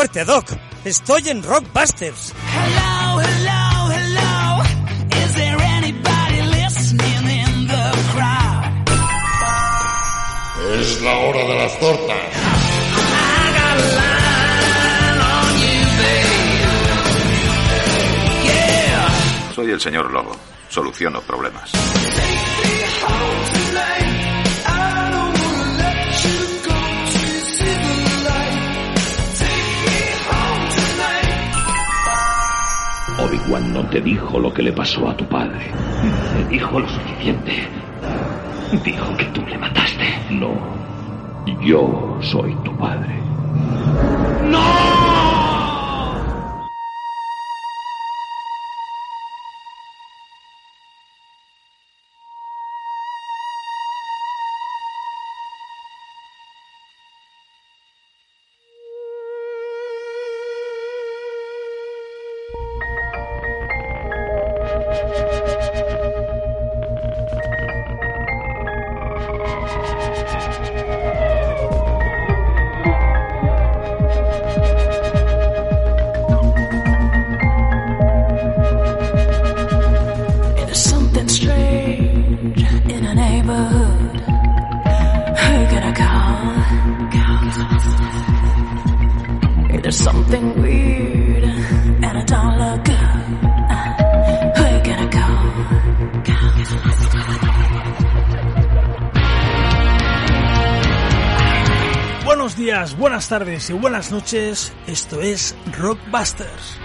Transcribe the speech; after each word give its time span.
¡Qué 0.00 0.06
fuerte, 0.06 0.24
Doc! 0.24 0.46
Estoy 0.82 1.28
en 1.28 1.42
Rockbusters. 1.42 2.32
Hello, 2.32 3.20
hello, 3.20 3.90
hello. 3.92 4.62
Is 5.22 5.34
there 5.34 5.60
anybody 5.60 6.40
listening 6.40 7.28
in 7.28 7.66
the 7.66 7.92
crowd? 8.14 8.64
Es 10.80 11.02
la 11.02 11.18
hora 11.18 11.44
de 11.44 11.54
las 11.54 11.78
tortas. 11.78 12.16
I 12.16 13.52
got 13.58 13.76
a 13.76 13.88
line 14.00 15.20
on 15.20 15.52
you, 15.60 15.84
babe. 16.00 16.48
Yeah. 18.46 19.52
Soy 19.54 19.70
el 19.70 19.80
señor 19.82 20.10
Lobo. 20.10 20.34
Soluciono 20.70 21.20
problemas. 21.20 21.72
No 33.48 33.86
te 33.88 34.00
dijo 34.00 34.38
lo 34.38 34.52
que 34.52 34.62
le 34.62 34.72
pasó 34.72 35.08
a 35.08 35.16
tu 35.16 35.24
padre. 35.26 35.58
Te 36.36 36.44
dijo 36.48 36.78
lo 36.78 36.88
suficiente. 36.88 37.52
Dijo 38.84 39.16
que 39.16 39.24
tú 39.26 39.42
le 39.48 39.58
mataste. 39.58 40.04
No. 40.30 40.52
Yo 41.62 42.18
soy 42.20 42.54
tu 42.64 42.76
padre. 42.76 42.99
Tardes 103.30 103.70
y 103.70 103.74
buenas 103.74 104.10
noches. 104.10 104.72
Esto 104.88 105.22
es 105.22 105.54
Rockbusters. 105.78 106.80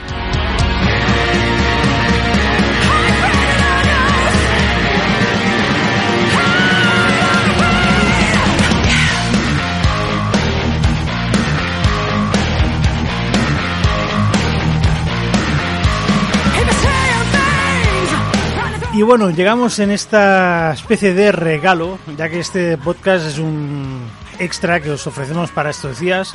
Y 18.93 19.01
bueno, 19.01 19.31
llegamos 19.31 19.79
en 19.79 19.89
esta 19.89 20.73
especie 20.73 21.15
de 21.15 21.31
regalo, 21.31 21.97
ya 22.15 22.29
que 22.29 22.39
este 22.39 22.77
podcast 22.77 23.25
es 23.25 23.39
un 23.39 24.07
extra 24.39 24.79
que 24.79 24.91
os 24.91 25.05
ofrecemos 25.07 25.51
para 25.51 25.69
estos 25.69 25.99
días. 25.99 26.33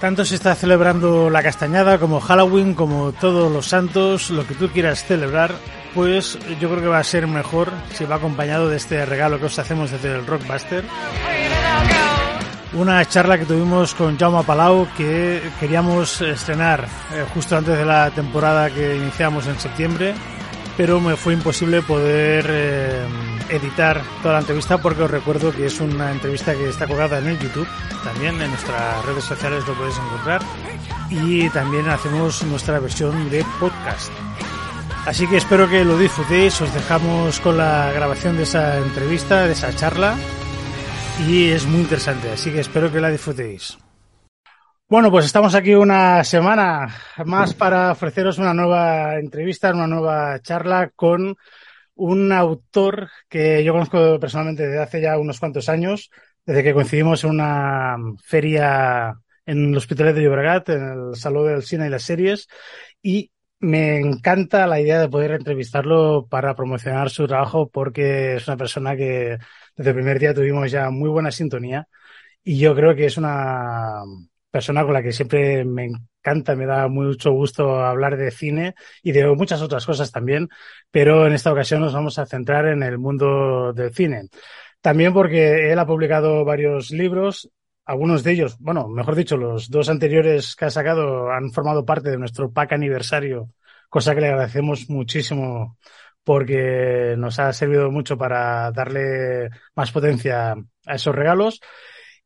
Tanto 0.00 0.24
se 0.24 0.34
está 0.34 0.56
celebrando 0.56 1.30
la 1.30 1.44
castañada 1.44 1.98
como 1.98 2.20
Halloween, 2.20 2.74
como 2.74 3.12
todos 3.12 3.52
los 3.52 3.66
santos, 3.66 4.30
lo 4.30 4.44
que 4.44 4.54
tú 4.54 4.68
quieras 4.68 5.04
celebrar, 5.04 5.52
pues 5.94 6.38
yo 6.60 6.68
creo 6.68 6.80
que 6.80 6.88
va 6.88 6.98
a 6.98 7.04
ser 7.04 7.28
mejor 7.28 7.70
si 7.94 8.04
va 8.04 8.16
acompañado 8.16 8.68
de 8.68 8.78
este 8.78 9.06
regalo 9.06 9.38
que 9.38 9.46
os 9.46 9.58
hacemos 9.60 9.92
desde 9.92 10.16
el 10.16 10.26
Rockbuster. 10.26 10.84
Una 12.74 13.04
charla 13.04 13.38
que 13.38 13.44
tuvimos 13.44 13.94
con 13.94 14.18
Jaume 14.18 14.42
Palau 14.44 14.88
que 14.96 15.42
queríamos 15.60 16.20
estrenar 16.22 16.88
eh, 17.14 17.24
justo 17.34 17.56
antes 17.56 17.78
de 17.78 17.84
la 17.84 18.10
temporada 18.10 18.70
que 18.70 18.96
iniciamos 18.96 19.46
en 19.46 19.60
septiembre, 19.60 20.14
pero 20.76 21.00
me 21.00 21.16
fue 21.16 21.34
imposible 21.34 21.82
poder 21.82 22.46
eh, 22.48 23.06
editar 23.50 24.02
toda 24.22 24.34
la 24.34 24.40
entrevista 24.40 24.78
porque 24.78 25.02
os 25.02 25.10
recuerdo 25.10 25.52
que 25.52 25.66
es 25.66 25.80
una 25.80 26.10
entrevista 26.10 26.54
que 26.54 26.68
está 26.68 26.86
colgada 26.86 27.18
en 27.18 27.28
el 27.28 27.38
YouTube, 27.38 27.68
también 28.04 28.40
en 28.40 28.50
nuestras 28.50 29.04
redes 29.04 29.24
sociales 29.24 29.66
lo 29.66 29.74
podéis 29.74 29.98
encontrar 29.98 30.42
y 31.10 31.48
también 31.50 31.88
hacemos 31.88 32.42
nuestra 32.44 32.80
versión 32.80 33.30
de 33.30 33.44
podcast. 33.60 34.10
Así 35.04 35.26
que 35.26 35.36
espero 35.36 35.68
que 35.68 35.84
lo 35.84 35.98
disfrutéis, 35.98 36.60
os 36.60 36.72
dejamos 36.72 37.40
con 37.40 37.58
la 37.58 37.90
grabación 37.92 38.36
de 38.36 38.44
esa 38.44 38.78
entrevista, 38.78 39.46
de 39.46 39.52
esa 39.52 39.74
charla 39.74 40.16
y 41.26 41.48
es 41.48 41.66
muy 41.66 41.80
interesante, 41.80 42.30
así 42.30 42.50
que 42.50 42.60
espero 42.60 42.90
que 42.90 43.00
la 43.00 43.10
disfrutéis. 43.10 43.81
Bueno, 44.92 45.10
pues 45.10 45.24
estamos 45.24 45.54
aquí 45.54 45.72
una 45.74 46.22
semana 46.22 46.86
más 47.24 47.54
para 47.54 47.92
ofreceros 47.92 48.36
una 48.36 48.52
nueva 48.52 49.18
entrevista, 49.18 49.72
una 49.72 49.86
nueva 49.86 50.38
charla 50.42 50.90
con 50.94 51.34
un 51.94 52.30
autor 52.30 53.08
que 53.26 53.64
yo 53.64 53.72
conozco 53.72 54.20
personalmente 54.20 54.66
desde 54.66 54.82
hace 54.82 55.00
ya 55.00 55.18
unos 55.18 55.40
cuantos 55.40 55.70
años, 55.70 56.10
desde 56.44 56.62
que 56.62 56.74
coincidimos 56.74 57.24
en 57.24 57.30
una 57.30 57.96
feria 58.22 59.14
en 59.46 59.70
el 59.70 59.76
Hospitalet 59.78 60.14
de 60.14 60.24
Llobregat, 60.24 60.68
en 60.68 60.82
el 60.82 61.16
Salón 61.16 61.46
del 61.46 61.62
Cine 61.62 61.86
y 61.86 61.90
las 61.90 62.02
Series, 62.02 62.46
y 63.00 63.30
me 63.60 63.96
encanta 63.98 64.66
la 64.66 64.78
idea 64.78 65.00
de 65.00 65.08
poder 65.08 65.30
entrevistarlo 65.30 66.26
para 66.28 66.54
promocionar 66.54 67.08
su 67.08 67.26
trabajo 67.26 67.70
porque 67.70 68.34
es 68.34 68.46
una 68.46 68.58
persona 68.58 68.94
que 68.94 69.38
desde 69.74 69.90
el 69.90 69.96
primer 69.96 70.18
día 70.18 70.34
tuvimos 70.34 70.70
ya 70.70 70.90
muy 70.90 71.08
buena 71.08 71.30
sintonía 71.30 71.88
y 72.44 72.58
yo 72.58 72.74
creo 72.74 72.94
que 72.94 73.06
es 73.06 73.16
una 73.16 74.02
persona 74.52 74.84
con 74.84 74.92
la 74.92 75.02
que 75.02 75.12
siempre 75.12 75.64
me 75.64 75.86
encanta, 75.86 76.54
me 76.54 76.66
da 76.66 76.86
mucho 76.86 77.32
gusto 77.32 77.80
hablar 77.80 78.16
de 78.16 78.30
cine 78.30 78.74
y 79.02 79.12
de 79.12 79.26
muchas 79.34 79.62
otras 79.62 79.86
cosas 79.86 80.12
también, 80.12 80.48
pero 80.90 81.26
en 81.26 81.32
esta 81.32 81.50
ocasión 81.52 81.80
nos 81.80 81.94
vamos 81.94 82.18
a 82.18 82.26
centrar 82.26 82.66
en 82.66 82.82
el 82.82 82.98
mundo 82.98 83.72
del 83.72 83.94
cine. 83.94 84.28
También 84.82 85.14
porque 85.14 85.72
él 85.72 85.78
ha 85.78 85.86
publicado 85.86 86.44
varios 86.44 86.90
libros, 86.90 87.50
algunos 87.86 88.22
de 88.22 88.32
ellos, 88.32 88.56
bueno, 88.60 88.88
mejor 88.88 89.16
dicho, 89.16 89.36
los 89.36 89.70
dos 89.70 89.88
anteriores 89.88 90.54
que 90.54 90.66
ha 90.66 90.70
sacado 90.70 91.30
han 91.30 91.50
formado 91.50 91.84
parte 91.84 92.10
de 92.10 92.18
nuestro 92.18 92.52
pack 92.52 92.72
aniversario, 92.72 93.50
cosa 93.88 94.14
que 94.14 94.20
le 94.20 94.28
agradecemos 94.28 94.90
muchísimo 94.90 95.78
porque 96.24 97.14
nos 97.16 97.38
ha 97.38 97.52
servido 97.52 97.90
mucho 97.90 98.18
para 98.18 98.70
darle 98.70 99.48
más 99.74 99.90
potencia 99.92 100.52
a 100.86 100.94
esos 100.94 101.14
regalos. 101.14 101.60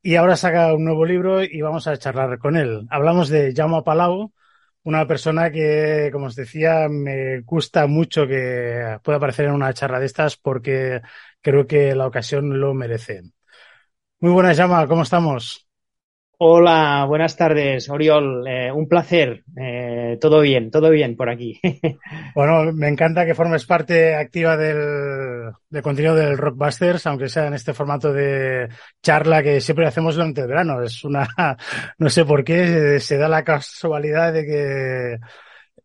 Y 0.06 0.14
ahora 0.14 0.36
saca 0.36 0.72
un 0.72 0.84
nuevo 0.84 1.04
libro 1.04 1.42
y 1.42 1.60
vamos 1.62 1.88
a 1.88 1.96
charlar 1.98 2.38
con 2.38 2.56
él. 2.56 2.86
Hablamos 2.90 3.28
de 3.28 3.52
Jaume 3.52 3.82
Palau, 3.82 4.32
una 4.84 5.04
persona 5.08 5.50
que, 5.50 6.10
como 6.12 6.26
os 6.26 6.36
decía, 6.36 6.88
me 6.88 7.40
gusta 7.40 7.88
mucho 7.88 8.24
que 8.28 8.98
pueda 9.02 9.16
aparecer 9.16 9.46
en 9.46 9.54
una 9.54 9.74
charla 9.74 9.98
de 9.98 10.06
estas 10.06 10.36
porque 10.36 11.02
creo 11.40 11.66
que 11.66 11.96
la 11.96 12.06
ocasión 12.06 12.60
lo 12.60 12.72
merece. 12.72 13.22
Muy 14.20 14.30
buenas, 14.32 14.56
Jaume, 14.56 14.86
¿cómo 14.86 15.02
estamos? 15.02 15.65
Hola, 16.38 17.06
buenas 17.08 17.34
tardes, 17.34 17.88
Oriol. 17.88 18.46
Eh, 18.46 18.70
un 18.70 18.86
placer. 18.88 19.42
Eh, 19.58 20.18
todo 20.20 20.40
bien, 20.40 20.70
todo 20.70 20.90
bien 20.90 21.16
por 21.16 21.30
aquí. 21.30 21.58
Bueno, 22.34 22.70
me 22.74 22.88
encanta 22.88 23.24
que 23.24 23.34
formes 23.34 23.64
parte 23.64 24.14
activa 24.14 24.56
del, 24.58 25.52
contenido 25.82 26.14
del 26.14 26.36
Rockbusters, 26.36 27.06
aunque 27.06 27.30
sea 27.30 27.46
en 27.46 27.54
este 27.54 27.72
formato 27.72 28.12
de 28.12 28.68
charla 29.02 29.42
que 29.42 29.60
siempre 29.62 29.86
hacemos 29.86 30.16
durante 30.16 30.42
el 30.42 30.48
verano. 30.48 30.82
Es 30.82 31.02
una, 31.04 31.26
no 31.98 32.10
sé 32.10 32.26
por 32.26 32.44
qué, 32.44 33.00
se 33.00 33.16
da 33.16 33.28
la 33.28 33.42
casualidad 33.42 34.34
de 34.34 34.44
que 34.44 35.18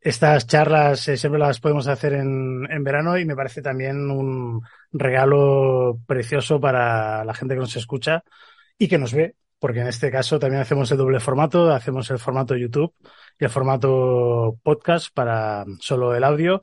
estas 0.01 0.45
charlas 0.47 1.07
eh, 1.07 1.15
siempre 1.15 1.39
las 1.39 1.61
podemos 1.61 1.87
hacer 1.87 2.13
en, 2.13 2.67
en 2.69 2.83
verano 2.83 3.17
y 3.17 3.23
me 3.25 3.35
parece 3.35 3.61
también 3.61 4.11
un 4.11 4.61
regalo 4.91 5.99
precioso 6.05 6.59
para 6.59 7.23
la 7.23 7.33
gente 7.33 7.53
que 7.53 7.61
nos 7.61 7.75
escucha 7.77 8.23
y 8.77 8.87
que 8.87 8.97
nos 8.97 9.13
ve, 9.13 9.35
porque 9.61 9.81
en 9.81 9.87
este 9.87 10.09
caso 10.09 10.39
también 10.39 10.63
hacemos 10.63 10.91
el 10.91 10.97
doble 10.97 11.19
formato, 11.19 11.71
hacemos 11.71 12.09
el 12.09 12.17
formato 12.17 12.57
YouTube 12.57 12.95
y 13.39 13.45
el 13.45 13.51
formato 13.51 14.57
podcast 14.63 15.13
para 15.13 15.65
solo 15.79 16.15
el 16.15 16.23
audio 16.23 16.61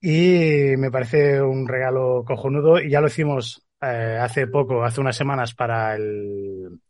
y 0.00 0.74
me 0.78 0.90
parece 0.90 1.42
un 1.42 1.68
regalo 1.68 2.24
cojonudo 2.26 2.80
y 2.80 2.90
ya 2.90 3.02
lo 3.02 3.08
hicimos 3.08 3.66
eh, 3.82 4.18
hace 4.18 4.46
poco, 4.46 4.82
hace 4.84 5.02
unas 5.02 5.16
semanas 5.16 5.54
para 5.54 5.94
el 5.94 6.80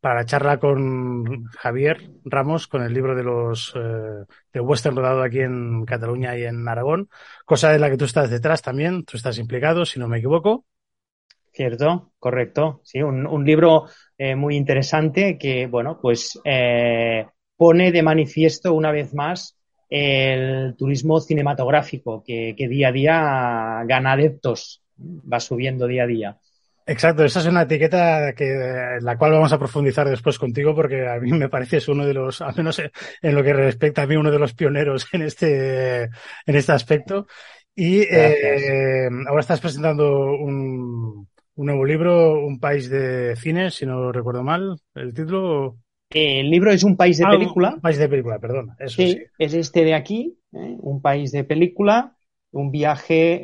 para 0.00 0.16
la 0.16 0.24
charla 0.24 0.58
con 0.58 1.44
Javier 1.52 2.10
Ramos 2.24 2.66
con 2.66 2.82
el 2.82 2.92
libro 2.92 3.14
de 3.14 3.22
los 3.22 3.74
eh, 3.76 4.24
de 4.52 4.60
western 4.60 4.96
rodado 4.96 5.22
aquí 5.22 5.38
en 5.38 5.84
Cataluña 5.84 6.36
y 6.36 6.44
en 6.44 6.66
Aragón, 6.68 7.08
cosa 7.44 7.70
de 7.70 7.78
la 7.78 7.90
que 7.90 7.96
tú 7.96 8.06
estás 8.06 8.28
detrás 8.28 8.60
también, 8.60 9.04
tú 9.04 9.16
estás 9.16 9.38
implicado, 9.38 9.84
si 9.84 10.00
no 10.00 10.08
me 10.08 10.18
equivoco. 10.18 10.64
Cierto, 11.52 12.12
correcto. 12.18 12.82
Sí, 12.84 13.00
un, 13.00 13.26
un 13.26 13.44
libro 13.46 13.86
eh, 14.18 14.34
muy 14.34 14.56
interesante 14.56 15.36
que, 15.38 15.66
bueno, 15.66 15.98
pues 16.00 16.38
eh, 16.44 17.26
pone 17.56 17.92
de 17.92 18.02
manifiesto 18.02 18.74
una 18.74 18.90
vez 18.90 19.14
más 19.14 19.56
el 19.88 20.74
turismo 20.76 21.20
cinematográfico 21.20 22.24
que, 22.26 22.54
que 22.56 22.68
día 22.68 22.88
a 22.88 22.92
día 22.92 23.82
gana 23.86 24.12
adeptos, 24.12 24.82
va 24.98 25.40
subiendo 25.40 25.86
día 25.86 26.04
a 26.04 26.06
día. 26.06 26.38
Exacto, 26.88 27.24
esa 27.24 27.40
es 27.40 27.46
una 27.46 27.62
etiqueta 27.62 28.32
que 28.32 28.98
la 29.00 29.18
cual 29.18 29.32
vamos 29.32 29.52
a 29.52 29.58
profundizar 29.58 30.08
después 30.08 30.38
contigo 30.38 30.72
porque 30.72 31.06
a 31.06 31.18
mí 31.18 31.32
me 31.32 31.48
parece 31.48 31.78
es 31.78 31.88
uno 31.88 32.06
de 32.06 32.14
los, 32.14 32.40
al 32.40 32.54
menos 32.54 32.78
en 32.78 33.34
lo 33.34 33.42
que 33.42 33.52
respecta 33.52 34.02
a 34.02 34.06
mí, 34.06 34.14
uno 34.14 34.30
de 34.30 34.38
los 34.38 34.54
pioneros 34.54 35.06
en 35.12 35.22
este, 35.22 36.04
en 36.04 36.10
este 36.46 36.72
aspecto. 36.72 37.26
Y 37.74 38.02
eh, 38.02 39.08
ahora 39.28 39.40
estás 39.40 39.60
presentando 39.60 40.36
un, 40.36 41.28
un 41.56 41.66
nuevo 41.66 41.84
libro, 41.84 42.44
Un 42.44 42.58
país 42.60 42.88
de 42.90 43.34
cine, 43.36 43.70
si 43.70 43.86
no 43.86 44.12
recuerdo 44.12 44.42
mal, 44.42 44.78
el 44.94 45.14
título. 45.14 45.76
El 46.10 46.50
libro 46.50 46.70
es 46.70 46.84
Un 46.84 46.96
país 46.96 47.18
de 47.18 47.24
Ah, 47.24 47.30
película. 47.30 47.74
Un 47.74 47.80
país 47.80 47.98
de 47.98 48.08
película, 48.08 48.38
perdón, 48.38 48.70
eso 48.78 48.96
sí. 48.96 49.14
Sí, 49.14 49.22
es 49.38 49.54
este 49.54 49.84
de 49.84 49.94
aquí, 49.94 50.38
¿eh? 50.52 50.76
un 50.80 51.02
país 51.02 51.32
de 51.32 51.44
película, 51.44 52.16
un 52.52 52.70
viaje, 52.70 53.40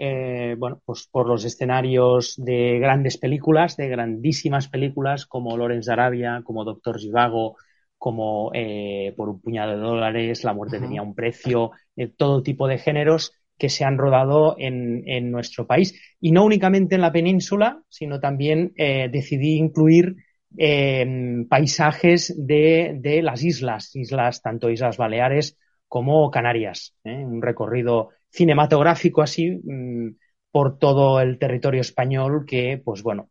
eh, 0.52 0.54
bueno, 0.56 0.80
pues 0.84 1.08
por 1.10 1.26
los 1.28 1.44
escenarios 1.44 2.34
de 2.36 2.78
grandes 2.78 3.18
películas, 3.18 3.76
de 3.76 3.88
grandísimas 3.88 4.68
películas 4.68 5.26
como 5.26 5.56
de 5.56 5.92
Arabia, 5.92 6.42
como 6.44 6.64
Doctor 6.64 7.00
Zhivago, 7.00 7.56
como 7.98 8.50
eh, 8.54 9.14
Por 9.16 9.28
un 9.28 9.40
puñado 9.40 9.72
de 9.72 9.78
dólares, 9.78 10.44
La 10.44 10.52
muerte 10.54 10.80
tenía 10.80 11.02
un 11.02 11.14
precio, 11.14 11.70
todo 12.16 12.42
tipo 12.42 12.66
de 12.68 12.78
géneros 12.78 13.32
que 13.62 13.68
se 13.68 13.84
han 13.84 13.96
rodado 13.96 14.56
en, 14.58 15.04
en 15.06 15.30
nuestro 15.30 15.68
país. 15.68 15.94
Y 16.18 16.32
no 16.32 16.44
únicamente 16.44 16.96
en 16.96 17.00
la 17.00 17.12
península, 17.12 17.80
sino 17.88 18.18
también 18.18 18.72
eh, 18.74 19.08
decidí 19.08 19.54
incluir 19.54 20.16
eh, 20.58 21.46
paisajes 21.48 22.34
de, 22.36 22.96
de 22.98 23.22
las 23.22 23.44
islas, 23.44 23.94
islas, 23.94 24.42
tanto 24.42 24.68
Islas 24.68 24.96
Baleares 24.96 25.56
como 25.86 26.28
Canarias. 26.28 26.96
¿eh? 27.04 27.24
Un 27.24 27.40
recorrido 27.40 28.08
cinematográfico 28.30 29.22
así 29.22 29.60
mm, 29.62 30.16
por 30.50 30.80
todo 30.80 31.20
el 31.20 31.38
territorio 31.38 31.82
español 31.82 32.44
que, 32.44 32.82
pues 32.84 33.04
bueno, 33.04 33.30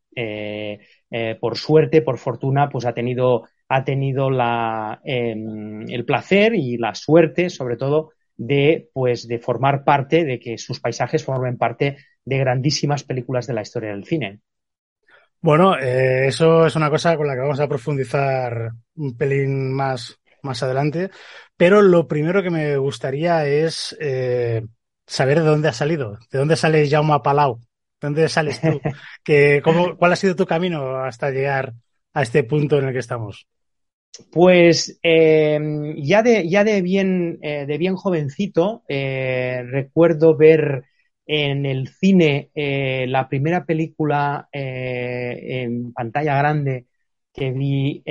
por 1.42 1.58
suerte, 1.58 2.02
por 2.02 2.20
fortuna, 2.20 2.70
pues 2.70 2.86
ha 2.86 2.94
tenido, 2.94 3.44
ha 3.68 3.84
tenido 3.84 4.30
la, 4.30 5.02
eh, 5.04 5.36
el 5.90 6.06
placer 6.06 6.56
y 6.56 6.78
la 6.78 6.96
suerte, 6.96 7.50
sobre 7.50 7.76
todo, 7.76 8.12
de, 8.42 8.90
pues, 8.92 9.28
de 9.28 9.38
formar 9.38 9.84
parte, 9.84 10.26
de 10.26 10.40
que 10.40 10.58
sus 10.58 10.80
paisajes 10.80 11.24
formen 11.24 11.60
parte 11.60 11.98
de 12.26 12.38
grandísimas 12.40 13.04
películas 13.04 13.46
de 13.46 13.54
la 13.54 13.62
historia 13.62 13.92
del 13.92 14.04
cine. 14.04 14.40
Bueno, 15.40 15.78
eh, 15.78 16.28
eso 16.28 16.66
es 16.66 16.76
una 16.76 16.90
cosa 16.90 17.16
con 17.18 17.28
la 17.28 17.36
que 17.36 17.42
vamos 17.42 17.60
a 17.60 17.68
profundizar 17.68 18.72
un 18.96 19.16
pelín 19.16 19.72
más, 19.72 20.20
más 20.42 20.64
adelante. 20.64 21.12
Pero 21.56 21.84
lo 21.84 22.08
primero 22.08 22.42
que 22.42 22.50
me 22.50 22.78
gustaría 22.78 23.46
es 23.46 23.96
eh, 24.00 24.66
saber 25.06 25.42
de 25.42 25.46
dónde 25.46 25.68
has 25.68 25.78
salido, 25.78 26.18
de 26.32 26.40
dónde 26.40 26.56
sale 26.56 26.90
Jaume 26.90 27.20
Palau, 27.24 27.60
de 27.60 28.08
dónde 28.08 28.28
sales 28.28 28.60
tú, 28.60 28.82
que, 29.24 29.62
cómo, 29.64 29.98
cuál 29.98 30.14
ha 30.14 30.16
sido 30.16 30.36
tu 30.36 30.48
camino 30.48 30.98
hasta 30.98 31.30
llegar 31.30 31.74
a 32.16 32.24
este 32.24 32.44
punto 32.44 32.80
en 32.80 32.88
el 32.88 32.94
que 32.94 33.00
estamos. 33.00 33.48
Pues 34.32 35.00
eh, 35.04 35.60
ya, 35.98 36.22
de, 36.22 36.48
ya 36.50 36.64
de, 36.64 36.82
bien, 36.82 37.40
eh, 37.42 37.66
de 37.66 37.78
bien 37.78 37.96
jovencito, 37.96 38.84
eh, 38.88 39.64
recuerdo 39.66 40.36
ver 40.36 40.84
en 41.26 41.66
el 41.66 41.88
cine 41.88 42.50
eh, 42.54 43.06
la 43.08 43.30
primera 43.30 43.66
película 43.66 44.50
en 44.52 45.94
pantalla 45.94 46.38
grande 46.38 46.88
que 47.34 47.52
vi 47.52 48.04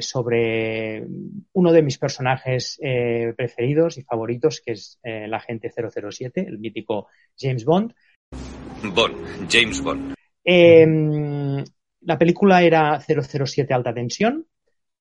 sobre 0.00 1.04
uno 1.52 1.72
de 1.72 1.82
mis 1.82 1.98
personajes 1.98 2.80
preferidos 3.36 3.98
y 3.98 4.02
favoritos, 4.02 4.62
que 4.64 4.72
es 4.72 4.98
el 5.02 5.34
agente 5.34 5.70
007, 5.70 6.46
el 6.48 6.58
mítico 6.58 7.08
James 7.38 7.66
Bond. 7.66 7.92
Bond, 8.82 9.50
James 9.50 9.82
Bond. 9.82 10.14
Eh, 10.44 11.62
la 12.00 12.18
película 12.18 12.62
era 12.62 12.98
007 13.00 13.74
Alta 13.74 13.92
Tensión, 13.92 14.46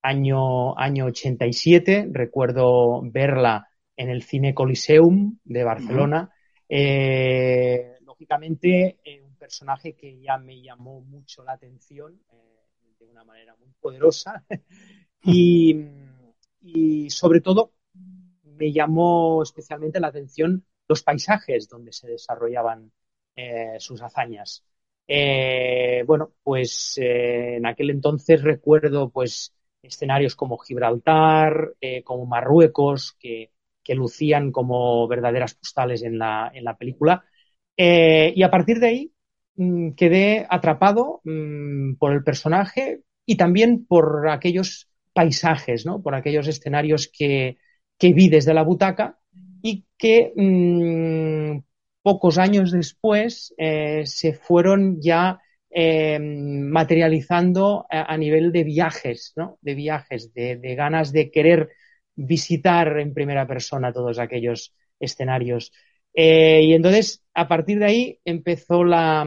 año, 0.01 0.77
año 0.77 1.05
87. 1.05 2.07
Recuerdo 2.11 3.01
verla 3.03 3.67
en 3.95 4.09
el 4.09 4.23
Cine 4.23 4.53
Coliseum 4.53 5.37
de 5.43 5.63
Barcelona. 5.63 6.31
Eh, 6.69 7.97
lógicamente, 8.05 8.99
eh, 9.03 9.21
un 9.21 9.35
personaje 9.35 9.93
que 9.95 10.19
ya 10.19 10.37
me 10.37 10.61
llamó 10.61 11.01
mucho 11.01 11.43
la 11.43 11.53
atención 11.53 12.21
eh, 12.31 12.93
de 12.99 13.05
una 13.05 13.23
manera 13.23 13.55
muy 13.55 13.73
poderosa 13.79 14.43
y, 15.23 15.75
y, 16.61 17.09
sobre 17.09 17.41
todo 17.41 17.73
me 18.43 18.71
llamó 18.71 19.41
especialmente 19.43 19.99
la 19.99 20.07
atención 20.07 20.65
los 20.87 21.03
paisajes 21.03 21.67
donde 21.67 21.91
se 21.91 22.07
desarrollaban 22.07 22.91
sus 23.77 24.01
hazañas. 24.01 24.63
Bueno, 25.07 26.31
pues 26.41 26.95
en 26.97 27.67
aquel 27.67 27.91
entonces 27.91 28.41
recuerdo 28.41 29.11
pues 29.11 29.53
escenarios 29.87 30.35
como 30.35 30.57
Gibraltar, 30.57 31.73
eh, 31.81 32.03
como 32.03 32.25
Marruecos, 32.25 33.15
que, 33.19 33.51
que, 33.83 33.95
lucían 33.95 34.51
como 34.51 35.07
verdaderas 35.07 35.55
postales 35.55 36.03
en 36.03 36.19
la, 36.19 36.51
en 36.53 36.63
la 36.63 36.77
película. 36.77 37.23
Eh, 37.75 38.33
y 38.35 38.43
a 38.43 38.51
partir 38.51 38.79
de 38.79 38.87
ahí 38.87 39.11
mmm, 39.55 39.91
quedé 39.91 40.45
atrapado 40.49 41.21
mmm, 41.23 41.95
por 41.95 42.13
el 42.13 42.23
personaje 42.23 43.01
y 43.25 43.37
también 43.37 43.85
por 43.85 44.29
aquellos 44.29 44.89
paisajes, 45.13 45.85
¿no? 45.85 46.01
por 46.01 46.15
aquellos 46.15 46.47
escenarios 46.47 47.09
que, 47.11 47.57
que 47.97 48.13
vi 48.13 48.29
desde 48.29 48.53
la 48.53 48.63
butaca 48.63 49.19
y 49.61 49.85
que 49.97 50.33
mmm, 50.35 51.59
pocos 52.01 52.37
años 52.37 52.71
después 52.71 53.53
eh, 53.57 54.03
se 54.05 54.33
fueron 54.33 55.01
ya 55.01 55.41
eh, 55.79 56.17
materializando 56.19 57.85
a, 57.87 58.17
nivel 58.17 58.51
de 58.51 58.63
viajes. 58.63 59.35
De 59.61 59.75
viajes, 59.75 60.33
de, 60.33 60.75
ganas 60.75 61.11
de 61.11 61.29
querer 61.29 61.69
visitar 62.15 62.97
en 62.97 63.13
primera 63.13 63.45
persona 63.45 63.93
todos 63.93 64.17
aquellos 64.17 64.73
escenarios. 64.99 65.71
Eh, 66.15 66.63
y 66.63 66.73
entonces, 66.73 67.23
a 67.35 67.47
partir 67.47 67.77
de 67.77 67.85
ahí, 67.85 68.19
empezó 68.25 68.83
la 68.83 69.23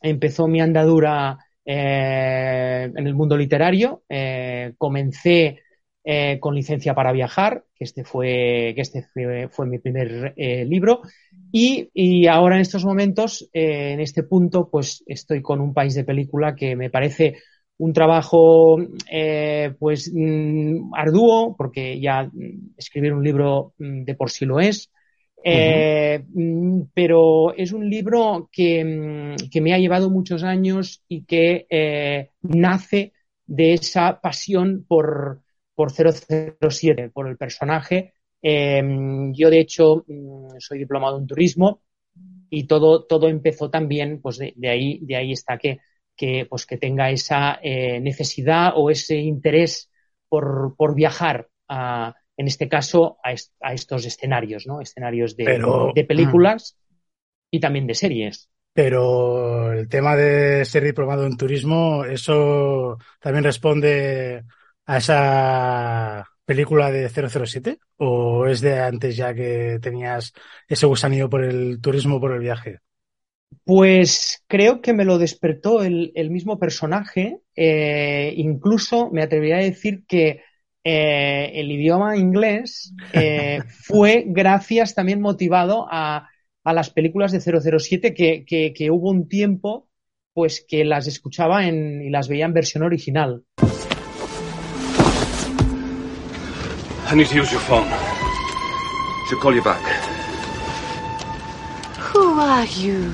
empezó 0.00 0.46
mi 0.46 0.60
andadura 0.60 1.36
eh, 1.64 2.92
en 2.94 3.04
el 3.04 3.14
mundo 3.16 3.36
literario. 3.36 4.04
Eh, 4.08 4.74
comencé 4.78 5.62
eh, 6.10 6.38
con 6.40 6.54
licencia 6.54 6.94
para 6.94 7.12
viajar, 7.12 7.64
que 7.76 7.84
este 7.84 8.02
fue, 8.02 8.72
que 8.74 8.80
este 8.80 9.02
fue, 9.02 9.50
fue 9.50 9.66
mi 9.66 9.78
primer 9.78 10.32
eh, 10.38 10.64
libro. 10.64 11.02
Y, 11.52 11.90
y, 11.92 12.26
ahora 12.26 12.54
en 12.54 12.62
estos 12.62 12.82
momentos, 12.82 13.46
eh, 13.52 13.92
en 13.92 14.00
este 14.00 14.22
punto, 14.22 14.70
pues 14.70 15.04
estoy 15.06 15.42
con 15.42 15.60
un 15.60 15.74
país 15.74 15.94
de 15.94 16.04
película 16.04 16.54
que 16.54 16.74
me 16.76 16.88
parece 16.88 17.36
un 17.76 17.92
trabajo 17.92 18.78
pues 19.78 20.10
mmm, 20.10 20.94
arduo, 20.94 21.54
porque 21.58 22.00
ya 22.00 22.30
escribir 22.78 23.12
un 23.12 23.22
libro 23.22 23.74
mmm, 23.76 24.04
de 24.04 24.14
por 24.14 24.30
sí 24.30 24.46
lo 24.46 24.60
es. 24.60 24.90
Uh 25.44 25.50
-huh. 25.50 26.88
pero 26.94 27.54
es 27.54 27.72
un 27.72 27.88
libro 27.88 28.48
que, 28.50 29.36
que, 29.52 29.60
me 29.60 29.74
ha 29.74 29.78
llevado 29.78 30.08
muchos 30.08 30.42
años 30.42 31.02
y 31.06 31.26
que 31.26 31.66
nace 32.40 33.12
de 33.46 33.74
esa 33.74 34.20
pasión 34.20 34.84
por, 34.88 35.42
por 35.78 35.92
007, 35.92 37.10
por 37.10 37.28
el 37.28 37.36
personaje. 37.36 38.14
Eh, 38.42 38.82
yo, 39.32 39.48
de 39.48 39.60
hecho, 39.60 40.04
mm, 40.08 40.56
soy 40.58 40.80
diplomado 40.80 41.20
en 41.20 41.26
turismo 41.28 41.82
y 42.50 42.66
todo, 42.66 43.04
todo 43.04 43.28
empezó 43.28 43.70
también, 43.70 44.20
pues 44.20 44.38
de, 44.38 44.54
de 44.56 44.68
ahí, 44.70 44.98
de 45.02 45.14
ahí 45.14 45.30
está 45.30 45.56
que, 45.56 45.78
que, 46.16 46.46
pues 46.50 46.66
que 46.66 46.78
tenga 46.78 47.12
esa 47.12 47.60
eh, 47.62 48.00
necesidad 48.00 48.72
o 48.74 48.90
ese 48.90 49.18
interés 49.18 49.88
por, 50.28 50.74
por 50.76 50.96
viajar 50.96 51.46
a, 51.68 52.16
en 52.36 52.48
este 52.48 52.68
caso, 52.68 53.18
a, 53.22 53.30
est 53.30 53.52
a 53.60 53.72
estos 53.72 54.04
escenarios, 54.04 54.66
¿no? 54.66 54.80
Escenarios 54.80 55.36
de, 55.36 55.44
Pero, 55.44 55.92
de 55.94 56.04
películas 56.04 56.76
mm. 56.76 56.94
y 57.52 57.60
también 57.60 57.86
de 57.86 57.94
series. 57.94 58.50
Pero 58.72 59.72
el 59.72 59.88
tema 59.88 60.16
de 60.16 60.64
ser 60.64 60.82
diplomado 60.82 61.24
en 61.24 61.36
turismo, 61.36 62.04
eso 62.04 62.98
también 63.20 63.44
responde 63.44 64.42
a 64.88 64.94
esa 64.98 66.24
película 66.44 66.90
de 66.90 67.08
007? 67.10 67.78
¿O 67.98 68.46
es 68.46 68.60
de 68.60 68.80
antes 68.80 69.16
ya 69.16 69.34
que 69.34 69.78
tenías 69.82 70.32
ese 70.68 70.86
gusanillo 70.86 71.30
por 71.30 71.44
el 71.44 71.80
turismo, 71.80 72.20
por 72.20 72.32
el 72.32 72.40
viaje? 72.40 72.80
Pues 73.64 74.42
creo 74.46 74.80
que 74.80 74.92
me 74.94 75.04
lo 75.04 75.18
despertó 75.18 75.82
el, 75.82 76.12
el 76.14 76.30
mismo 76.30 76.58
personaje. 76.58 77.40
eh, 77.56 78.32
incluso 78.36 79.10
me 79.10 79.22
atrevería 79.22 79.56
a 79.56 79.58
decir 79.60 80.04
que 80.06 80.42
eh, 80.84 81.50
el 81.54 81.70
idioma 81.72 82.16
inglés 82.16 82.94
eh, 83.12 83.62
fue 83.68 84.24
gracias 84.26 84.94
también 84.94 85.20
motivado 85.20 85.86
a, 85.90 86.28
a 86.64 86.72
las 86.72 86.90
películas 86.90 87.32
de 87.32 87.40
007 87.40 88.14
que, 88.14 88.44
que, 88.46 88.72
que 88.74 88.90
hubo 88.90 89.10
un 89.10 89.28
tiempo 89.28 89.88
pues 90.32 90.64
que 90.66 90.84
las 90.84 91.06
escuchaba 91.06 91.66
en, 91.66 92.02
y 92.02 92.10
las 92.10 92.28
veía 92.28 92.46
en 92.46 92.54
versión 92.54 92.84
original. 92.84 93.42
I 97.10 97.14
need 97.14 97.28
to 97.28 97.36
use 97.36 97.50
your 97.50 97.62
phone 97.62 97.88
to 99.30 99.36
call 99.40 99.54
you 99.54 99.62
back. 99.62 99.80
Who 102.12 102.38
are 102.38 102.66
you? 102.66 103.10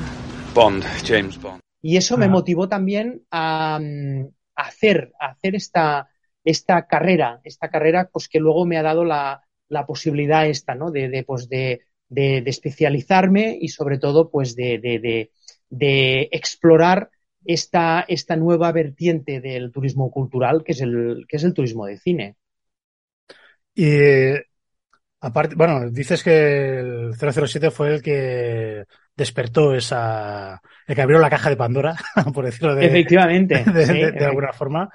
Bond, 0.53 0.85
James 1.05 1.41
Bond. 1.41 1.61
Y 1.81 1.97
eso 1.97 2.17
me 2.17 2.27
motivó 2.29 2.69
también 2.69 3.23
a, 3.31 3.79
mm, 3.81 4.27
a 4.57 4.63
hacer, 4.63 5.13
a 5.21 5.27
hacer 5.27 5.55
esta, 5.55 6.09
esta 6.43 6.89
carrera, 6.89 7.41
esta 7.45 7.69
carrera 7.69 8.11
pues 8.13 8.29
que 8.29 8.41
luego 8.41 8.67
me 8.67 8.79
ha 8.79 8.83
dado 8.83 9.05
la, 9.05 9.45
la 9.69 9.87
posibilidad 9.87 10.45
esta, 10.45 10.75
¿no? 10.75 10.91
De, 10.91 11.09
de, 11.09 11.23
pues 11.23 11.49
de, 11.49 11.83
de, 12.09 12.41
de 12.41 12.51
especializarme 12.51 13.57
y 13.61 13.69
sobre 13.69 13.99
todo 13.99 14.29
pues 14.29 14.57
de, 14.57 14.81
de, 14.81 14.99
de, 14.99 15.31
de 15.71 16.29
explorar 16.33 17.11
esta, 17.45 18.05
esta 18.09 18.35
nueva 18.35 18.73
vertiente 18.73 19.41
del 19.41 19.71
turismo 19.71 20.11
cultural 20.11 20.65
que 20.65 20.73
es 20.73 20.81
el, 20.81 21.27
que 21.29 21.37
es 21.37 21.45
el 21.45 21.55
turismo 21.55 21.87
de 21.87 21.99
cine. 21.99 22.35
Y 23.75 24.35
aparte, 25.21 25.54
bueno, 25.57 25.90
dices 25.90 26.23
que 26.23 26.78
el 26.81 27.14
007 27.16 27.71
fue 27.71 27.95
el 27.95 28.02
que 28.02 28.85
despertó 29.16 29.75
esa, 29.75 30.61
el 30.87 30.95
que 30.95 31.02
abrió 31.02 31.19
la 31.19 31.31
caja 31.31 31.50
de 31.50 31.57
Pandora, 31.57 31.97
por 32.35 32.45
decirlo 32.45 32.75
de, 32.75 32.88
Efectivamente. 32.88 33.57
de, 33.64 33.87
sí, 33.87 33.95
de- 33.97 34.12
de 34.12 34.25
alguna 34.26 34.52
forma. 34.52 34.90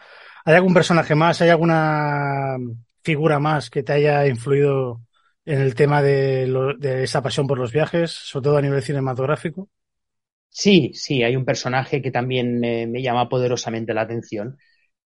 ¿Hay 0.45 0.55
algún 0.55 0.73
personaje 0.73 1.15
más? 1.15 1.41
¿Hay 1.41 1.49
alguna 1.49 2.57
figura 3.03 3.39
más 3.39 3.69
que 3.69 3.83
te 3.83 3.93
haya 3.93 4.27
influido 4.27 5.01
en 5.45 5.61
el 5.61 5.75
tema 5.75 6.01
de, 6.01 6.47
lo- 6.47 6.75
de 6.77 7.03
esa 7.03 7.21
pasión 7.23 7.47
por 7.47 7.57
los 7.59 7.71
viajes, 7.71 8.11
sobre 8.11 8.43
todo 8.45 8.57
a 8.57 8.61
nivel 8.61 8.83
cinematográfico? 8.83 9.69
Sí, 10.49 10.91
sí, 10.93 11.23
hay 11.23 11.35
un 11.35 11.45
personaje 11.45 12.01
que 12.01 12.11
también 12.11 12.63
eh, 12.63 12.87
me 12.87 13.01
llama 13.01 13.29
poderosamente 13.29 13.93
la 13.93 14.01
atención, 14.01 14.57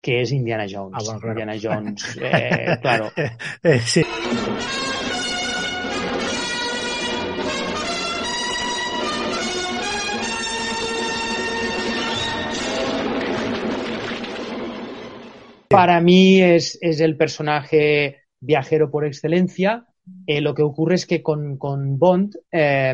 que 0.04 0.22
es 0.22 0.34
Indiana 0.34 0.66
Jones. 0.70 0.94
Ah, 1.00 1.02
bueno, 1.06 1.20
claro. 1.22 1.40
Indiana 1.40 1.60
Jones, 1.62 2.18
eh, 2.22 2.78
claro. 2.82 3.10
Eh, 3.64 3.80
sí. 3.80 4.04
Para 15.70 16.02
mí 16.02 16.42
es, 16.42 16.78
es 16.82 17.00
el 17.00 17.16
personaje 17.16 18.24
viajero 18.42 18.92
por 18.92 19.06
excelencia. 19.06 19.88
Eh, 20.28 20.42
lo 20.42 20.54
que 20.54 20.64
ocurre 20.64 20.96
es 20.96 21.06
que 21.06 21.24
con, 21.24 21.58
con 21.58 21.98
Bond 21.98 22.36
eh, 22.52 22.94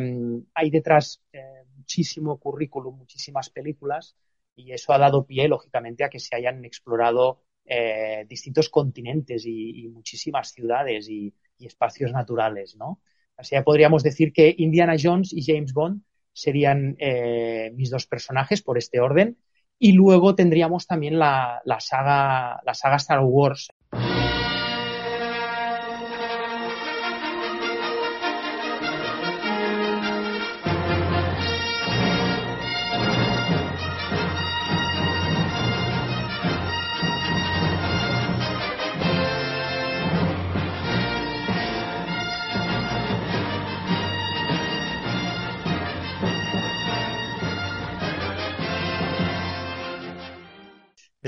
hay 0.53 0.69
detrás 0.69 1.23
eh, 1.33 1.63
muchísimo 1.75 2.37
currículum, 2.37 2.99
muchísimas 2.99 3.49
películas, 3.49 4.15
y 4.59 4.73
eso 4.73 4.93
ha 4.93 4.97
dado 4.97 5.25
pie, 5.25 5.47
lógicamente, 5.47 6.03
a 6.03 6.09
que 6.09 6.19
se 6.19 6.35
hayan 6.35 6.65
explorado 6.65 7.41
eh, 7.65 8.25
distintos 8.27 8.69
continentes 8.69 9.45
y, 9.45 9.87
muchísimas 9.89 10.51
ciudades 10.51 11.09
y, 11.09 11.33
espacios 11.59 12.11
naturales, 12.13 12.77
¿no? 12.77 13.01
Así 13.35 13.55
que 13.55 13.63
podríamos 13.63 14.01
decir 14.01 14.31
que 14.31 14.55
Indiana 14.57 14.95
Jones 15.01 15.33
y 15.33 15.43
James 15.43 15.73
Bond 15.73 16.03
serían 16.31 16.95
eh, 16.99 17.71
mis 17.75 17.89
dos 17.89 18.07
personajes 18.07 18.61
por 18.61 18.77
este 18.77 18.99
orden. 19.01 19.37
Y 19.77 19.91
luego 19.91 20.35
tendríamos 20.35 20.87
también 20.87 21.19
la 21.19 21.61
saga, 21.79 22.61
la 22.65 22.73
saga 22.73 22.95
Star 22.95 23.19
Wars. 23.21 23.69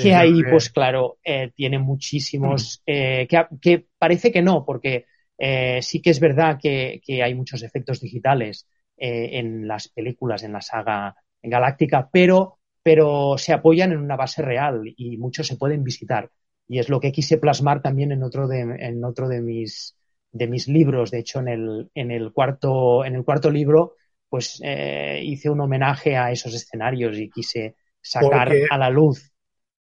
Que 0.01 0.13
ahí, 0.15 0.43
pues 0.49 0.69
claro, 0.69 1.17
eh, 1.23 1.51
tiene 1.55 1.79
muchísimos, 1.79 2.81
eh, 2.85 3.27
que, 3.29 3.45
que 3.61 3.85
parece 3.97 4.31
que 4.31 4.41
no, 4.41 4.65
porque 4.65 5.05
eh, 5.37 5.79
sí 5.81 6.01
que 6.01 6.09
es 6.11 6.19
verdad 6.19 6.57
que, 6.61 7.01
que 7.05 7.23
hay 7.23 7.33
muchos 7.35 7.63
efectos 7.63 7.99
digitales 7.99 8.67
en 9.03 9.67
las 9.67 9.87
películas, 9.87 10.43
en 10.43 10.53
la 10.53 10.61
saga 10.61 11.15
galáctica, 11.41 12.07
pero, 12.13 12.59
pero 12.83 13.35
se 13.37 13.51
apoyan 13.51 13.91
en 13.91 13.97
una 13.97 14.15
base 14.15 14.43
real 14.43 14.83
y 14.95 15.17
muchos 15.17 15.47
se 15.47 15.57
pueden 15.57 15.83
visitar. 15.83 16.29
Y 16.67 16.77
es 16.77 16.87
lo 16.87 16.99
que 16.99 17.11
quise 17.11 17.39
plasmar 17.39 17.81
también 17.81 18.11
en 18.11 18.21
otro 18.21 18.47
de, 18.47 18.59
en 18.61 19.03
otro 19.03 19.27
de 19.27 19.41
mis 19.41 19.95
de 20.31 20.47
mis 20.47 20.67
libros. 20.67 21.11
De 21.11 21.19
hecho, 21.19 21.39
en 21.39 21.47
el, 21.47 21.89
en 21.93 22.11
el 22.11 22.31
cuarto, 22.31 23.03
en 23.03 23.15
el 23.15 23.23
cuarto 23.23 23.49
libro, 23.49 23.95
pues 24.29 24.61
eh, 24.63 25.19
hice 25.23 25.49
un 25.49 25.59
homenaje 25.61 26.15
a 26.15 26.31
esos 26.31 26.53
escenarios 26.53 27.17
y 27.17 27.29
quise 27.29 27.75
sacar 28.01 28.47
Porque- 28.47 28.65
a 28.69 28.77
la 28.77 28.89
luz 28.89 29.31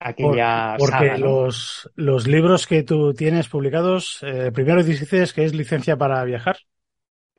Por- 0.01 0.09
aquella 0.09 0.75
porque 0.77 0.91
saga, 0.91 1.17
¿no? 1.17 1.25
los, 1.25 1.89
los 1.95 2.27
libros 2.27 2.67
que 2.67 2.83
tú 2.83 3.13
tienes 3.13 3.47
publicados, 3.47 4.19
eh, 4.23 4.51
primero 4.53 4.83
dices 4.83 5.33
que 5.33 5.43
es 5.43 5.53
licencia 5.53 5.95
para 5.97 6.23
viajar. 6.23 6.57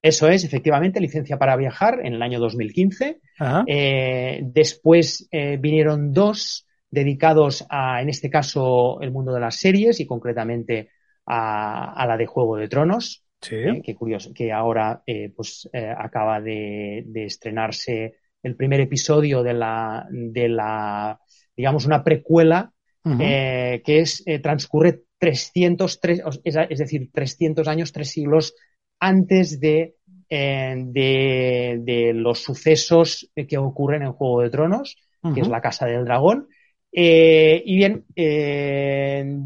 Eso 0.01 0.29
es, 0.29 0.45
efectivamente, 0.45 1.01
licencia 1.01 1.39
para 1.39 1.57
viajar 1.57 2.01
en 2.05 2.15
el 2.15 2.23
año 2.23 2.41
2015. 2.41 3.21
Ajá. 3.39 3.65
Eh, 3.67 4.41
después 4.43 5.29
eh, 5.31 5.59
vinieron 5.61 6.13
dos 6.13 6.67
dedicados 6.91 7.65
a, 7.71 8.03
en 8.03 8.09
este 8.09 8.29
caso, 8.29 9.01
el 9.01 9.13
mundo 9.13 9.33
de 9.33 9.41
las 9.41 9.57
series 9.57 10.01
y 10.01 10.07
concretamente 10.07 10.91
a, 11.27 11.93
a 11.95 12.07
la 12.07 12.17
de 12.17 12.27
Juego 12.27 12.57
de 12.57 12.69
Tronos. 12.69 13.25
Sí. 13.41 13.57
eh, 13.57 13.83
que 13.83 13.95
curioso, 13.95 14.33
que 14.33 14.53
ahora 14.53 15.03
eh, 15.05 15.33
pues 15.35 15.69
acaba 15.97 16.41
de, 16.41 17.03
de 17.07 17.25
estrenarse 17.25 18.15
el 18.43 18.57
primer 18.57 18.81
episodio 18.81 19.43
de 19.43 19.55
la, 19.55 20.07
de 20.11 20.49
la 20.49 21.19
digamos, 21.57 21.87
una 21.87 22.05
precuela 22.05 22.73
eh, 23.19 23.83
que 23.85 24.01
es, 24.01 24.23
eh, 24.27 24.39
transcurre 24.39 25.03
300, 25.19 26.01
tres- 26.01 26.23
es, 26.45 26.57
es 26.69 26.79
decir, 26.79 27.11
300 27.13 27.69
años, 27.69 27.93
tres 27.93 28.11
siglos 28.11 28.55
antes 29.01 29.61
de, 29.61 29.97
eh, 30.29 30.75
de, 30.79 31.79
de 31.83 32.13
los 32.15 32.41
sucesos 32.43 33.31
que 33.49 33.59
ocurren 33.59 34.03
en 34.03 34.13
Juego 34.13 34.43
de 34.43 34.51
Tronos, 34.51 34.97
que 35.33 35.41
es 35.41 35.49
la 35.49 35.61
Casa 35.61 35.87
del 35.87 36.05
Dragón. 36.05 36.49
Y 36.91 37.77
bien, 37.77 38.05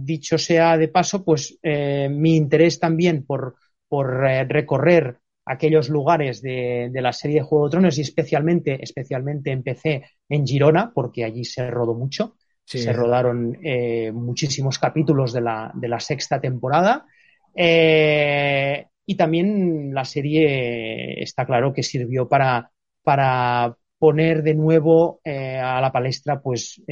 dicho 0.05 0.37
sea 0.39 0.77
de 0.77 0.89
paso, 0.89 1.25
pues 1.25 1.59
mi 1.63 2.37
interés 2.37 2.81
también 2.81 3.25
por, 3.25 3.55
por 3.89 4.07
recorrer 4.21 5.19
aquellos 5.47 5.88
lugares 5.88 6.43
de, 6.43 6.91
de 6.93 7.00
la 7.00 7.12
serie 7.12 7.37
de 7.37 7.47
Juego 7.47 7.67
de 7.67 7.71
Tronos 7.71 7.99
y 7.99 8.00
especialmente, 8.03 8.83
especialmente 8.83 9.53
empecé 9.53 10.05
en 10.29 10.45
Girona, 10.45 10.91
porque 10.93 11.25
allí 11.25 11.45
se 11.45 11.71
rodó 11.71 11.95
mucho. 11.95 12.35
Sí. 12.65 12.81
Se 12.81 12.93
rodaron 12.93 13.57
eh, 13.62 14.11
muchísimos 14.12 14.81
capítulos 14.81 15.33
de 15.33 15.41
la, 15.41 15.71
de 15.73 15.87
la 15.88 16.00
sexta 16.00 16.41
temporada. 16.41 17.07
Eh, 17.55 18.87
y 19.07 19.15
también 19.15 19.95
la 19.95 20.05
serie 20.05 21.23
está 21.23 21.47
claro 21.47 21.73
que 21.73 21.85
sirvió 21.85 22.29
para, 22.29 22.73
para 23.05 23.76
poner 23.99 24.43
de 24.43 24.55
nuevo 24.55 25.21
eh, 25.23 25.59
a 25.59 25.81
la 25.81 25.93
palestra 25.93 26.43
pues 26.43 26.83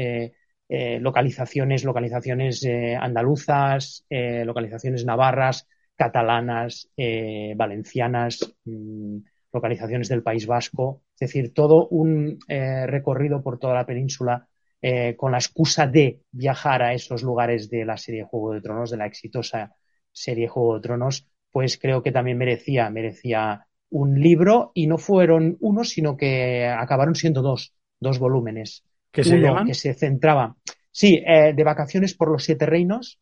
localizaciones, 0.68 1.84
localizaciones 1.84 2.64
andaluzas, 3.00 4.06
localizaciones 4.08 5.04
navarras, 5.04 5.66
catalanas, 5.96 6.90
eh, 6.96 7.54
valencianas, 7.56 8.54
mm, 8.64 9.18
localizaciones 9.52 10.08
del 10.08 10.22
País 10.22 10.46
Vasco, 10.46 11.02
es 11.14 11.20
decir, 11.28 11.54
todo 11.54 11.86
un 11.88 12.38
eh, 12.48 12.86
recorrido 12.86 13.42
por 13.42 13.58
toda 13.58 13.74
la 13.74 13.86
península 13.86 14.48
eh, 14.82 15.14
con 15.16 15.32
la 15.32 15.38
excusa 15.38 15.86
de 15.86 16.20
viajar 16.30 16.82
a 16.82 16.92
esos 16.92 17.22
lugares 17.22 17.70
de 17.70 17.84
la 17.84 17.96
serie 17.96 18.24
Juego 18.24 18.52
de 18.52 18.60
Tronos, 18.60 18.90
de 18.90 18.96
la 18.96 19.06
exitosa 19.06 19.74
serie 20.12 20.48
Juego 20.48 20.74
de 20.74 20.80
Tronos, 20.80 21.28
pues 21.50 21.78
creo 21.78 22.02
que 22.02 22.12
también 22.12 22.36
merecía, 22.36 22.90
merecía 22.90 23.66
un 23.90 24.20
libro 24.20 24.72
y 24.74 24.88
no 24.88 24.98
fueron 24.98 25.56
uno, 25.60 25.84
sino 25.84 26.16
que 26.16 26.66
acabaron 26.66 27.14
siendo 27.14 27.42
dos, 27.42 27.72
dos 28.00 28.18
volúmenes. 28.18 28.84
¿Qué 29.10 29.22
se 29.22 29.36
Uno 29.36 29.46
llaman? 29.46 29.66
que 29.66 29.74
se 29.74 29.94
centraba, 29.94 30.56
sí, 30.94 31.20
eh, 31.26 31.52
de 31.54 31.64
vacaciones 31.64 32.14
por 32.14 32.30
los 32.30 32.44
siete 32.44 32.66
reinos 32.66 33.18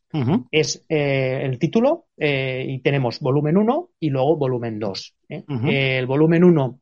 es 0.50 0.84
eh, 0.90 1.40
el 1.42 1.58
título 1.58 2.08
eh, 2.18 2.66
y 2.68 2.80
tenemos 2.80 3.18
volumen 3.20 3.56
1 3.56 3.90
y 3.98 4.10
luego 4.10 4.36
volumen 4.36 4.78
2. 4.78 5.14
¿eh? 5.30 5.44
Ujú. 5.48 5.68
El 5.68 6.04
volumen 6.04 6.44
1 6.44 6.80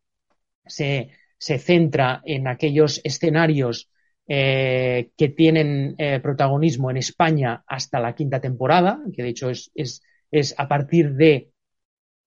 se, 0.66 1.10
se 1.38 1.58
centra 1.58 2.22
en 2.24 2.48
aquellos 2.48 3.00
escenarios 3.04 3.88
eh, 4.26 5.10
que 5.16 5.28
tienen 5.28 5.96
protagonismo 6.20 6.90
en 6.90 6.96
España 6.96 7.62
hasta 7.68 8.00
la 8.00 8.16
quinta 8.16 8.40
temporada, 8.40 9.00
que 9.14 9.22
de 9.22 9.28
hecho 9.28 9.48
es, 9.48 9.70
es, 9.76 10.02
es 10.32 10.56
a 10.58 10.66
partir 10.66 11.14
de 11.14 11.50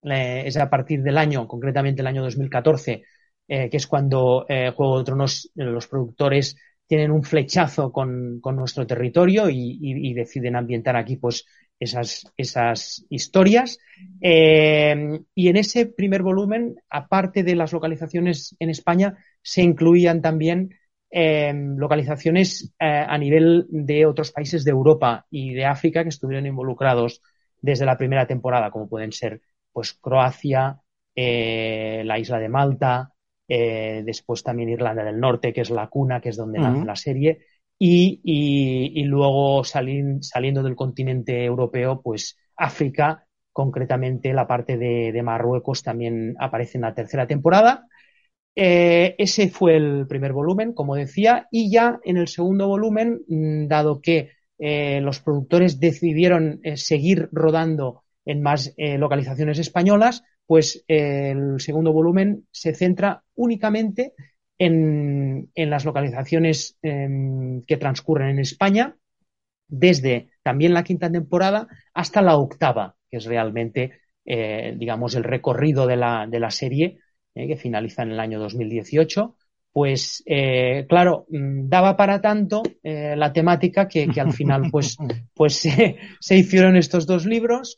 es 0.05 0.57
a 0.57 0.69
partir 0.69 1.01
del 1.01 1.17
año, 1.17 1.47
concretamente 1.47 2.01
el 2.01 2.07
año 2.07 2.23
2014, 2.23 3.03
eh, 3.47 3.69
que 3.69 3.77
es 3.77 3.87
cuando 3.87 4.45
Juego 4.47 4.99
de 4.99 5.03
Tronos, 5.03 5.51
los 5.55 5.87
productores 5.87 6.55
tienen 6.93 7.09
un 7.09 7.23
flechazo 7.23 7.91
con, 7.91 8.39
con 8.39 8.55
nuestro 8.55 8.85
territorio 8.85 9.49
y, 9.49 10.13
deciden 10.13 10.55
ambientar 10.55 10.95
aquí 10.95 11.17
pues 11.17 11.43
esas, 11.79 12.31
esas 12.37 13.03
historias. 13.09 13.79
Eh, 14.21 15.19
y 15.33 15.47
en 15.47 15.57
ese 15.57 15.87
primer 15.87 16.21
volumen, 16.21 16.75
aparte 16.91 17.41
de 17.41 17.55
las 17.55 17.73
localizaciones 17.73 18.55
en 18.59 18.69
España, 18.69 19.17
se 19.41 19.63
incluían 19.63 20.21
también 20.21 20.77
eh, 21.09 21.51
localizaciones 21.55 22.71
eh, 22.79 22.85
a 22.85 23.17
nivel 23.17 23.65
de 23.69 24.05
otros 24.05 24.31
países 24.31 24.63
de 24.63 24.69
Europa 24.69 25.25
y 25.31 25.55
de 25.55 25.65
África 25.65 26.03
que 26.03 26.09
estuvieron 26.09 26.45
involucrados 26.45 27.23
desde 27.59 27.87
la 27.87 27.97
primera 27.97 28.27
temporada, 28.27 28.69
como 28.69 28.87
pueden 28.87 29.11
ser 29.11 29.41
pues 29.71 29.93
Croacia, 29.93 30.79
la 31.15 32.19
isla 32.19 32.37
de 32.37 32.49
Malta, 32.49 33.12
eh, 33.55 34.03
después 34.05 34.43
también 34.43 34.69
Irlanda 34.69 35.03
del 35.03 35.19
Norte, 35.19 35.53
que 35.53 35.61
es 35.61 35.69
la 35.69 35.87
cuna, 35.87 36.21
que 36.21 36.29
es 36.29 36.37
donde 36.37 36.59
nace 36.59 36.85
la 36.85 36.95
serie, 36.95 37.39
y, 37.79 38.21
y- 38.23 38.91
y 39.01 39.03
luego 39.05 39.63
salin- 39.63 40.21
saliendo 40.21 40.63
del 40.63 40.75
continente 40.75 41.43
europeo, 41.45 42.01
pues 42.01 42.37
África, 42.55 43.25
concretamente 43.51 44.33
la 44.33 44.47
parte 44.47 44.77
de, 44.77 45.11
de 45.11 45.23
Marruecos, 45.23 45.83
también 45.83 46.35
aparece 46.39 46.77
en 46.77 46.83
la 46.83 46.95
tercera 46.95 47.27
temporada. 47.27 47.87
Eh, 48.55 49.15
ese 49.17 49.49
fue 49.49 49.75
el 49.77 50.05
primer 50.07 50.33
volumen, 50.33 50.73
como 50.73 50.95
decía, 50.95 51.47
y 51.51 51.71
ya 51.71 51.99
en 52.03 52.17
el 52.17 52.27
segundo 52.27 52.67
volumen, 52.67 53.21
mm, 53.27 53.67
dado 53.67 54.01
que 54.01 54.29
eh, 54.59 55.01
los 55.01 55.19
productores 55.19 55.79
decidieron 55.79 56.59
eh, 56.63 56.77
seguir 56.77 57.29
rodando 57.31 58.03
en 58.25 58.41
más 58.41 58.73
localizaciones 58.77 59.59
españolas, 59.59 60.23
pues 60.45 60.83
el 60.87 61.59
segundo 61.59 61.93
volumen 61.93 62.47
se 62.51 62.73
centra 62.73 63.23
únicamente 63.35 64.13
en, 64.57 65.49
en 65.55 65.69
las 65.69 65.85
localizaciones 65.85 66.77
em, 66.81 67.63
que 67.63 67.77
transcurren 67.77 68.29
en 68.29 68.39
España, 68.39 68.95
desde 69.67 70.29
también 70.43 70.73
la 70.73 70.83
quinta 70.83 71.11
temporada 71.11 71.67
hasta 71.93 72.21
la 72.21 72.37
octava, 72.37 72.95
que 73.09 73.17
es 73.17 73.25
realmente, 73.25 73.99
eh, 74.25 74.75
digamos, 74.77 75.15
el 75.15 75.23
recorrido 75.23 75.87
de 75.87 75.95
la, 75.95 76.27
de 76.27 76.39
la 76.39 76.51
serie, 76.51 76.99
eh, 77.33 77.47
que 77.47 77.57
finaliza 77.57 78.03
en 78.03 78.11
el 78.11 78.19
año 78.19 78.39
2018. 78.39 79.35
Pues, 79.71 80.21
eh, 80.27 80.85
claro, 80.87 81.25
mm, 81.29 81.67
daba 81.67 81.97
para 81.97 82.21
tanto 82.21 82.61
la 82.83 83.33
temática 83.33 83.87
que, 83.87 84.07
que 84.07 84.21
al 84.21 84.33
final, 84.33 84.63
pues, 84.71 84.97
pues 85.33 85.55
se, 86.19 86.37
hicieron 86.37 86.75
estos 86.75 87.07
dos 87.07 87.25
libros. 87.25 87.77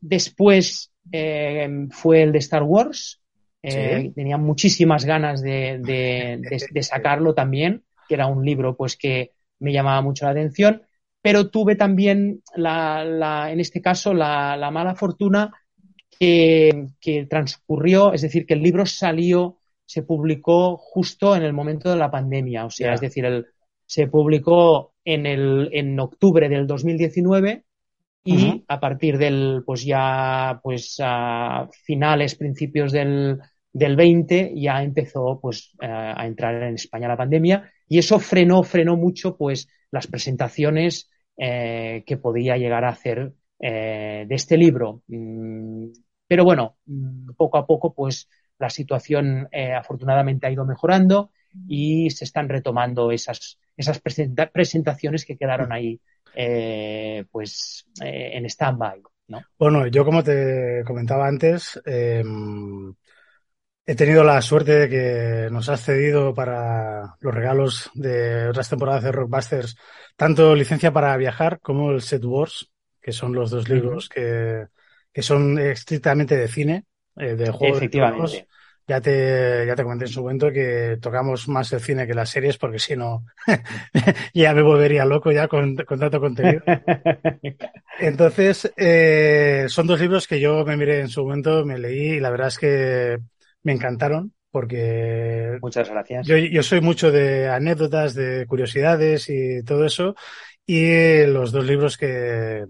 Después 0.00 0.92
eh, 1.12 1.86
fue 1.90 2.22
el 2.22 2.32
de 2.32 2.38
Star 2.38 2.62
Wars. 2.62 3.20
Eh, 3.62 4.02
Sí. 4.02 4.10
Tenía 4.14 4.36
muchísimas 4.38 5.04
ganas 5.04 5.42
de, 5.42 5.78
de- 5.82 6.38
de- 6.50 6.66
de 6.70 6.82
sacarlo 6.82 7.34
también, 7.34 7.84
que 8.08 8.14
era 8.14 8.26
un 8.26 8.44
libro 8.44 8.76
pues 8.76 8.96
que 8.96 9.32
me 9.60 9.72
llamaba 9.72 10.00
mucho 10.02 10.24
la 10.24 10.30
atención. 10.32 10.82
Pero 11.20 11.50
tuve 11.50 11.74
también, 11.74 12.42
la, 12.54 13.04
la- 13.04 13.50
en 13.52 13.58
este 13.60 13.80
caso, 13.82 14.14
la, 14.14 14.56
la 14.56 14.70
mala 14.70 14.94
fortuna 14.94 15.52
que, 16.18 16.86
que 17.00 17.26
transcurrió, 17.26 18.12
es 18.12 18.22
decir, 18.22 18.46
que 18.46 18.54
el 18.54 18.62
libro 18.62 18.86
salió, 18.86 19.58
se 19.84 20.02
publicó 20.02 20.76
justo 20.76 21.34
en 21.36 21.42
el 21.42 21.52
momento 21.52 21.90
de 21.90 21.96
la 21.96 22.10
pandemia. 22.10 22.64
O 22.66 22.70
sea, 22.70 22.94
es 22.94 23.00
decir, 23.00 23.24
el, 23.24 23.46
se 23.86 24.06
publicó 24.06 24.94
en, 25.04 25.26
el, 25.26 25.70
en 25.72 25.98
octubre 25.98 26.48
del 26.48 26.66
2019 26.66 27.64
y 28.30 28.64
a 28.68 28.80
partir 28.80 29.18
del, 29.18 29.62
pues 29.64 29.84
ya, 29.84 30.60
pues 30.62 30.96
a 31.02 31.68
finales, 31.84 32.34
principios 32.34 32.92
del, 32.92 33.38
del 33.72 33.96
20 33.96 34.52
ya 34.56 34.82
empezó 34.82 35.38
pues 35.40 35.72
eh, 35.80 35.86
a 35.86 36.26
entrar 36.26 36.62
en 36.62 36.74
España 36.74 37.08
la 37.08 37.16
pandemia. 37.16 37.70
Y 37.88 37.98
eso 37.98 38.18
frenó, 38.18 38.62
frenó 38.62 38.96
mucho 38.96 39.36
pues 39.36 39.68
las 39.90 40.06
presentaciones 40.06 41.10
eh, 41.36 42.02
que 42.06 42.16
podía 42.18 42.56
llegar 42.56 42.84
a 42.84 42.90
hacer 42.90 43.32
eh, 43.60 44.26
de 44.28 44.34
este 44.34 44.56
libro. 44.56 45.02
Mm, 45.08 45.86
pero 46.26 46.44
bueno, 46.44 46.76
mm, 46.86 47.30
poco 47.36 47.58
a 47.58 47.66
poco 47.66 47.94
pues 47.94 48.28
la 48.58 48.70
situación 48.70 49.48
eh, 49.52 49.72
afortunadamente 49.72 50.46
ha 50.46 50.50
ido 50.50 50.64
mejorando 50.66 51.30
y 51.66 52.10
se 52.10 52.24
están 52.24 52.48
retomando 52.48 53.10
esas, 53.10 53.58
esas 53.76 54.00
presenta- 54.00 54.50
presentaciones 54.50 55.24
que 55.24 55.36
quedaron 55.36 55.72
ahí 55.72 56.00
eh, 56.34 57.24
pues 57.30 57.86
eh, 58.02 58.30
en 58.34 58.44
stand-by. 58.46 59.02
¿no? 59.28 59.42
Bueno, 59.58 59.86
yo 59.86 60.04
como 60.04 60.22
te 60.22 60.82
comentaba 60.86 61.26
antes, 61.26 61.80
eh, 61.84 62.22
he 63.88 63.94
tenido 63.94 64.22
la 64.22 64.42
suerte 64.42 64.72
de 64.80 64.88
que 64.88 65.50
nos 65.50 65.68
has 65.68 65.82
cedido 65.82 66.34
para 66.34 67.16
los 67.20 67.34
regalos 67.34 67.90
de 67.94 68.48
otras 68.48 68.68
temporadas 68.68 69.02
de 69.02 69.12
Rockbusters, 69.12 69.76
tanto 70.16 70.54
licencia 70.54 70.92
para 70.92 71.16
viajar 71.16 71.58
como 71.60 71.90
el 71.90 72.02
Set 72.02 72.24
Wars, 72.24 72.70
que 73.00 73.12
son 73.12 73.32
los 73.32 73.50
dos 73.50 73.68
libros 73.68 74.08
que, 74.10 74.66
que 75.12 75.22
son 75.22 75.58
estrictamente 75.58 76.36
de 76.36 76.48
cine, 76.48 76.84
eh, 77.16 77.34
de 77.34 77.50
juegos 77.50 77.80
de. 77.80 77.86
Efectivamente. 77.86 78.48
Ya 78.88 79.00
te, 79.02 79.66
ya 79.66 79.76
te 79.76 79.82
comenté 79.82 80.06
en 80.06 80.10
su 80.10 80.22
momento 80.22 80.50
que 80.50 80.96
tocamos 81.00 81.46
más 81.46 81.70
el 81.74 81.80
cine 81.80 82.06
que 82.06 82.14
las 82.14 82.30
series, 82.30 82.56
porque 82.56 82.78
si 82.78 82.96
no, 82.96 83.24
ya 84.34 84.54
me 84.54 84.62
volvería 84.62 85.04
loco 85.04 85.30
ya 85.30 85.46
con, 85.46 85.76
con 85.76 86.00
tanto 86.00 86.18
contenido. 86.20 86.62
Entonces, 88.00 88.72
eh, 88.76 89.66
son 89.68 89.86
dos 89.86 90.00
libros 90.00 90.26
que 90.26 90.40
yo 90.40 90.64
me 90.64 90.76
miré 90.76 91.00
en 91.00 91.08
su 91.08 91.22
momento, 91.22 91.66
me 91.66 91.78
leí 91.78 92.14
y 92.14 92.20
la 92.20 92.30
verdad 92.30 92.48
es 92.48 92.58
que 92.58 93.18
me 93.62 93.72
encantaron 93.72 94.32
porque 94.50 95.58
Muchas 95.60 95.90
gracias. 95.90 96.26
yo, 96.26 96.38
yo 96.38 96.62
soy 96.62 96.80
mucho 96.80 97.10
de 97.12 97.48
anécdotas, 97.48 98.14
de 98.14 98.46
curiosidades 98.46 99.28
y 99.28 99.62
todo 99.64 99.84
eso 99.84 100.14
y 100.64 101.26
los 101.26 101.52
dos 101.52 101.66
libros 101.66 101.98
que, 101.98 102.64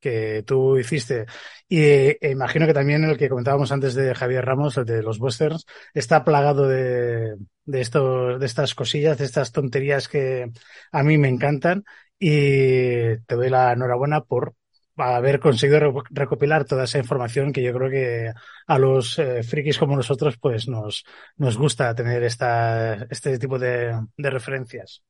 que 0.00 0.42
tú 0.46 0.78
hiciste 0.78 1.26
y 1.68 1.80
eh, 1.82 2.18
imagino 2.22 2.66
que 2.66 2.74
también 2.74 3.04
el 3.04 3.18
que 3.18 3.28
comentábamos 3.28 3.72
antes 3.72 3.94
de 3.94 4.14
Javier 4.14 4.44
Ramos, 4.44 4.76
el 4.76 4.84
de 4.84 5.02
los 5.02 5.20
westerns, 5.20 5.66
está 5.94 6.24
plagado 6.24 6.68
de, 6.68 7.36
de, 7.64 7.80
esto, 7.80 8.38
de 8.38 8.46
estas 8.46 8.74
cosillas, 8.74 9.18
de 9.18 9.24
estas 9.24 9.52
tonterías 9.52 10.08
que 10.08 10.50
a 10.92 11.02
mí 11.02 11.18
me 11.18 11.28
encantan 11.28 11.84
y 12.18 13.16
te 13.26 13.34
doy 13.34 13.50
la 13.50 13.72
enhorabuena 13.72 14.22
por 14.22 14.54
haber 14.96 15.38
conseguido 15.38 15.78
re- 15.78 15.92
recopilar 16.10 16.64
toda 16.64 16.84
esa 16.84 16.98
información 16.98 17.52
que 17.52 17.62
yo 17.62 17.72
creo 17.72 17.90
que 17.90 18.32
a 18.66 18.78
los 18.78 19.18
eh, 19.18 19.42
frikis 19.44 19.78
como 19.78 19.94
nosotros 19.94 20.36
pues 20.38 20.66
nos, 20.68 21.04
nos 21.36 21.56
gusta 21.56 21.94
tener 21.94 22.24
esta, 22.24 23.06
este 23.08 23.38
tipo 23.38 23.58
de, 23.58 23.94
de 24.16 24.30
referencias. 24.30 25.02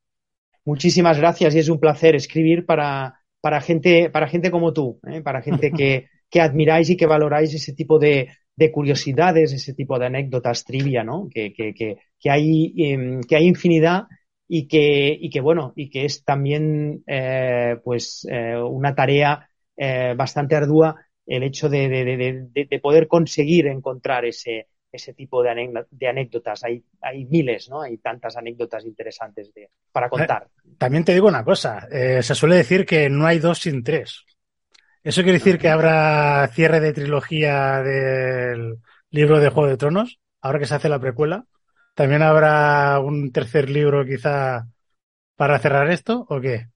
Muchísimas 0.65 1.19
gracias 1.19 1.55
y 1.55 1.61
es 1.61 1.71
un 1.71 1.81
placer 1.81 2.15
escribir 2.15 2.67
para, 2.67 3.18
para 3.41 3.61
gente, 3.61 4.11
para 4.11 4.29
gente 4.29 4.51
como 4.51 4.73
tú, 4.73 5.01
¿eh? 5.07 5.21
para 5.23 5.43
gente 5.43 5.71
que, 5.71 6.07
que 6.31 6.41
admiráis 6.41 6.91
y 6.91 6.97
que 6.97 7.07
valoráis 7.07 7.55
ese 7.55 7.73
tipo 7.73 7.99
de, 7.99 8.29
de 8.57 8.73
curiosidades, 8.73 9.53
ese 9.53 9.75
tipo 9.75 9.99
de 9.99 10.07
anécdotas 10.07 10.65
trivia, 10.65 11.05
¿no? 11.05 11.29
Que, 11.33 11.53
que, 11.53 11.73
que, 11.75 11.99
que 12.19 12.31
hay, 12.31 12.75
em, 12.77 13.21
que 13.23 13.37
hay 13.37 13.47
infinidad 13.47 14.05
y 14.49 14.67
que, 14.67 15.17
y 15.21 15.31
que 15.31 15.41
bueno, 15.41 15.73
y 15.77 15.91
que 15.91 16.05
es 16.05 16.25
también 16.25 17.03
eh, 17.07 17.77
pues 17.85 18.27
eh, 18.31 18.57
una 18.57 18.95
tarea 18.95 19.49
eh, 19.77 20.15
bastante 20.17 20.57
ardua 20.57 20.97
el 21.27 21.43
hecho 21.43 21.69
de 21.69 22.81
poder 22.83 23.07
conseguir 23.07 23.67
encontrar 23.67 24.25
ese, 24.25 24.67
ese 24.91 25.15
tipo 25.15 25.43
de, 25.43 25.51
anécdot- 25.51 25.87
de 25.91 26.09
anécdotas. 26.09 26.65
Hay, 26.65 26.85
hay 27.01 27.25
miles, 27.27 27.69
¿no? 27.69 27.83
Hay 27.83 27.99
tantas 27.99 28.37
anécdotas 28.37 28.85
interesantes 28.85 29.53
de, 29.55 29.71
para 29.93 30.09
contar. 30.09 30.49
También 30.79 31.05
te 31.05 31.13
digo 31.15 31.29
una 31.29 31.45
cosa, 31.45 31.89
eh, 31.91 32.23
se 32.23 32.35
suele 32.35 32.57
decir 32.57 32.87
que 32.87 33.09
no 33.11 33.27
hay 33.27 33.39
dos 33.39 33.59
sin 33.61 33.83
tres. 33.83 34.25
¿Eso 35.03 35.23
quiere 35.23 35.39
decir 35.39 35.59
que 35.59 35.69
habrá 35.69 36.49
cierre 36.49 36.81
de 36.81 36.93
trilogía 36.93 37.83
del 37.83 38.79
libro 39.11 39.41
de 39.41 39.49
Juego 39.51 39.69
de 39.69 39.77
Tronos? 39.77 40.21
Ahora 40.41 40.59
que 40.59 40.67
se 40.67 40.75
hace 40.75 40.89
la 40.89 41.01
precuela. 41.01 41.45
¿También 41.95 42.23
habrá 42.23 43.01
un 43.01 43.33
tercer 43.33 43.71
libro 43.71 44.05
quizá 44.07 44.67
para 45.37 45.59
cerrar 45.59 45.91
esto 45.91 46.27
o 46.29 46.41
qué? 46.41 46.69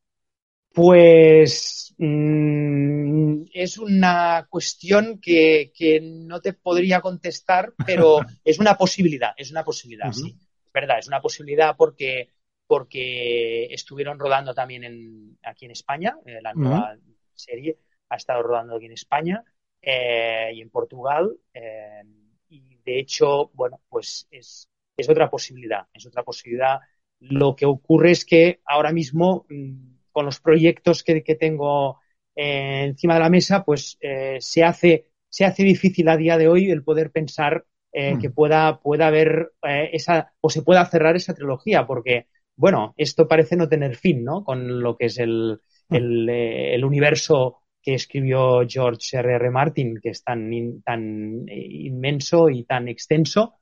Pues 0.75 1.92
mm, 2.05 3.45
es 3.53 3.79
una 3.79 4.47
cuestión 4.49 5.21
que, 5.21 5.73
que 5.75 6.01
no 6.01 6.41
te 6.41 6.53
podría 6.53 7.01
contestar, 7.01 7.73
pero 7.87 8.19
es 8.45 8.59
una 8.59 8.77
posibilidad, 8.77 9.33
es 9.37 9.51
una 9.51 9.65
posibilidad, 9.65 10.13
sí. 10.13 10.37
Es 10.65 10.73
verdad, 10.73 10.99
es 10.99 11.09
una 11.09 11.21
posibilidad 11.21 11.77
porque, 11.77 12.31
porque 12.67 13.67
estuvieron 13.67 14.19
rodando 14.19 14.55
también 14.55 14.85
en, 14.85 15.39
aquí 15.43 15.67
en 15.67 15.73
España, 15.73 16.17
eh, 16.25 16.41
la 16.43 16.55
nueva 16.55 16.97
serie 17.35 17.79
ha 18.09 18.17
estado 18.17 18.43
rodando 18.43 18.77
aquí 18.77 18.87
en 18.87 18.93
España 18.93 19.45
eh, 19.81 20.51
y 20.55 20.61
en 20.61 20.71
Portugal. 20.71 21.37
eh, 21.55 22.03
y 22.49 22.77
de 22.85 22.99
hecho, 22.99 23.51
bueno, 23.55 23.81
pues 23.89 24.27
es 24.31 24.69
es 24.97 25.09
otra 25.09 25.31
posibilidad, 25.31 25.87
es 25.93 26.07
otra 26.07 26.23
posibilidad. 26.23 26.81
Lo 27.21 27.55
que 27.55 27.67
ocurre 27.67 28.11
es 28.11 28.25
que 28.25 28.61
ahora 28.65 28.93
mismo, 28.93 29.47
mm, 29.49 29.92
con 30.13 30.27
los 30.27 30.41
proyectos 30.41 31.03
que, 31.03 31.23
que 31.25 31.35
tengo 31.35 32.01
eh, 32.35 32.85
encima 32.85 33.15
de 33.15 33.21
la 33.21 33.31
mesa, 33.31 33.65
pues 33.65 33.99
eh, 34.01 34.39
se 34.41 34.65
hace 34.65 35.09
se 35.29 35.45
hace 35.47 35.65
difícil 35.65 36.09
a 36.09 36.17
día 36.17 36.37
de 36.39 36.49
hoy 36.49 36.71
el 36.71 36.85
poder 36.85 37.11
pensar 37.11 37.65
eh, 37.93 38.19
Mm. 38.19 38.21
que 38.21 38.31
pueda 38.31 38.81
pueda 38.81 39.07
haber 39.09 39.53
eh, 39.63 39.91
esa 39.93 40.33
o 40.41 40.51
se 40.51 40.63
pueda 40.63 40.85
cerrar 40.87 41.17
esa 41.17 41.35
trilogía, 41.35 41.87
porque 41.87 42.27
bueno, 42.57 42.95
esto 42.97 43.27
parece 43.29 43.57
no 43.57 43.69
tener 43.69 43.97
fin, 43.97 44.25
¿no? 44.25 44.45
Con 44.45 44.81
lo 44.83 44.97
que 44.97 45.07
es 45.07 45.19
el 45.19 45.61
Mm. 45.91 46.03
el, 46.03 46.29
el 46.29 46.85
universo 46.85 47.59
que 47.83 47.95
escribió 47.95 48.63
George 48.69 49.17
R. 49.19 49.35
R. 49.35 49.51
Martin, 49.51 49.99
que 50.03 50.11
es 50.11 50.23
tan, 50.25 50.53
in- 50.53 50.83
tan 50.83 51.45
inmenso 51.49 52.49
y 52.49 52.65
tan 52.65 52.89
extenso, 52.89 53.55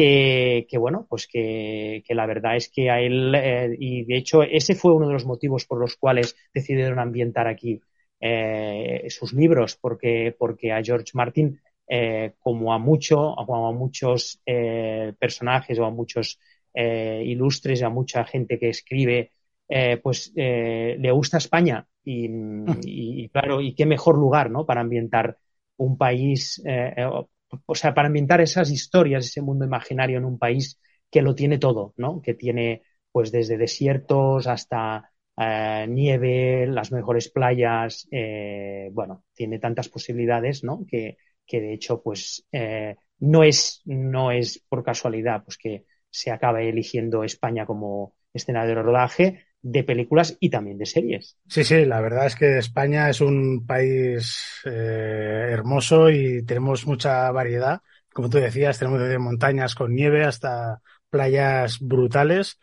que, 0.00 0.66
que, 0.68 0.78
bueno, 0.78 1.06
pues 1.08 1.26
que, 1.26 2.02
que 2.06 2.14
la 2.14 2.26
verdad 2.26 2.56
es 2.56 2.68
que 2.70 2.90
a 2.90 3.00
él, 3.00 3.34
eh, 3.34 3.76
y 3.78 4.04
de 4.04 4.16
hecho 4.16 4.42
ese 4.42 4.74
fue 4.74 4.94
uno 4.94 5.06
de 5.08 5.14
los 5.14 5.26
motivos 5.26 5.66
por 5.66 5.78
los 5.80 5.96
cuales 5.96 6.36
decidieron 6.54 6.98
ambientar 6.98 7.46
aquí 7.48 7.80
eh, 8.20 9.06
sus 9.10 9.32
libros, 9.32 9.76
porque, 9.80 10.34
porque 10.38 10.72
a 10.72 10.82
George 10.82 11.10
Martin, 11.14 11.60
eh, 11.88 12.32
como 12.38 12.72
a 12.72 12.78
mucho, 12.78 13.34
como 13.46 13.68
a 13.68 13.72
muchos 13.72 14.40
personajes 15.18 15.78
o 15.78 15.84
a 15.84 15.90
muchos 15.90 16.38
ilustres, 16.74 17.82
a 17.82 17.88
mucha 17.90 18.24
gente 18.24 18.58
que 18.58 18.68
escribe, 18.70 19.32
pues 20.02 20.32
le 20.34 21.10
gusta 21.12 21.38
España 21.38 21.86
y, 22.04 22.26
y- 22.26 23.24
y, 23.24 23.28
claro, 23.28 23.60
y 23.60 23.74
qué 23.74 23.86
mejor 23.86 24.16
lugar, 24.18 24.50
¿no? 24.50 24.66
Para 24.66 24.80
ambientar 24.82 25.36
un 25.76 25.96
país, 25.96 26.60
eh, 26.64 26.94
o, 27.66 27.74
sea, 27.74 27.94
para 27.94 28.08
ambientar 28.08 28.40
esas 28.40 28.70
historias, 28.70 29.26
ese 29.26 29.42
mundo 29.42 29.64
imaginario 29.64 30.18
en 30.18 30.24
un 30.24 30.38
país 30.38 30.80
que 31.10 31.22
lo 31.22 31.34
tiene 31.34 31.58
todo, 31.58 31.94
¿no? 31.96 32.20
Que 32.22 32.34
tiene, 32.34 32.82
pues, 33.12 33.32
desde 33.32 33.58
desiertos 33.58 34.46
hasta 34.46 35.10
eh, 35.36 35.86
nieve, 35.88 36.66
las 36.66 36.92
mejores 36.92 37.30
playas, 37.30 38.06
eh, 38.10 38.90
bueno, 38.92 39.24
tiene 39.34 39.58
tantas 39.58 39.88
posibilidades, 39.88 40.64
¿no? 40.64 40.84
Que, 40.88 41.18
que 41.46 41.60
de 41.60 41.72
hecho, 41.72 42.02
pues, 42.02 42.46
eh, 42.52 42.96
no 43.18 43.42
es, 43.44 43.82
no 43.84 44.30
es 44.30 44.64
por 44.68 44.84
casualidad, 44.84 45.44
pues 45.44 45.58
que 45.58 45.84
se 46.10 46.30
acabe 46.30 46.68
eligiendo 46.68 47.24
España 47.24 47.66
como 47.66 48.14
escenario 48.32 48.74
de 48.74 48.82
rodaje 48.82 49.44
de 49.62 49.84
películas 49.84 50.36
y 50.40 50.50
también 50.50 50.78
de 50.78 50.86
series. 50.86 51.36
Sí, 51.48 51.64
sí, 51.64 51.84
la 51.84 52.00
verdad 52.00 52.26
es 52.26 52.36
que 52.36 52.58
España 52.58 53.10
es 53.10 53.20
un 53.20 53.66
país 53.66 54.60
eh, 54.64 55.48
hermoso 55.50 56.08
y 56.08 56.44
tenemos 56.44 56.86
mucha 56.86 57.28
variedad. 57.32 57.80
Como 58.12 58.30
tú 58.30 58.38
decías, 58.38 58.78
tenemos 58.78 59.00
desde 59.00 59.18
montañas 59.18 59.74
con 59.74 59.92
nieve 59.94 60.24
hasta 60.24 60.80
playas 61.10 61.80
brutales. 61.80 62.60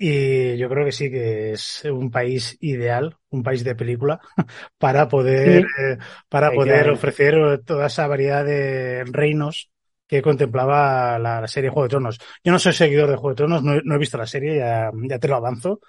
Y 0.00 0.56
yo 0.56 0.68
creo 0.68 0.84
que 0.84 0.92
sí 0.92 1.10
que 1.10 1.50
es 1.52 1.84
un 1.86 2.10
país 2.12 2.56
ideal, 2.60 3.16
un 3.30 3.42
país 3.42 3.64
de 3.64 3.74
película, 3.74 4.20
para 4.78 5.08
poder, 5.08 5.60
Sí. 5.60 5.74
eh, 5.80 5.98
para 6.28 6.54
poder 6.54 6.88
ofrecer 6.90 7.60
toda 7.64 7.86
esa 7.88 8.06
variedad 8.06 8.44
de 8.44 9.02
reinos 9.10 9.70
que 10.06 10.22
contemplaba 10.22 11.18
la, 11.18 11.46
serie 11.48 11.70
Juego 11.70 11.84
de 11.84 11.88
Tronos. 11.90 12.18
Yo 12.44 12.52
no 12.52 12.58
soy 12.60 12.72
seguidor 12.72 13.10
de 13.10 13.16
Juego 13.16 13.30
de 13.30 13.34
Tronos, 13.36 13.62
no, 13.64 13.74
he- 13.74 13.82
no 13.84 13.96
he 13.96 13.98
visto 13.98 14.16
la 14.18 14.26
serie, 14.26 14.56
ya, 14.58 14.90
ya 15.08 15.18
te 15.18 15.26
lo 15.28 15.34
avanzo, 15.36 15.80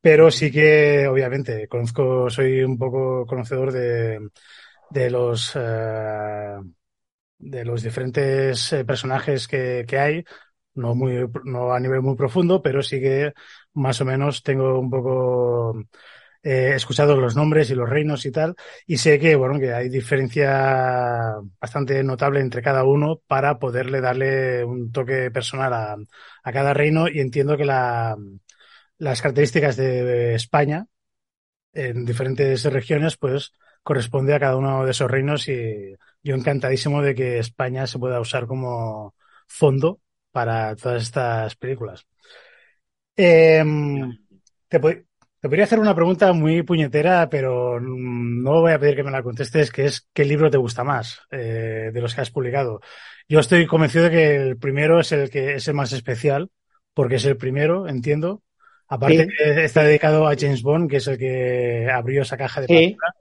pero 0.00 0.30
sí 0.30 0.50
que, 0.50 1.06
obviamente, 1.08 1.68
conozco, 1.68 2.30
soy 2.30 2.62
un 2.62 2.78
poco 2.78 3.26
conocedor 3.26 3.72
de, 3.72 4.28
de 4.90 5.10
los, 5.10 5.52
eh, 5.56 6.56
de 7.38 7.64
los 7.64 7.82
diferentes 7.82 8.72
eh, 8.72 8.84
personajes 8.84 9.46
que, 9.48 9.84
que 9.86 9.98
hay, 9.98 10.24
no 10.74 10.94
muy, 10.94 11.26
no 11.44 11.72
a 11.72 11.80
nivel 11.80 12.02
muy 12.02 12.16
profundo, 12.16 12.62
pero 12.62 12.82
sí 12.82 13.00
que 13.00 13.32
más 13.74 14.00
o 14.00 14.04
menos 14.04 14.42
tengo 14.42 14.78
un 14.78 14.90
poco 14.90 15.78
eh, 16.42 16.72
escuchado 16.76 17.16
los 17.20 17.36
nombres 17.36 17.70
y 17.70 17.74
los 17.74 17.88
reinos 17.88 18.26
y 18.26 18.32
tal, 18.32 18.54
y 18.86 18.98
sé 18.98 19.18
que, 19.18 19.36
bueno, 19.36 19.58
que 19.60 19.72
hay 19.74 19.88
diferencia 19.88 21.34
bastante 21.60 22.02
notable 22.04 22.40
entre 22.40 22.62
cada 22.62 22.84
uno 22.84 23.20
para 23.26 23.58
poderle 23.58 24.00
darle 24.00 24.64
un 24.64 24.92
toque 24.92 25.30
personal 25.30 25.72
a, 25.74 25.96
a 26.44 26.52
cada 26.52 26.74
reino, 26.74 27.08
y 27.08 27.20
entiendo 27.20 27.56
que 27.56 27.64
la, 27.64 28.16
las 28.98 29.22
características 29.22 29.76
de 29.76 30.34
España 30.34 30.86
en 31.72 32.04
diferentes 32.04 32.64
regiones, 32.64 33.16
pues 33.16 33.52
corresponde 33.82 34.34
a 34.34 34.40
cada 34.40 34.56
uno 34.56 34.84
de 34.84 34.90
esos 34.90 35.10
reinos 35.10 35.48
y 35.48 35.94
yo 36.22 36.34
encantadísimo 36.34 37.02
de 37.02 37.14
que 37.14 37.38
España 37.38 37.86
se 37.86 37.98
pueda 37.98 38.20
usar 38.20 38.46
como 38.46 39.14
fondo 39.46 40.00
para 40.32 40.74
todas 40.76 41.02
estas 41.02 41.54
películas. 41.56 42.06
Eh, 43.16 43.62
te, 44.68 44.78
te 44.78 45.48
podría 45.48 45.64
hacer 45.64 45.78
una 45.78 45.94
pregunta 45.94 46.32
muy 46.32 46.62
puñetera, 46.62 47.28
pero 47.28 47.80
no 47.80 48.60
voy 48.60 48.72
a 48.72 48.78
pedir 48.78 48.96
que 48.96 49.04
me 49.04 49.10
la 49.10 49.22
contestes, 49.22 49.70
que 49.70 49.86
es 49.86 50.08
¿qué 50.12 50.24
libro 50.24 50.50
te 50.50 50.58
gusta 50.58 50.84
más 50.84 51.20
eh, 51.30 51.90
de 51.92 52.00
los 52.00 52.14
que 52.14 52.22
has 52.22 52.30
publicado? 52.30 52.80
Yo 53.28 53.40
estoy 53.40 53.66
convencido 53.66 54.04
de 54.04 54.10
que 54.10 54.36
el 54.36 54.58
primero 54.58 55.00
es 55.00 55.12
el 55.12 55.30
que 55.30 55.54
es 55.54 55.68
el 55.68 55.74
más 55.74 55.92
especial, 55.92 56.50
porque 56.94 57.16
es 57.16 57.24
el 57.24 57.36
primero, 57.36 57.88
entiendo. 57.88 58.42
Aparte, 58.88 59.24
Sí. 59.26 59.32
está 59.38 59.82
dedicado 59.82 60.26
a 60.28 60.36
James 60.38 60.62
Bond, 60.62 60.88
que 60.90 60.98
es 60.98 61.06
el 61.08 61.18
que 61.18 61.88
abrió 61.92 62.22
esa 62.22 62.36
caja 62.36 62.60
de 62.60 62.66
Sí, 62.68 62.74
Pandora, 62.74 63.14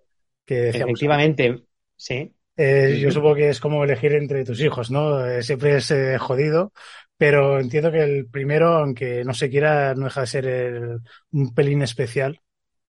que 0.46 0.56
decíamos 0.56 0.90
efectivamente, 0.92 1.64
sí. 1.96 2.32
eh, 2.58 3.00
yo 3.02 3.12
supongo 3.12 3.36
que 3.36 3.50
es 3.50 3.60
como 3.60 3.84
elegir 3.84 4.14
entre 4.14 4.46
tus 4.46 4.62
hijos, 4.62 4.92
¿no? 4.92 5.26
Eh, 5.26 5.42
siempre 5.44 5.78
es 5.78 5.90
eh, 5.92 6.18
jodido, 6.18 6.72
pero 7.18 7.60
entiendo 7.60 7.92
que 7.92 8.04
el 8.04 8.28
primero, 8.28 8.68
aunque 8.76 9.24
no 9.26 9.34
se 9.34 9.50
quiera, 9.50 9.96
no 9.96 10.06
deja 10.06 10.22
de 10.22 10.28
ser 10.28 10.46
el- 10.46 11.00
un 11.32 11.54
pelín 11.54 11.82
especial 11.82 12.40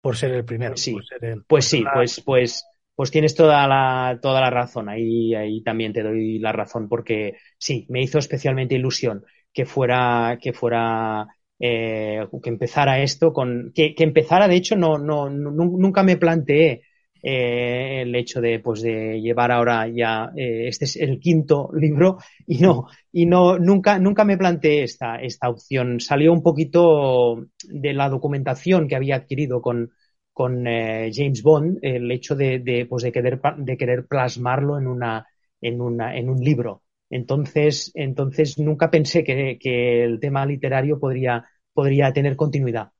por 0.00 0.16
ser 0.16 0.32
el 0.32 0.44
primero. 0.44 0.72
Pues 0.74 0.82
sí. 0.82 0.92
por 0.92 1.04
ser 1.06 1.24
el- 1.24 1.44
Pues 1.46 1.64
sí, 1.64 1.82
la- 1.82 1.92
pues, 1.94 2.20
pues, 2.20 2.64
pues 2.94 3.10
tienes 3.10 3.34
toda 3.34 3.66
la, 3.66 4.18
toda 4.22 4.40
la 4.40 4.50
razón. 4.50 4.88
Ahí, 4.88 5.34
ahí 5.34 5.62
también 5.62 5.92
te 5.92 6.02
doy 6.02 6.38
la 6.38 6.52
razón, 6.52 6.88
porque 6.88 7.36
sí, 7.58 7.86
me 7.88 8.02
hizo 8.02 8.18
especialmente 8.18 8.74
ilusión 8.74 9.24
que 9.52 9.64
fuera, 9.66 10.38
que 10.40 10.52
fuera, 10.52 11.26
eh, 11.58 12.26
que 12.42 12.48
empezara 12.50 13.00
esto 13.02 13.32
con, 13.32 13.72
que, 13.74 13.94
que 13.94 14.04
empezara, 14.04 14.48
de 14.48 14.56
hecho, 14.56 14.76
no, 14.76 14.98
no, 14.98 15.28
nu- 15.30 15.78
nunca 15.78 16.02
me 16.02 16.16
planteé 16.16 16.82
eh, 17.22 18.02
el 18.02 18.14
hecho 18.14 18.40
de, 18.40 18.60
pues, 18.60 18.82
de 18.82 19.20
llevar 19.20 19.50
ahora 19.52 19.88
ya, 19.88 20.30
eh, 20.36 20.68
este 20.68 20.84
es 20.84 20.96
el 20.96 21.18
quinto 21.18 21.70
libro 21.74 22.18
y 22.46 22.58
no, 22.58 22.86
y 23.12 23.26
no, 23.26 23.58
nunca, 23.58 23.98
nunca 23.98 24.24
me 24.24 24.36
planteé 24.36 24.82
esta, 24.84 25.16
esta 25.16 25.48
opción. 25.48 26.00
Salió 26.00 26.32
un 26.32 26.42
poquito 26.42 27.46
de 27.68 27.92
la 27.94 28.08
documentación 28.08 28.86
que 28.88 28.96
había 28.96 29.16
adquirido 29.16 29.60
con, 29.62 29.90
con 30.32 30.64
James 30.64 31.42
Bond, 31.42 31.78
el 31.82 32.10
hecho 32.10 32.34
de, 32.36 32.58
de, 32.60 32.86
pues 32.86 33.02
de, 33.02 33.12
querer, 33.12 33.40
de 33.58 33.76
querer 33.76 34.06
plasmarlo 34.06 34.78
en, 34.78 34.86
una, 34.86 35.26
en, 35.60 35.80
una, 35.80 36.16
en 36.16 36.28
un 36.30 36.38
libro. 36.42 36.82
Entonces, 37.10 37.92
entonces 37.94 38.58
nunca 38.58 38.90
pensé 38.90 39.24
que, 39.24 40.04
el 40.04 40.20
tema 40.20 40.44
literario 40.46 40.98
podría, 40.98 41.44
podría 41.72 42.12
tener 42.12 42.36
continuidad. 42.36 42.90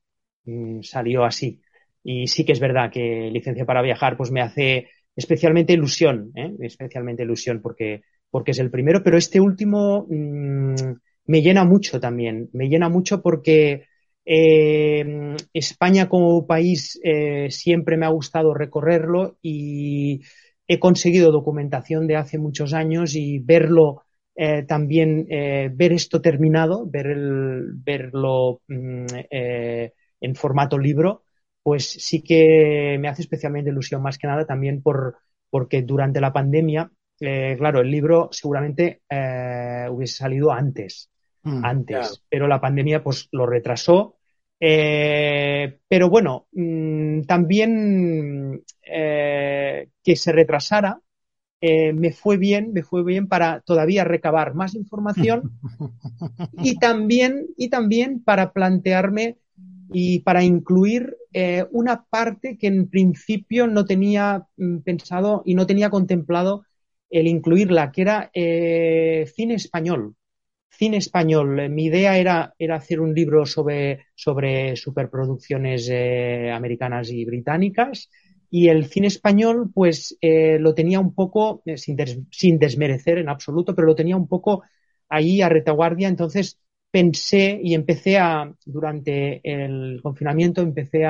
Mm, 0.44 0.82
salió 0.82 1.24
así. 1.24 1.60
Y 2.02 2.28
sí 2.28 2.44
que 2.44 2.52
es 2.52 2.60
verdad 2.60 2.90
que 2.90 3.30
Licencia 3.32 3.64
para 3.64 3.82
Viajar 3.82 4.16
pues 4.16 4.30
me 4.30 4.40
hace 4.40 4.88
especialmente 5.16 5.72
ilusión, 5.72 6.30
¿eh? 6.36 6.54
especialmente 6.60 7.24
ilusión 7.24 7.60
porque, 7.60 8.02
porque 8.30 8.52
es 8.52 8.58
el 8.58 8.70
primero, 8.70 9.02
pero 9.02 9.16
este 9.18 9.40
último 9.40 10.06
mm, 10.08 10.74
me 11.26 11.42
llena 11.42 11.64
mucho 11.64 11.98
también, 11.98 12.48
me 12.52 12.68
llena 12.68 12.88
mucho 12.88 13.22
porque 13.22 13.86
eh, 14.24 15.36
España 15.52 16.08
como 16.08 16.46
país 16.46 17.00
eh, 17.02 17.48
siempre 17.50 17.96
me 17.96 18.06
ha 18.06 18.10
gustado 18.10 18.54
recorrerlo 18.54 19.38
y 19.42 20.22
he 20.66 20.78
conseguido 20.78 21.32
documentación 21.32 22.06
de 22.06 22.16
hace 22.16 22.38
muchos 22.38 22.72
años 22.72 23.14
y 23.14 23.38
verlo 23.38 24.04
eh, 24.34 24.64
también, 24.64 25.26
eh, 25.30 25.70
ver 25.72 25.92
esto 25.92 26.20
terminado, 26.20 26.86
ver 26.86 27.06
el, 27.06 27.72
verlo 27.74 28.60
mm, 28.68 29.06
eh, 29.30 29.92
en 30.20 30.34
formato 30.34 30.78
libro, 30.78 31.24
pues 31.62 31.88
sí 31.88 32.22
que 32.22 32.96
me 33.00 33.08
hace 33.08 33.22
especialmente 33.22 33.70
ilusión, 33.70 34.02
más 34.02 34.18
que 34.18 34.26
nada 34.26 34.46
también 34.46 34.82
por, 34.82 35.16
porque 35.50 35.82
durante 35.82 36.20
la 36.20 36.32
pandemia, 36.32 36.90
eh, 37.20 37.56
claro, 37.58 37.80
el 37.80 37.90
libro 37.90 38.28
seguramente 38.30 39.00
hubiese 39.88 40.16
salido 40.16 40.52
antes, 40.52 41.10
Mm, 41.46 41.64
antes, 41.64 41.96
claro. 41.96 42.14
pero 42.28 42.48
la 42.48 42.60
pandemia 42.60 43.04
pues 43.04 43.28
lo 43.30 43.46
retrasó. 43.46 44.15
Eh, 44.58 45.78
pero 45.88 46.08
bueno, 46.08 46.46
mm, 46.52 47.22
también 47.22 48.62
eh, 48.82 49.88
que 50.02 50.16
se 50.16 50.32
retrasara 50.32 51.00
eh, 51.60 51.92
me 51.92 52.12
fue 52.12 52.36
bien, 52.36 52.72
me 52.72 52.82
fue 52.82 53.04
bien 53.04 53.28
para 53.28 53.60
todavía 53.60 54.04
recabar 54.04 54.54
más 54.54 54.74
información 54.74 55.58
y 56.62 56.76
también, 56.78 57.46
y 57.56 57.68
también 57.68 58.22
para 58.22 58.52
plantearme 58.52 59.38
y 59.92 60.20
para 60.20 60.42
incluir 60.42 61.16
una 61.70 62.06
parte 62.08 62.56
que 62.56 62.66
en 62.66 62.88
principio 62.88 63.66
no 63.66 63.84
tenía 63.84 64.46
mm, 64.56 64.78
pensado 64.78 65.42
y 65.44 65.54
no 65.54 65.66
tenía 65.66 65.90
contemplado 65.90 66.64
el 67.10 67.26
incluirla, 67.26 67.92
que 67.92 68.02
era 68.02 68.30
cine 68.32 69.54
español. 69.54 70.16
Cine 70.78 70.98
español. 70.98 71.60
Eh, 71.60 71.68
Mi 71.68 71.86
idea 71.86 72.18
era, 72.18 72.54
hacer 72.74 73.00
un 73.00 73.14
libro 73.14 73.46
sobre, 73.46 74.06
superproducciones 74.76 75.88
eh, 75.90 76.50
americanas 76.52 77.10
y 77.10 77.24
británicas. 77.24 78.10
Y 78.50 78.68
el 78.68 78.86
cine 78.86 79.08
español, 79.08 79.70
pues 79.74 80.16
eh, 80.20 80.58
lo 80.60 80.74
tenía 80.74 81.00
un 81.00 81.14
poco, 81.14 81.62
sin, 81.76 81.96
des- 81.96 82.18
sin 82.30 82.58
desmerecer 82.58 83.18
en 83.18 83.28
absoluto, 83.28 83.74
pero 83.74 83.86
lo 83.88 83.94
tenía 83.94 84.16
un 84.16 84.28
poco 84.28 84.62
ahí 85.08 85.42
a 85.42 85.48
retaguardia. 85.48 86.08
Entonces 86.08 86.58
pensé 86.90 87.60
y 87.62 87.74
empecé 87.74 88.18
a, 88.18 88.52
durante 88.64 89.40
el 89.44 90.00
confinamiento, 90.02 90.62
empecé 90.62 91.04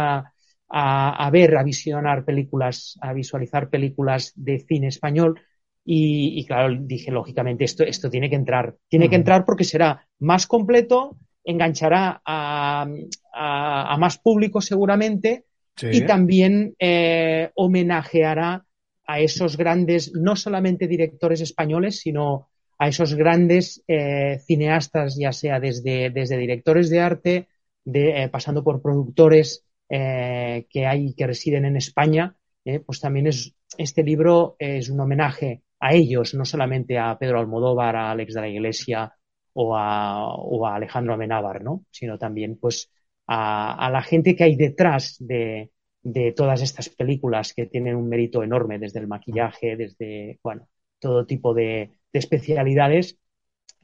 a 1.18 1.30
ver, 1.32 1.56
a 1.56 1.62
visionar 1.62 2.24
películas, 2.24 2.98
a 3.00 3.12
visualizar 3.12 3.70
películas 3.70 4.32
de 4.36 4.58
cine 4.60 4.88
español. 4.88 5.40
Y, 5.88 6.40
y 6.40 6.44
claro, 6.44 6.76
dije, 6.80 7.12
lógicamente, 7.12 7.64
esto, 7.64 7.84
esto 7.84 8.10
tiene 8.10 8.28
que 8.28 8.34
entrar. 8.36 8.74
Tiene 8.88 9.08
que 9.08 9.14
entrar 9.16 9.44
porque 9.44 9.62
será 9.64 10.04
más 10.18 10.46
completo, 10.48 11.16
enganchará 11.44 12.20
a, 12.26 12.86
a- 13.32 13.94
a 13.94 13.96
más 13.98 14.18
público 14.18 14.60
seguramente 14.60 15.44
Sí. 15.78 15.88
y 15.92 16.00
también 16.06 16.74
eh, 16.78 17.50
homenajeará 17.54 18.64
a 19.06 19.20
esos 19.20 19.58
grandes, 19.58 20.10
no 20.14 20.34
solamente 20.34 20.88
directores 20.88 21.42
españoles, 21.42 22.00
sino 22.00 22.48
a 22.78 22.88
esos 22.88 23.14
grandes 23.14 23.84
eh, 23.86 24.38
cineastas, 24.46 25.16
ya 25.18 25.32
sea 25.32 25.60
desde, 25.60 26.08
desde 26.10 26.38
directores 26.38 26.88
de 26.88 27.00
arte, 27.00 27.48
de, 27.84 28.22
eh, 28.24 28.28
pasando 28.30 28.64
por 28.64 28.80
productores 28.80 29.64
eh, 29.90 30.66
que 30.70 30.86
hay 30.86 31.12
que 31.14 31.26
residen 31.26 31.66
en 31.66 31.76
España, 31.76 32.34
eh, 32.64 32.80
pues 32.80 32.98
también 33.00 33.26
es 33.26 33.54
este 33.76 34.02
libro 34.02 34.56
es 34.58 34.88
un 34.88 34.98
homenaje 35.00 35.60
a 35.86 35.94
ellos, 35.94 36.34
no 36.34 36.44
solamente 36.44 36.98
a 36.98 37.16
Pedro 37.18 37.40
Almodóvar, 37.40 37.96
a 37.96 38.10
Alex 38.10 38.34
de 38.34 38.40
la 38.40 38.48
Iglesia 38.48 39.12
o 39.52 39.76
a, 39.76 40.34
o 40.34 40.66
a 40.66 40.76
Alejandro 40.76 41.14
Amenábar, 41.14 41.62
¿no? 41.62 41.84
sino 41.90 42.18
también 42.18 42.58
pues 42.58 42.90
a, 43.26 43.88
la 43.90 44.02
gente 44.02 44.36
que 44.36 44.44
hay 44.44 44.56
detrás 44.56 45.16
de, 45.18 45.70
de 46.02 46.32
todas 46.32 46.62
estas 46.62 46.88
películas 46.88 47.52
que 47.54 47.66
tienen 47.66 47.96
un 47.96 48.08
mérito 48.08 48.42
enorme, 48.42 48.78
desde 48.78 49.00
el 49.00 49.08
maquillaje, 49.08 49.76
desde, 49.76 50.38
bueno, 50.42 50.68
todo 50.98 51.26
tipo 51.26 51.54
de, 51.54 51.90
de 52.12 52.18
especialidades 52.18 53.18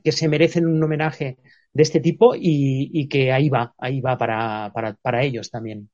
que 0.04 0.12
se 0.12 0.28
merecen 0.28 0.66
un 0.66 0.82
homenaje 0.82 1.38
de 1.72 1.82
este 1.82 2.00
tipo 2.00 2.34
y, 2.34 2.90
y 2.92 3.08
que 3.08 3.32
ahí 3.32 3.48
va, 3.48 3.74
ahí 3.78 4.00
va 4.00 4.18
para, 4.18 4.70
para, 4.74 4.94
para 4.94 5.22
ellos 5.24 5.50
también. 5.50 5.90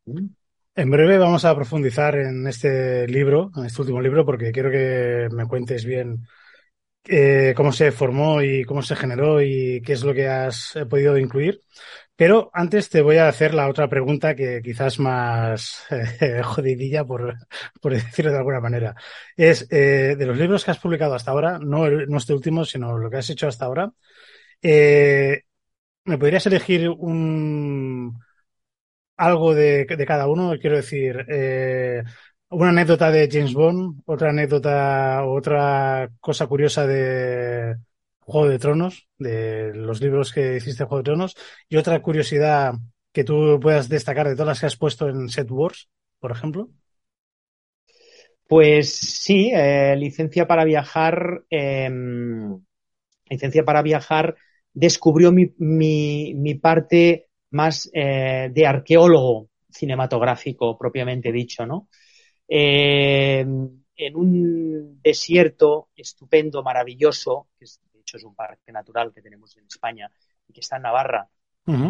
En 0.82 0.90
breve 0.90 1.18
vamos 1.18 1.44
a 1.44 1.54
profundizar 1.56 2.14
en 2.16 2.46
este 2.46 3.06
libro, 3.08 3.50
en 3.56 3.64
este 3.66 3.80
último 3.82 4.00
libro, 4.00 4.24
porque 4.24 4.52
quiero 4.52 4.70
que 4.70 5.28
me 5.32 5.46
cuentes 5.48 5.84
bien 5.84 6.24
eh, 7.04 7.54
cómo 7.56 7.72
se 7.72 7.92
formó 7.92 8.42
y 8.42 8.64
cómo 8.64 8.82
se 8.82 8.96
generó 8.96 9.42
y 9.42 9.82
qué 9.82 9.94
es 9.94 10.04
lo 10.04 10.14
que 10.14 10.28
has 10.28 10.74
podido 10.90 11.18
incluir. 11.18 11.60
Pero 12.16 12.50
antes 12.54 12.90
te 12.90 13.02
voy 13.02 13.18
a 13.18 13.28
hacer 13.28 13.54
la 13.54 13.68
otra 13.68 13.88
pregunta 13.88 14.36
que 14.36 14.62
quizás 14.62 14.98
más 15.00 15.84
eh, 15.90 16.42
jodidilla, 16.44 17.04
por, 17.04 17.36
por 17.82 17.94
decirlo 17.94 18.32
de 18.32 18.38
alguna 18.38 18.60
manera. 18.60 18.94
Es, 19.36 19.66
eh, 19.72 20.16
de 20.18 20.26
los 20.26 20.38
libros 20.38 20.64
que 20.64 20.72
has 20.72 20.78
publicado 20.80 21.14
hasta 21.14 21.32
ahora, 21.32 21.58
no, 21.60 21.86
el- 21.86 22.08
no 22.08 22.18
este 22.18 22.34
último, 22.34 22.64
sino 22.64 22.98
lo 22.98 23.10
que 23.10 23.18
has 23.18 23.30
hecho 23.30 23.48
hasta 23.48 23.66
ahora, 23.66 23.92
eh, 24.62 25.42
¿me 26.04 26.18
podrías 26.18 26.46
elegir 26.46 26.88
un 26.90 28.18
algo 29.18 29.54
de, 29.54 29.86
cada 30.06 30.28
uno? 30.28 30.54
Quiero 30.58 30.76
decir, 30.76 31.26
eh, 31.28 32.02
una 32.50 32.70
anécdota 32.70 33.10
de 33.10 33.28
James 33.30 33.52
Bond, 33.52 34.00
otra 34.06 34.30
anécdota, 34.30 35.24
otra 35.26 36.08
cosa 36.20 36.46
curiosa 36.46 36.86
de 36.86 37.76
Juego 38.20 38.48
de 38.48 38.58
Tronos, 38.58 39.08
de 39.18 39.74
los 39.74 40.00
libros 40.00 40.32
que 40.32 40.56
hiciste 40.56 40.84
Juego 40.84 40.98
de 40.98 41.04
Tronos, 41.04 41.36
y 41.68 41.76
otra 41.76 42.00
curiosidad 42.00 42.74
que 43.12 43.24
tú 43.24 43.58
puedas 43.60 43.88
destacar 43.88 44.28
de 44.28 44.34
todas 44.34 44.48
las 44.48 44.60
que 44.60 44.66
has 44.66 44.76
puesto 44.76 45.08
en 45.08 45.28
Set 45.28 45.50
Wars, 45.50 45.90
por 46.20 46.30
ejemplo. 46.30 46.70
Pues 48.46 48.96
sí, 48.96 49.50
eh, 49.52 49.94
licencia 49.96 50.46
para 50.46 50.64
viajar, 50.64 51.42
eh, 51.50 51.90
licencia 53.28 53.64
para 53.64 53.82
viajar 53.82 54.36
descubrió 54.72 55.32
mi, 55.32 55.52
mi, 55.58 56.34
mi 56.34 56.54
parte 56.54 57.27
más 57.50 57.90
eh, 57.92 58.50
de 58.52 58.66
arqueólogo 58.66 59.48
cinematográfico 59.70 60.76
propiamente 60.76 61.32
dicho, 61.32 61.66
¿no? 61.66 61.88
Eh, 62.46 63.44
en 63.98 64.16
un 64.16 65.00
desierto 65.02 65.88
estupendo, 65.94 66.62
maravilloso, 66.62 67.48
que 67.58 67.64
es, 67.64 67.80
de 67.92 68.00
hecho 68.00 68.16
es 68.16 68.24
un 68.24 68.34
parque 68.34 68.72
natural 68.72 69.12
que 69.12 69.20
tenemos 69.20 69.56
en 69.56 69.66
España 69.66 70.10
y 70.46 70.52
que 70.52 70.60
está 70.60 70.76
en 70.76 70.82
Navarra. 70.82 71.28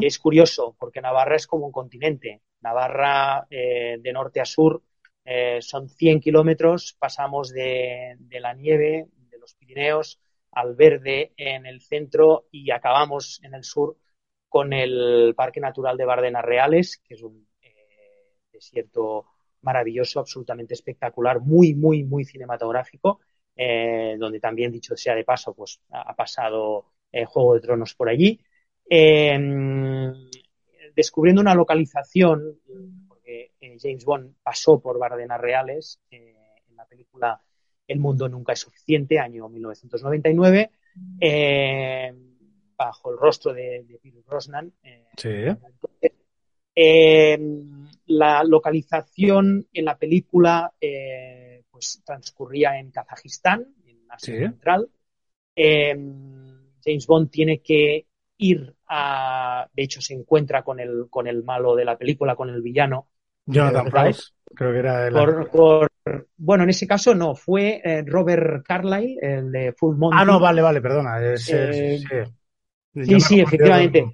Es 0.01 0.19
curioso 0.19 0.75
porque 0.77 1.01
Navarra 1.01 1.37
es 1.37 1.47
como 1.47 1.67
un 1.67 1.71
continente. 1.71 2.43
Navarra 2.63 3.47
eh, 3.49 3.99
de 4.01 4.13
norte 4.13 4.41
a 4.41 4.45
sur 4.45 4.83
eh, 5.25 5.59
son 5.61 5.89
100 5.89 6.19
kilómetros, 6.19 6.97
pasamos 6.99 7.51
de, 7.51 8.17
de 8.19 8.41
la 8.41 8.55
nieve, 8.55 9.07
de 9.31 9.39
los 9.39 9.55
Pirineos, 9.55 10.19
al 10.51 10.75
verde 10.75 11.33
en 11.37 11.65
el 11.65 11.81
centro 11.81 12.47
y 12.51 12.73
acabamos 12.73 13.41
en 13.45 13.55
el 13.55 13.63
sur 13.63 13.97
con 14.49 14.73
el 14.73 15.35
Parque 15.37 15.61
Natural 15.61 15.97
de 15.97 16.05
Bardenas 16.05 16.45
Reales, 16.45 17.01
que 17.07 17.15
es 17.15 17.23
un 17.23 17.47
eh, 17.61 18.37
desierto 18.53 19.27
maravilloso, 19.63 20.21
absolutamente 20.21 20.75
espectacular, 20.75 21.41
muy, 21.41 21.75
muy, 21.75 22.05
muy 22.05 22.25
cinematográfico, 22.25 23.21
eh, 23.57 24.17
donde 24.19 24.41
también, 24.41 24.71
dicho 24.71 24.97
sea 24.97 25.15
de 25.15 25.25
paso, 25.25 25.55
pues 25.55 25.81
ha 25.91 26.15
pasado 26.15 26.93
eh, 27.11 27.25
Juego 27.25 27.55
de 27.55 27.61
Tronos 27.61 27.95
por 27.95 28.09
allí. 28.09 28.41
Eh, 28.89 29.39
descubriendo 30.95 31.41
una 31.41 31.55
localización, 31.55 32.61
porque 33.09 33.53
James 33.81 34.05
Bond 34.05 34.35
pasó 34.43 34.81
por 34.81 34.99
Bardenas 34.99 35.41
Reales 35.41 36.01
en 36.11 36.35
la 36.77 36.87
película 36.87 37.41
El 37.87 38.01
mundo 38.01 38.29
nunca 38.29 38.53
es 38.53 38.61
suficiente, 38.61 39.19
año 39.19 39.49
1999, 39.49 40.71
eh, 41.21 42.13
bajo 42.79 43.11
el 43.11 43.19
rostro 43.19 43.53
de, 43.53 43.85
de 43.89 43.99
Pierce 43.99 44.23
Brosnan. 44.27 44.73
eh, 44.83 45.05
Sí. 45.17 45.29
eh, 46.75 47.39
la 48.07 48.45
localización 48.45 49.67
en 49.73 49.85
la 49.85 49.99
película 49.99 50.73
eh, 50.81 51.63
pues 51.71 52.01
transcurría 52.05 52.79
en 52.79 52.91
Kazajistán, 52.91 53.67
en 53.87 53.99
Asia 54.09 54.35
Sí. 54.35 54.41
Central. 54.41 54.89
Eh, 55.57 55.97
James 56.85 57.07
Bond 57.07 57.31
tiene 57.31 57.61
que 57.61 58.07
ir 58.39 58.75
a, 58.87 59.69
de 59.73 59.83
hecho 59.83 60.01
se 60.01 60.15
encuentra 60.15 60.63
con 60.63 60.79
el, 60.79 61.07
con 61.11 61.27
el 61.27 61.43
malo 61.43 61.75
de 61.75 61.85
la 61.85 61.99
película, 61.99 62.37
con 62.37 62.49
el 62.49 62.63
villano. 62.63 63.09
Jonathan 63.47 63.87
Price, 63.91 64.23
creo 64.55 64.73
que 64.73 64.79
era 64.79 65.07
el 65.09 65.15
Por, 65.15 65.51
por- 65.51 65.89
bueno, 66.37 66.65
en 66.65 66.71
ese 66.71 66.87
caso 66.87 67.15
no, 67.15 67.35
fue 67.35 67.81
eh, 67.85 68.03
Robert 68.07 68.65
Carlyle, 68.65 69.19
el 69.21 69.53
de 69.53 69.73
Full 69.73 69.97
Monty. 69.97 70.17
Ah, 70.19 70.25
no, 70.25 70.39
vale, 70.39 70.63
vale, 70.63 70.81
perdona. 70.81 71.21
Es, 71.21 71.49
Eh, 71.49 71.95
es- 71.95 72.03
sí. 72.03 72.33
Sí, 73.07 73.21
sí, 73.21 73.41
efectivamente. 73.41 74.05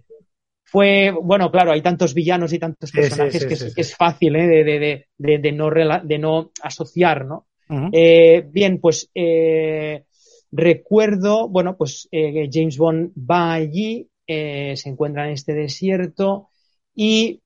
Fue, 0.65 1.13
bueno, 1.23 1.51
claro, 1.53 1.73
hay 1.73 1.83
tantos 1.83 2.15
villanos 2.15 2.53
y 2.53 2.59
tantos 2.59 2.91
Sí, 2.91 3.03
sí, 3.03 3.11
personajes 3.11 3.43
sí, 3.43 3.47
que, 3.49 3.55
es, 3.55 3.75
que 3.75 3.81
es 3.83 3.97
fácil 3.97 4.35
¿eh? 4.37 4.47
de, 4.47 4.65
de- 4.65 5.07
de- 5.19 5.39
de- 5.39 5.53
no 5.53 5.71
rela- 5.71 6.03
de 6.03 6.19
no 6.19 6.51
asociar, 6.63 7.27
¿no? 7.27 7.47
Eh, 7.93 8.45
bien, 8.51 8.81
pues 8.81 9.11
eh, 9.15 10.05
recuerdo, 10.51 11.49
bueno, 11.49 11.77
pues 11.77 12.09
eh, 12.11 12.49
James 12.53 12.77
Bond 12.77 13.13
va 13.17 13.53
allí, 13.53 14.09
eh, 14.27 14.75
se 14.77 14.89
encuentra 14.89 15.27
en 15.27 15.33
este 15.35 15.55
desierto 15.55 16.49
y 16.95 17.43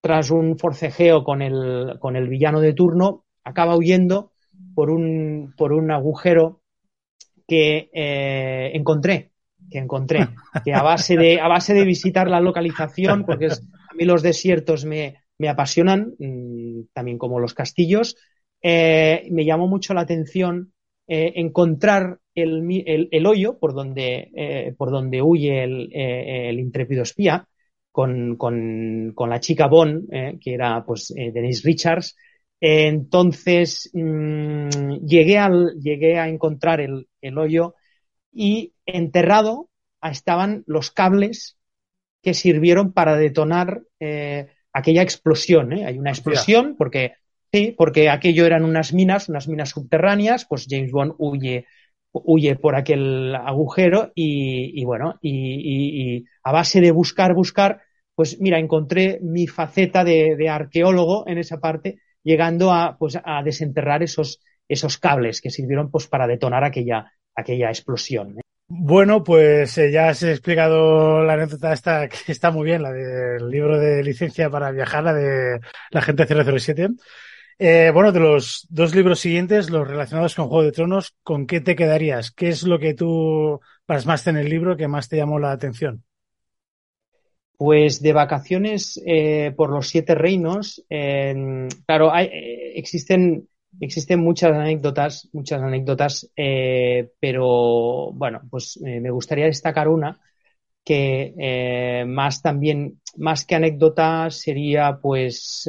tras 0.00 0.30
un 0.30 0.58
forcejeo 0.58 1.24
con 1.24 1.42
el, 1.42 1.98
con 1.98 2.16
el 2.16 2.28
villano 2.28 2.60
de 2.60 2.74
turno, 2.74 3.24
acaba 3.44 3.76
huyendo 3.76 4.32
por 4.74 4.90
un, 4.90 5.52
por 5.56 5.72
un 5.72 5.90
agujero 5.90 6.60
que 7.46 7.90
eh, 7.92 8.70
encontré, 8.74 9.32
que 9.70 9.78
encontré, 9.78 10.34
que 10.62 10.74
a 10.74 10.82
base 10.82 11.16
de, 11.16 11.40
a 11.40 11.48
base 11.48 11.74
de 11.74 11.84
visitar 11.84 12.28
la 12.28 12.40
localización, 12.40 13.24
porque 13.24 13.46
es- 13.46 13.62
a 13.90 13.94
mí 13.94 14.04
los 14.04 14.22
desiertos 14.22 14.84
me, 14.84 15.16
me 15.38 15.48
apasionan, 15.48 16.14
mm, 16.18 16.82
también 16.92 17.18
como 17.18 17.40
los 17.40 17.54
castillos, 17.54 18.16
eh, 18.62 19.28
me 19.30 19.44
llamó 19.44 19.68
mucho 19.68 19.94
la 19.94 20.02
atención 20.02 20.72
eh, 21.06 21.32
encontrar 21.36 22.18
el, 22.34 22.62
el- 22.86 23.08
el 23.10 23.26
hoyo 23.26 23.58
por 23.58 23.72
donde, 23.74 24.30
eh, 24.36 24.74
por 24.76 24.90
donde 24.90 25.22
huye 25.22 25.64
el, 25.64 25.88
el 25.94 26.58
intrépido 26.60 27.02
espía 27.02 27.46
con, 27.90 28.36
con- 28.36 29.12
con 29.14 29.30
la 29.30 29.40
chica 29.40 29.66
Bond, 29.68 30.08
que 30.40 30.52
era 30.54 30.84
pues 30.84 31.08
Denise 31.16 31.66
Richards. 31.66 32.14
Entonces 32.60 33.90
mm, 33.94 34.68
llegué, 35.06 35.38
al, 35.38 35.74
llegué 35.80 36.18
a 36.18 36.28
encontrar 36.28 36.80
el 36.80 37.38
hoyo 37.38 37.74
y 38.38 38.74
enterrado 38.86 39.70
estaban 40.02 40.64
los 40.66 40.90
cables 40.92 41.58
que 42.22 42.34
sirvieron 42.34 42.92
para 42.92 43.16
detonar 43.16 43.82
eh, 44.00 44.48
aquella 44.72 45.02
explosión. 45.02 45.72
¿eh? 45.72 45.86
Hay 45.86 45.98
una 45.98 46.10
explosión 46.10 46.76
porque 46.76 47.14
sí, 47.52 47.74
porque 47.76 48.10
aquello 48.10 48.46
eran 48.46 48.64
unas 48.64 48.92
minas, 48.92 49.28
unas 49.28 49.48
minas 49.48 49.70
subterráneas, 49.70 50.46
pues 50.46 50.66
James 50.68 50.92
Bond 50.92 51.14
huye 51.18 51.66
huye 52.12 52.56
por 52.56 52.74
aquel 52.74 53.34
agujero 53.34 54.12
y, 54.14 54.80
y 54.80 54.84
bueno, 54.84 55.18
y, 55.20 55.30
y- 55.30 56.16
y 56.18 56.24
a 56.42 56.52
base 56.52 56.80
de 56.80 56.90
buscar, 56.90 57.34
buscar, 57.34 57.82
pues 58.14 58.40
mira, 58.40 58.58
encontré 58.58 59.20
mi 59.22 59.46
faceta 59.46 60.04
de, 60.04 60.34
de 60.36 60.48
arqueólogo 60.48 61.28
en 61.28 61.38
esa 61.38 61.60
parte, 61.60 62.00
llegando 62.24 62.72
a, 62.72 62.96
pues, 62.98 63.18
a 63.22 63.42
desenterrar 63.42 64.02
esos, 64.02 64.40
esos 64.68 64.98
cables 64.98 65.40
que 65.40 65.50
sirvieron 65.50 65.90
pues, 65.90 66.08
para 66.08 66.26
detonar 66.26 66.64
aquella, 66.64 67.12
aquella 67.38 67.68
explosión. 67.68 68.38
¿eh? 68.38 68.40
Bueno, 68.70 69.24
pues 69.24 69.78
eh, 69.78 69.90
ya 69.90 70.10
has 70.10 70.22
explicado 70.22 71.24
la 71.24 71.32
anécdota 71.32 71.72
esta, 71.72 72.08
que 72.26 72.32
está 72.32 72.50
muy 72.50 72.66
bien, 72.66 72.82
la 72.82 72.92
del 72.92 73.48
libro 73.48 73.78
de 73.78 74.02
licencia 74.02 74.50
para 74.50 74.70
viajar, 74.70 75.04
la 75.04 75.14
de 75.14 75.60
la 75.90 76.02
gente 76.02 76.26
007. 76.26 76.88
Eh, 77.60 77.90
bueno, 77.92 78.12
de 78.12 78.20
los 78.20 78.66
dos 78.68 78.94
libros 78.94 79.20
siguientes, 79.20 79.70
los 79.70 79.88
relacionados 79.88 80.34
con 80.34 80.48
Juego 80.48 80.64
de 80.64 80.72
Tronos, 80.72 81.14
¿con 81.22 81.46
qué 81.46 81.60
te 81.60 81.74
quedarías? 81.74 82.30
¿Qué 82.30 82.48
es 82.48 82.62
lo 82.62 82.78
que 82.78 82.94
tú 82.94 83.58
plasmaste 83.86 84.30
en 84.30 84.36
el 84.36 84.48
libro 84.48 84.76
que 84.76 84.86
más 84.86 85.08
te 85.08 85.16
llamó 85.16 85.38
la 85.38 85.50
atención? 85.50 86.04
Pues 87.56 88.00
de 88.00 88.12
vacaciones 88.12 89.02
eh, 89.04 89.52
por 89.56 89.70
los 89.70 89.88
siete 89.88 90.14
reinos, 90.14 90.84
claro, 90.88 92.14
hay, 92.14 92.30
existen, 92.76 93.48
existen 93.80 94.20
muchas 94.20 94.52
anécdotas, 94.52 95.28
muchas 95.32 95.62
anécdotas, 95.62 96.30
eh, 96.36 97.10
pero 97.20 98.12
bueno, 98.12 98.40
pues 98.50 98.78
eh, 98.84 99.00
me 99.00 99.10
gustaría 99.10 99.46
destacar 99.46 99.88
una 99.88 100.20
que 100.84 101.34
eh, 101.38 102.04
más 102.06 102.40
también, 102.42 103.00
más 103.16 103.44
que 103.44 103.56
anécdota, 103.56 104.30
sería 104.30 104.98
pues 105.02 105.68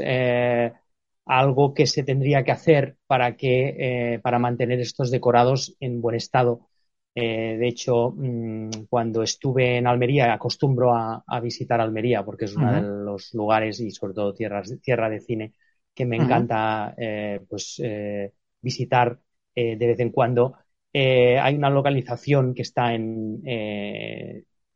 algo 1.26 1.74
que 1.74 1.86
se 1.86 2.04
tendría 2.04 2.44
que 2.44 2.52
hacer 2.52 2.98
para 3.06 3.36
que, 3.36 4.20
para 4.24 4.40
mantener 4.40 4.80
estos 4.80 5.12
decorados 5.12 5.76
en 5.80 6.02
buen 6.02 6.16
estado. 6.16 6.68
De 7.14 7.68
hecho, 7.68 8.14
mm, 8.16 8.86
cuando 8.90 9.22
estuve 9.24 9.78
en 9.78 9.88
Almería, 9.88 10.34
acostumbro 10.34 10.96
a, 10.96 11.24
a 11.28 11.40
visitar 11.42 11.82
Almería 11.82 12.24
porque 12.24 12.46
es 12.46 12.56
uno 12.56 12.74
de 12.74 12.82
los 12.82 13.34
lugares 13.34 13.80
y 13.82 13.92
sobre 13.92 14.14
todo 14.14 14.34
tierras, 14.34 14.74
tierra 14.82 15.10
de 15.10 15.20
cine 15.20 15.54
que 16.00 16.06
me 16.06 16.16
encanta 16.16 16.96
eh, 16.98 17.42
pues, 17.50 17.82
eh, 17.84 18.32
visitar 18.62 19.20
eh, 19.54 19.76
de 19.76 19.88
vez 19.88 20.00
en 20.00 20.12
cuando. 20.12 20.56
Hay 20.94 21.56
una 21.56 21.70
localización 21.70 22.54
que 22.54 22.62
está 22.62 22.94
en, 22.94 23.42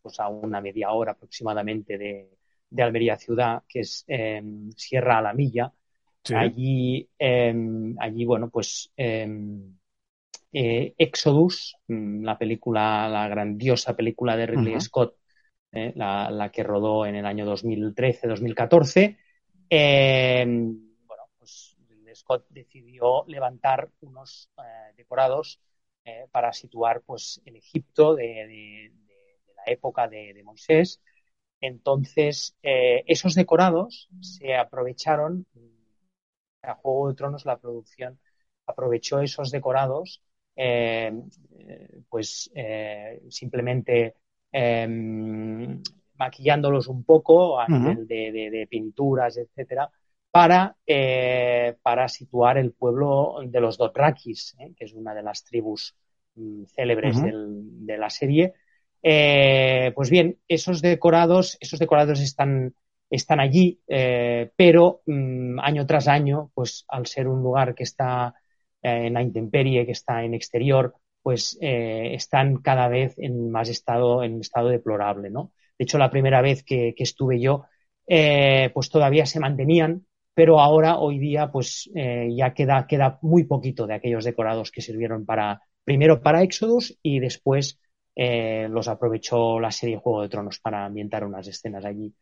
pues 0.01 0.19
a 0.19 0.27
una 0.27 0.59
media 0.59 0.91
hora 0.91 1.13
aproximadamente 1.13 1.97
de, 1.97 2.29
de 2.69 2.83
Almería 2.83 3.17
ciudad, 3.17 3.63
que 3.69 3.79
es 3.79 4.03
eh, 4.09 4.43
Sierra 4.75 5.19
Alamilla. 5.19 5.71
Sí. 6.25 6.33
Allí, 6.35 7.09
eh, 7.17 7.55
allí, 7.99 8.25
bueno, 8.25 8.49
pues 8.49 8.91
eh, 8.97 9.27
eh, 10.51 10.93
Exodus, 10.97 11.77
mm, 11.87 12.23
la 12.23 12.37
película, 12.37 13.07
la 13.07 13.29
grandiosa 13.29 13.95
película 13.95 14.35
de 14.35 14.47
Ridley. 14.47 14.81
Scott, 14.81 15.15
la, 15.71 16.29
la 16.29 16.51
que 16.51 16.63
rodó 16.63 17.05
en 17.05 17.15
el 17.15 17.25
año 17.25 17.45
2013-2014. 17.45 19.17
Eh, 19.69 20.45
bueno, 20.45 21.23
pues 21.39 21.75
Ridley 21.89 22.12
Scott 22.23 22.45
decidió 22.49 23.25
levantar 23.27 23.89
unos 24.01 24.49
eh, 24.57 24.93
decorados 24.97 25.59
eh, 26.05 26.27
para 26.31 26.53
situar 26.53 27.01
pues 27.01 27.41
el 27.45 27.55
Egipto 27.57 28.15
de, 28.15 28.23
de- 28.25 28.91
de- 29.07 29.39
de 29.47 29.53
la 29.55 29.63
época 29.67 30.07
de, 30.07 30.41
Moisés. 30.43 31.01
Entonces, 31.61 32.55
eh, 32.63 33.03
esos 33.07 33.35
decorados 33.35 34.09
se 34.21 34.55
aprovecharon, 34.55 35.45
a 36.61 36.75
Juego 36.75 37.09
de 37.09 37.15
Tronos 37.15 37.45
la 37.45 37.57
producción 37.57 38.19
aprovechó 38.65 39.19
esos 39.19 39.51
decorados, 39.51 40.21
pues 42.09 42.49
simplemente 43.29 44.15
eh, 44.51 44.87
maquillándolos 46.17 46.87
un 46.87 47.03
poco 47.03 47.59
a 47.59 47.67
nivel 47.69 48.07
de 48.07 48.67
pinturas, 48.69 49.37
etcétera, 49.37 49.89
para, 50.33 50.77
eh, 50.87 51.77
para 51.83 52.09
situar 52.09 52.57
el 52.57 52.73
pueblo 52.73 53.35
de 53.45 53.61
los 53.61 53.77
Dothrakis, 53.77 54.55
¿eh? 54.59 54.73
que 54.75 54.85
es 54.85 54.93
una 54.95 55.13
de 55.13 55.21
las 55.23 55.43
tribus 55.45 55.95
mm, 56.35 56.65
célebres 56.65 57.21
del- 57.21 57.85
de 57.85 57.97
la 57.99 58.09
serie. 58.09 58.55
Eh, 59.03 59.91
pues 59.95 60.09
bien, 60.09 60.39
esos 60.47 60.81
decorados, 60.81 61.57
esos 61.61 61.79
decorados 61.79 62.19
están, 62.19 62.73
están 63.11 63.39
allí, 63.39 63.79
eh, 63.87 64.51
pero 64.55 65.03
mm, 65.05 65.59
año 65.59 65.85
tras 65.85 66.07
año, 66.07 66.51
pues 66.55 66.85
al 66.87 67.05
ser 67.07 67.27
un 67.27 67.43
lugar 67.43 67.75
que 67.75 67.83
está 67.83 68.33
en 68.81 69.13
la 69.13 69.21
intemperie, 69.21 69.85
que 69.85 69.91
está 69.93 70.23
en 70.23 70.33
exterior, 70.33 70.95
pues 71.21 71.57
están 71.61 72.57
cada 72.57 72.89
vez 72.89 73.15
en 73.17 73.49
más 73.51 73.69
estado, 73.69 74.23
en 74.23 74.41
estado 74.41 74.67
deplorable, 74.69 75.29
¿no? 75.29 75.53
De 75.77 75.83
hecho, 75.85 75.97
la 75.97 76.11
primera 76.11 76.41
vez 76.41 76.63
que, 76.63 76.93
que 76.97 77.03
estuve 77.03 77.39
yo, 77.39 77.65
pues 78.05 78.89
todavía 78.89 79.25
se 79.25 79.39
mantenían, 79.39 80.05
pero 80.33 80.59
ahora, 80.59 80.97
hoy 80.97 81.19
día, 81.19 81.51
pues 81.51 81.89
eh, 81.95 82.29
ya 82.35 82.53
queda, 82.53 82.87
queda 82.87 83.19
muy 83.21 83.43
poquito 83.43 83.85
de 83.85 83.93
aquellos 83.95 84.25
decorados 84.25 84.71
que 84.71 84.81
sirvieron 84.81 85.25
para, 85.25 85.61
primero 85.83 86.21
para 86.21 86.41
Exodus 86.41 86.97
y 87.03 87.19
después 87.19 87.79
eh, 88.15 88.67
los 88.69 88.87
aprovechó 88.87 89.59
la 89.59 89.71
serie 89.71 89.97
Juego 89.97 90.21
de 90.23 90.29
Tronos 90.29 90.59
para 90.59 90.85
ambientar 90.85 91.23
unas 91.25 91.47
escenas 91.47 91.85
allí. 91.85 92.15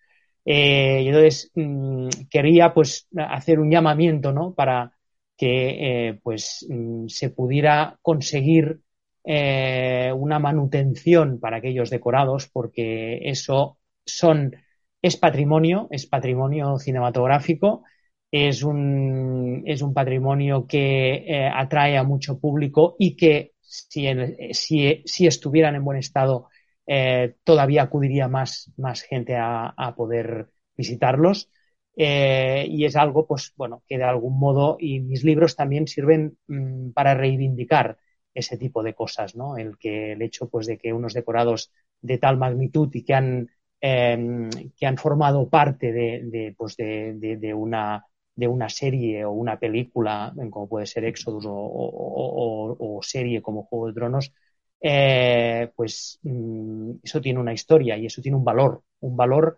Eh, 0.43 1.02
y 1.04 1.08
entonces 1.08 1.52
mm, 1.56 2.10
quería 2.30 2.74
pues 2.74 3.08
hacer 3.15 3.60
un 3.60 3.71
llamamiento, 3.71 4.34
¿no? 4.34 4.54
Para 4.54 4.91
que 5.38 6.19
pues 6.24 6.65
mm, 6.69 7.08
se 7.08 7.30
pudiera 7.30 7.97
conseguir 8.02 8.82
una 9.24 10.39
manutención 10.39 11.39
para 11.39 11.58
aquellos 11.58 11.91
decorados, 11.91 12.50
porque 12.52 13.19
eso 13.30 13.78
son, 14.04 14.56
es 15.02 15.15
patrimonio, 15.15 15.88
es 15.91 16.08
patrimonio 16.08 16.80
cinematográfico, 16.80 17.84
es 18.31 18.63
un, 18.63 19.63
es 19.65 19.81
un 19.81 19.93
patrimonio 19.93 20.65
que 20.67 21.15
eh, 21.27 21.47
atrae 21.53 21.97
a 21.97 22.03
mucho 22.03 22.39
público 22.39 22.95
y 22.99 23.15
que 23.15 23.53
si, 23.61 24.07
en- 24.07 24.53
si, 24.53 25.03
si 25.05 25.27
estuvieran 25.27 25.75
en 25.75 25.83
buen 25.85 25.97
estado 25.99 26.47
eh, 26.87 27.35
todavía 27.43 27.83
acudiría 27.83 28.27
más, 28.27 28.71
más 28.77 29.01
gente 29.01 29.35
a, 29.35 29.67
a 29.77 29.95
poder 29.95 30.49
visitarlos. 30.75 31.49
Eh, 31.95 32.65
y 32.69 32.85
es 32.85 32.95
algo, 32.95 33.27
pues 33.27 33.53
bueno, 33.57 33.83
que 33.87 33.97
de 33.97 34.03
algún 34.05 34.39
modo, 34.39 34.77
y 34.79 35.01
mis 35.01 35.23
libros 35.23 35.55
también 35.55 35.87
sirven 35.87 36.37
mm, 36.47 36.91
para 36.91 37.13
reivindicar 37.15 37.97
ese 38.33 38.57
tipo 38.57 38.81
de 38.81 38.93
cosas, 38.93 39.35
¿no? 39.35 39.57
El 39.57 39.77
que 39.77 40.13
el 40.13 40.21
hecho, 40.21 40.49
pues, 40.49 40.67
de 40.67 40.77
que 40.77 40.93
unos 40.93 41.13
decorados 41.13 41.71
de 42.01 42.17
tal 42.17 42.37
magnitud 42.37 42.89
y 42.93 43.03
que 43.03 43.13
han, 43.13 43.49
eh, 43.81 44.49
que 44.77 44.85
han 44.85 44.97
formado 44.97 45.49
parte 45.49 45.91
de, 45.91 46.55
pues, 46.57 46.77
de, 46.77 47.13
de 47.37 47.53
una 47.53 48.05
de 48.35 48.47
una 48.47 48.69
serie 48.69 49.25
o 49.25 49.31
una 49.31 49.59
película, 49.59 50.33
como 50.51 50.67
puede 50.69 50.85
ser 50.85 51.05
Exodus 51.05 51.45
o, 51.45 51.51
o- 51.53 52.75
o- 52.79 52.97
o 52.97 53.01
serie 53.03 53.41
como 53.41 53.63
Juego 53.63 53.87
de 53.87 53.93
Tronos, 53.93 54.33
eh, 54.81 55.71
pues 55.75 56.19
mm, 56.23 56.91
eso 57.03 57.21
tiene 57.21 57.39
una 57.39 57.53
historia 57.53 57.97
y 57.97 58.05
eso 58.07 58.21
tiene 58.21 58.37
un 58.37 58.43
valor, 58.45 58.83
un 59.01 59.15
valor, 59.17 59.57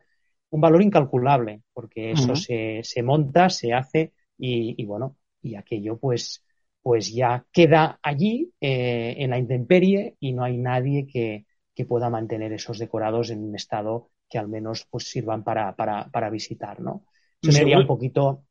un 0.49 0.61
valor 0.61 0.81
incalculable, 0.81 1.61
porque 1.73 2.11
eso 2.11 2.35
se, 2.35 2.81
se 2.83 3.03
monta, 3.03 3.49
se 3.49 3.73
hace 3.73 4.13
y, 4.37 4.75
y 4.81 4.85
bueno, 4.85 5.17
y 5.41 5.55
aquello 5.55 5.97
pues, 5.97 6.43
pues 6.81 7.13
ya 7.13 7.45
queda 7.51 7.99
allí 8.03 8.53
eh, 8.61 9.15
en 9.17 9.29
la 9.31 9.37
intemperie 9.39 10.15
y 10.19 10.33
no 10.33 10.43
hay 10.43 10.57
nadie 10.57 11.07
que, 11.07 11.45
que 11.73 11.85
pueda 11.85 12.09
mantener 12.09 12.53
esos 12.53 12.77
decorados 12.79 13.29
en 13.29 13.43
un 13.43 13.55
estado 13.55 14.09
que 14.29 14.37
al 14.39 14.47
menos 14.47 14.85
pues 14.89 15.09
sirvan 15.09 15.43
para, 15.43 15.75
para, 15.75 16.09
para 16.11 16.29
visitar, 16.29 16.79
¿no? 16.81 17.05
Eso 17.41 17.51
sería 17.51 17.77
un 17.77 17.85
poquito 17.85 18.45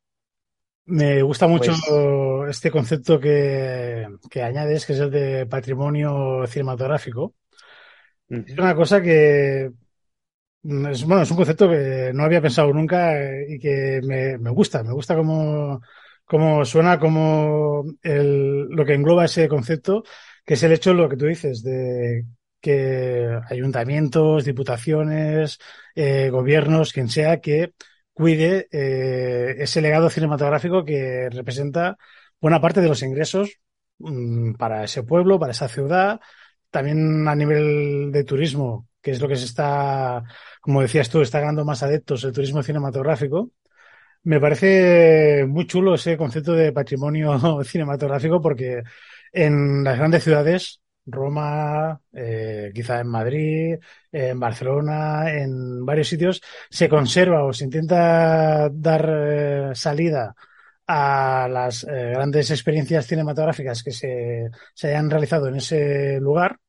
Me 0.85 1.21
gusta 1.23 1.47
mucho 1.47 1.71
Pues- 1.71 2.49
este 2.49 2.69
concepto 2.71 3.19
que, 3.19 4.07
que 4.29 4.43
añades, 4.43 4.85
que 4.85 4.93
es 4.93 4.99
el 4.99 5.11
de 5.11 5.45
patrimonio 5.45 6.45
cinematográfico. 6.47 7.35
Es 8.45 8.57
una 8.57 8.75
cosa 8.75 9.01
que 9.01 9.71
mm, 10.63 10.87
es, 10.87 11.05
bueno, 11.05 11.23
es 11.23 11.31
un 11.31 11.37
concepto 11.37 11.69
que 11.69 12.11
no 12.13 12.23
había 12.23 12.41
pensado 12.41 12.73
nunca 12.73 13.13
y 13.49 13.59
que 13.59 14.01
me, 14.03 14.37
me 14.39 14.51
gusta. 14.51 14.83
Me 14.83 14.93
gusta 14.93 15.15
cómo, 15.15 15.81
cómo 16.25 16.65
suena, 16.65 16.99
cómo 16.99 17.83
el, 18.03 18.67
lo 18.69 18.85
que 18.85 18.93
engloba 18.95 19.25
ese 19.25 19.47
concepto, 19.49 20.03
que 20.45 20.55
es 20.55 20.63
el 20.63 20.73
hecho 20.73 20.91
de 20.91 20.97
lo 20.97 21.09
que 21.09 21.17
tú 21.17 21.25
dices, 21.27 21.63
de 21.63 22.25
que 22.61 23.29
ayuntamientos, 23.49 24.45
diputaciones, 24.45 25.59
eh, 25.95 26.29
gobiernos, 26.31 26.93
quien 26.93 27.09
sea, 27.09 27.41
que 27.41 27.73
cuide 28.13 28.67
eh, 28.71 29.55
ese 29.59 29.81
legado 29.81 30.09
cinematográfico 30.09 30.85
que 30.85 31.29
representa 31.31 31.97
buena 32.39 32.61
parte 32.61 32.81
de 32.81 32.89
los 32.89 33.01
ingresos 33.03 33.59
mm, 33.99 34.53
para 34.55 34.83
ese 34.83 35.03
pueblo, 35.03 35.39
para 35.39 35.51
esa 35.51 35.67
ciudad, 35.67 36.19
también 36.69 37.27
a 37.27 37.35
nivel 37.35 38.11
de 38.11 38.23
turismo, 38.23 38.87
que 39.01 39.11
es 39.11 39.21
lo 39.21 39.27
que 39.27 39.35
se 39.35 39.45
está, 39.45 40.23
como 40.61 40.81
decías 40.81 41.09
tú, 41.09 41.21
está 41.21 41.39
ganando 41.39 41.65
más 41.65 41.83
adeptos 41.83 42.23
el 42.23 42.33
turismo 42.33 42.63
cinematográfico. 42.63 43.51
Me 44.23 44.39
parece 44.39 45.45
muy 45.47 45.67
chulo 45.67 45.95
ese 45.95 46.17
concepto 46.17 46.53
de 46.53 46.71
patrimonio 46.71 47.63
cinematográfico 47.65 48.41
porque 48.41 48.83
en 49.33 49.83
las 49.83 49.97
grandes 49.97 50.23
ciudades 50.23 50.82
Roma, 51.05 51.99
eh, 52.13 52.71
quizá 52.73 52.99
en 53.01 53.07
Madrid, 53.07 53.79
en 54.11 54.39
Barcelona, 54.39 55.31
en 55.31 55.85
varios 55.85 56.07
sitios, 56.07 56.41
se 56.69 56.87
conserva 56.87 57.43
o 57.43 57.53
se 57.53 57.65
intenta 57.65 58.69
dar 58.69 59.09
eh, 59.09 59.71
salida 59.75 60.33
a 60.87 61.47
las 61.49 61.83
eh, 61.83 62.11
grandes 62.13 62.51
experiencias 62.51 63.05
cinematográficas 63.07 63.83
que 63.83 63.91
se, 63.91 64.49
se 64.73 64.87
hayan 64.89 65.09
realizado 65.09 65.47
en 65.47 65.55
ese 65.55 66.19
lugar, 66.19 66.59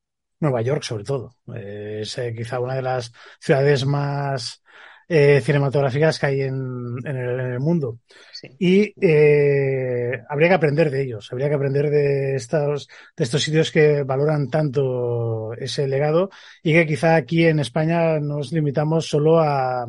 Nueva 0.40 0.62
York 0.62 0.82
sobre 0.82 1.04
todo. 1.04 1.36
Eh, 1.54 2.00
es 2.02 2.20
quizá 2.36 2.60
una 2.60 2.74
de 2.74 2.82
las 2.82 3.12
ciudades 3.40 3.86
más 3.86 4.63
eh, 5.08 5.40
cinematográficas 5.40 6.18
que 6.18 6.26
hay 6.26 6.40
en, 6.42 6.96
en, 7.04 7.16
el, 7.16 7.40
en 7.40 7.52
el, 7.52 7.60
mundo. 7.60 7.98
Sí. 8.32 8.48
Y 8.58 8.94
eh, 9.00 10.22
habría 10.28 10.48
que 10.48 10.54
aprender 10.54 10.90
de 10.90 11.02
ellos, 11.02 11.28
habría 11.32 11.48
que 11.48 11.54
aprender 11.54 11.90
de 11.90 12.36
estos, 12.36 12.88
de 13.16 13.24
estos 13.24 13.42
sitios 13.42 13.70
que 13.70 14.02
valoran 14.02 14.48
tanto 14.48 15.52
ese 15.54 15.86
legado 15.86 16.30
y 16.62 16.72
que 16.72 16.86
quizá 16.86 17.16
aquí 17.16 17.44
en 17.44 17.60
España 17.60 18.18
nos 18.20 18.52
limitamos 18.52 19.06
solo 19.06 19.40
a, 19.40 19.86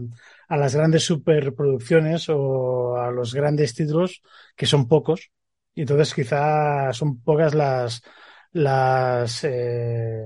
a 0.47 0.57
las 0.57 0.75
grandes 0.75 1.03
superproducciones 1.03 2.27
o 2.29 2.97
a 2.97 3.11
los 3.11 3.33
grandes 3.33 3.73
títulos, 3.73 4.21
que 4.55 4.65
son 4.65 4.87
pocos. 4.87 5.31
Y 5.73 5.81
entonces 5.81 6.13
quizá 6.13 6.93
son 6.93 7.21
pocas 7.21 7.53
las, 7.53 8.01
las 8.51 9.43
eh, 9.43 10.25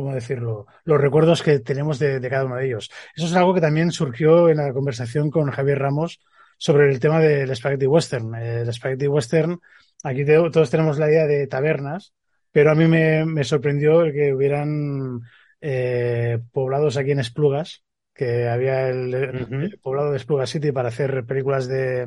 ¿cómo 0.00 0.14
decirlo? 0.14 0.66
Los 0.84 1.00
recuerdos 1.00 1.42
que 1.42 1.60
tenemos 1.60 1.98
de, 1.98 2.20
de, 2.20 2.30
cada 2.30 2.44
uno 2.44 2.56
de 2.56 2.66
ellos. 2.66 2.90
Eso 3.14 3.26
es 3.26 3.34
algo 3.34 3.54
que 3.54 3.60
también 3.60 3.92
surgió 3.92 4.48
en 4.48 4.56
la 4.56 4.72
conversación 4.72 5.30
con 5.30 5.50
Javier 5.50 5.78
Ramos 5.78 6.20
sobre 6.56 6.90
el 6.90 7.00
tema 7.00 7.20
del 7.20 7.54
Spaghetti 7.54 7.86
Western. 7.86 8.34
El 8.34 8.72
Spaghetti 8.72 9.06
Western, 9.08 9.60
aquí 10.02 10.24
te, 10.24 10.34
todos 10.50 10.70
tenemos 10.70 10.98
la 10.98 11.08
idea 11.08 11.26
de 11.26 11.46
tabernas, 11.46 12.12
pero 12.52 12.70
a 12.70 12.74
mí 12.74 12.86
me, 12.86 13.24
me 13.24 13.44
sorprendió 13.44 14.04
que 14.12 14.34
hubieran 14.34 15.20
eh, 15.60 16.38
poblados 16.52 16.96
aquí 16.96 17.12
en 17.12 17.20
Esplugas, 17.20 17.82
que 18.14 18.48
había 18.48 18.88
el, 18.88 19.14
uh 19.14 19.46
-huh. 19.46 19.64
el, 19.64 19.78
poblado 19.78 20.10
de 20.10 20.16
Esplugas 20.16 20.50
City 20.50 20.72
para 20.72 20.88
hacer 20.88 21.24
películas 21.24 21.68
de, 21.68 22.06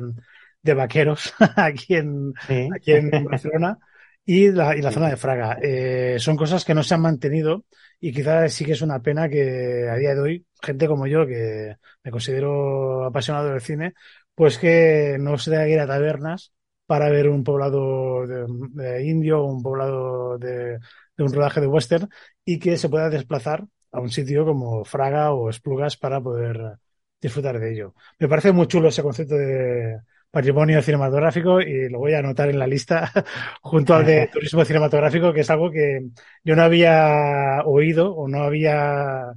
de 0.62 0.74
vaqueros 0.74 1.34
aquí 1.56 1.94
en, 1.94 2.34
sí. 2.46 2.68
aquí 2.74 2.92
en 2.92 3.10
Barcelona 3.24 3.78
y 4.24 4.50
la, 4.50 4.76
y 4.76 4.82
la 4.82 4.90
zona 4.90 5.10
de 5.10 5.16
Fraga. 5.16 5.58
Eh, 5.60 6.16
son 6.18 6.36
cosas 6.36 6.64
que 6.64 6.74
no 6.74 6.82
se 6.82 6.94
han 6.94 7.02
mantenido 7.02 7.64
y 8.06 8.12
quizás 8.12 8.52
sí 8.52 8.66
que 8.66 8.72
es 8.72 8.82
una 8.82 9.00
pena 9.00 9.30
que 9.30 9.88
a 9.88 9.96
día 9.96 10.14
de 10.14 10.20
hoy, 10.20 10.46
gente 10.62 10.86
como 10.86 11.06
yo, 11.06 11.26
que 11.26 11.76
me 12.02 12.10
considero 12.10 13.04
apasionado 13.06 13.48
del 13.48 13.62
cine, 13.62 13.94
pues 14.34 14.58
que 14.58 15.16
no 15.18 15.38
se 15.38 15.50
tenga 15.50 15.68
ir 15.68 15.80
a 15.80 15.86
tabernas 15.86 16.52
para 16.84 17.08
ver 17.08 17.30
un 17.30 17.42
poblado 17.42 18.26
de, 18.26 19.06
indio 19.06 19.44
un 19.44 19.62
poblado 19.62 20.36
de, 20.36 20.80
de, 21.16 21.24
un 21.24 21.32
rodaje 21.32 21.62
de 21.62 21.66
western 21.66 22.10
y 22.44 22.58
que 22.58 22.76
se 22.76 22.90
pueda 22.90 23.08
desplazar 23.08 23.64
a 23.90 24.00
un 24.00 24.10
sitio 24.10 24.44
como 24.44 24.84
Fraga 24.84 25.32
o 25.32 25.48
Esplugas 25.48 25.96
para 25.96 26.20
poder 26.20 26.76
disfrutar 27.22 27.58
de 27.58 27.72
ello. 27.72 27.94
Me 28.18 28.28
parece 28.28 28.52
muy 28.52 28.66
chulo 28.66 28.88
ese 28.88 29.02
concepto 29.02 29.34
de, 29.36 29.98
patrimonio 30.34 30.82
cinematográfico 30.82 31.60
y 31.60 31.88
lo 31.88 32.00
voy 32.00 32.12
a 32.12 32.18
anotar 32.18 32.50
en 32.50 32.58
la 32.58 32.66
lista 32.66 33.10
junto 33.62 33.94
al 33.94 34.04
de 34.04 34.28
turismo 34.32 34.64
cinematográfico, 34.64 35.32
que 35.32 35.40
es 35.40 35.50
algo 35.50 35.70
que 35.70 36.08
yo 36.42 36.56
no 36.56 36.62
había 36.62 37.62
oído 37.64 38.14
o 38.14 38.28
no 38.28 38.42
había 38.42 39.32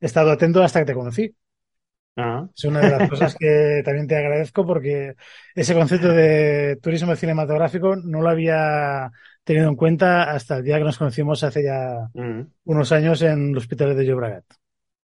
estado 0.00 0.32
atento 0.32 0.62
hasta 0.62 0.80
que 0.80 0.86
te 0.86 0.94
conocí. 0.94 1.34
Ah. 2.16 2.46
Es 2.54 2.64
una 2.64 2.80
de 2.80 2.90
las 2.90 3.08
cosas 3.10 3.36
que 3.38 3.82
también 3.84 4.06
te 4.06 4.16
agradezco 4.16 4.66
porque 4.66 5.14
ese 5.54 5.74
concepto 5.74 6.08
de 6.08 6.76
turismo 6.82 7.16
cinematográfico 7.16 7.96
no 7.96 8.20
lo 8.20 8.28
había 8.28 9.10
tenido 9.44 9.68
en 9.68 9.76
cuenta 9.76 10.30
hasta 10.30 10.58
el 10.58 10.64
día 10.64 10.78
que 10.78 10.84
nos 10.84 10.98
conocimos 10.98 11.42
hace 11.44 11.62
ya 11.62 12.10
mm. 12.12 12.42
unos 12.64 12.92
años 12.92 13.22
en 13.22 13.50
el 13.50 13.56
Hospital 13.56 13.96
de 13.96 14.04
Llobregat. 14.04 14.44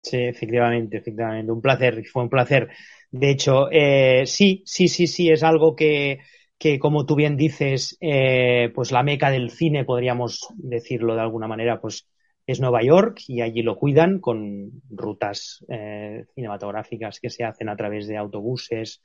Sí, 0.00 0.18
efectivamente, 0.18 0.98
efectivamente. 0.98 1.50
Un 1.50 1.62
placer, 1.62 2.04
fue 2.06 2.22
un 2.22 2.28
placer. 2.28 2.68
De 3.16 3.30
hecho, 3.30 3.70
eh, 3.70 4.26
sí, 4.26 4.64
sí, 4.66 4.88
sí, 4.88 5.06
sí, 5.06 5.30
es 5.30 5.44
algo 5.44 5.76
que, 5.76 6.18
que 6.58 6.80
como 6.80 7.06
tú 7.06 7.14
bien 7.14 7.36
dices, 7.36 7.96
eh, 8.00 8.72
pues 8.74 8.90
la 8.90 9.04
meca 9.04 9.30
del 9.30 9.50
cine, 9.50 9.84
podríamos 9.84 10.48
decirlo 10.56 11.14
de 11.14 11.20
alguna 11.20 11.46
manera, 11.46 11.80
pues 11.80 12.08
es 12.44 12.58
Nueva 12.58 12.82
York 12.82 13.20
y 13.28 13.40
allí 13.40 13.62
lo 13.62 13.76
cuidan 13.76 14.18
con 14.18 14.82
rutas 14.90 15.64
eh, 15.68 16.24
cinematográficas 16.34 17.20
que 17.20 17.30
se 17.30 17.44
hacen 17.44 17.68
a 17.68 17.76
través 17.76 18.08
de 18.08 18.16
autobuses. 18.16 19.00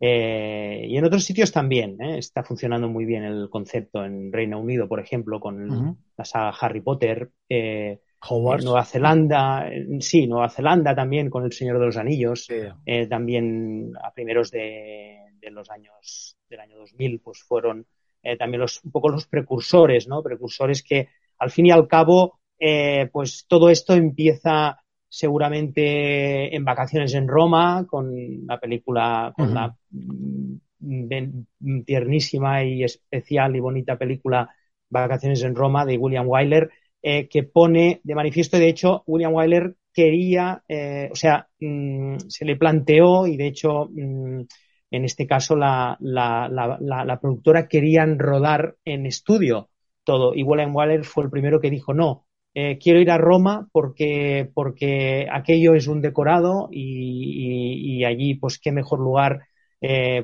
Eh, 0.00 0.86
y 0.88 0.96
en 0.96 1.04
otros 1.04 1.22
sitios 1.22 1.52
también 1.52 2.02
¿eh? 2.02 2.18
está 2.18 2.42
funcionando 2.42 2.88
muy 2.88 3.04
bien 3.04 3.22
el 3.22 3.48
concepto. 3.50 4.04
En 4.04 4.32
Reino 4.32 4.58
Unido, 4.58 4.88
por 4.88 4.98
ejemplo, 4.98 5.38
con 5.38 5.70
uh 5.70 5.74
-huh. 5.74 5.96
la 6.18 6.24
saga 6.24 6.52
Harry 6.60 6.80
Potter. 6.80 7.30
Eh, 7.48 8.00
Hogwarts. 8.28 8.64
Nueva 8.64 8.84
Zelanda, 8.84 9.68
sí, 10.00 10.26
Nueva 10.26 10.48
Zelanda 10.48 10.94
también 10.94 11.30
con 11.30 11.44
El 11.44 11.52
Señor 11.52 11.78
de 11.78 11.86
los 11.86 11.96
Anillos, 11.96 12.46
sí. 12.46 12.54
eh, 12.86 13.06
también 13.06 13.92
a 14.02 14.12
primeros 14.12 14.50
de, 14.50 15.18
de, 15.40 15.50
los 15.50 15.70
años 15.70 16.36
del 16.48 16.60
año 16.60 16.78
2000, 16.78 17.20
pues 17.20 17.42
fueron 17.42 17.86
eh, 18.22 18.36
también 18.36 18.60
los 18.60 18.82
un 18.84 18.90
poco 18.90 19.08
los 19.08 19.26
precursores, 19.26 20.08
¿no? 20.08 20.22
Precursores 20.22 20.82
que 20.82 21.08
al 21.38 21.50
fin 21.50 21.66
y 21.66 21.70
al 21.70 21.86
cabo, 21.86 22.40
eh, 22.58 23.08
pues 23.12 23.44
todo 23.46 23.68
esto 23.68 23.94
empieza 23.94 24.78
seguramente 25.08 26.54
en 26.56 26.64
vacaciones 26.64 27.14
en 27.14 27.28
Roma 27.28 27.86
con 27.88 28.46
la 28.46 28.58
película, 28.58 29.32
con 29.36 29.48
uh 29.48 29.50
-huh. 29.50 29.54
la 29.54 29.76
mm, 29.90 31.82
tiernísima 31.84 32.64
y 32.64 32.82
especial 32.82 33.54
y 33.54 33.60
bonita 33.60 33.96
película 33.96 34.48
Vacaciones 34.90 35.42
en 35.42 35.54
Roma 35.54 35.84
de 35.84 35.98
William 35.98 36.28
Wyler 36.28 36.70
eh, 37.06 37.28
que 37.28 37.42
pone 37.42 38.00
de 38.02 38.14
manifiesto, 38.14 38.56
de 38.56 38.66
hecho, 38.66 39.02
William 39.06 39.34
Wyler 39.34 39.74
quería, 39.92 40.62
eh, 40.66 41.10
o 41.12 41.14
sea, 41.14 41.46
mmm, 41.60 42.16
se 42.28 42.46
le 42.46 42.56
planteó 42.56 43.26
y 43.26 43.36
de 43.36 43.46
hecho, 43.48 43.90
mmm, 43.92 44.40
en 44.90 45.04
este 45.04 45.26
caso, 45.26 45.54
la, 45.54 45.98
la, 46.00 46.48
la, 46.48 47.04
la, 47.04 47.20
productora 47.20 47.68
querían 47.68 48.18
rodar 48.18 48.76
en 48.86 49.04
estudio 49.04 49.68
todo 50.02 50.34
y 50.34 50.44
William 50.44 50.74
Wyler 50.74 51.04
fue 51.04 51.24
el 51.24 51.30
primero 51.30 51.60
que 51.60 51.68
dijo 51.68 51.92
no. 51.92 52.24
Eh, 52.54 52.78
quiero 52.78 53.00
ir 53.00 53.10
a 53.10 53.18
Roma 53.18 53.68
porque, 53.70 54.50
porque 54.54 55.26
aquello 55.30 55.74
es 55.74 55.88
un 55.88 56.00
decorado 56.00 56.70
y, 56.72 57.98
y, 57.98 58.04
allí, 58.06 58.34
pues, 58.36 58.58
qué 58.58 58.72
mejor 58.72 59.00
lugar 59.00 59.42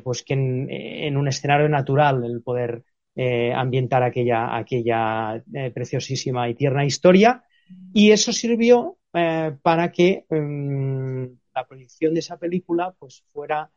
pues 0.03 0.23
que 0.23 0.33
en, 0.33 1.17
un 1.19 1.29
escenario 1.29 1.69
natural 1.69 2.25
el 2.25 2.43
poder 2.43 2.85
eh, 3.23 3.53
ambientar 3.53 4.03
aquella, 4.03 4.57
aquella 4.57 5.45
eh, 5.53 5.71
preciosísima 5.73 6.49
y 6.49 6.55
tierna 6.55 6.87
historia. 6.87 7.45
Y 7.93 8.13
eso 8.13 8.33
sirvió 8.33 8.97
eh, 9.13 9.55
para 9.61 9.93
que 9.93 10.25
um, 10.31 11.25
la 11.55 11.67
proyección 11.69 12.15
de 12.15 12.21
esa 12.21 12.39
película 12.39 12.95
pues 12.99 13.23
fuera 13.31 13.71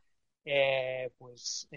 pues 1.17 1.67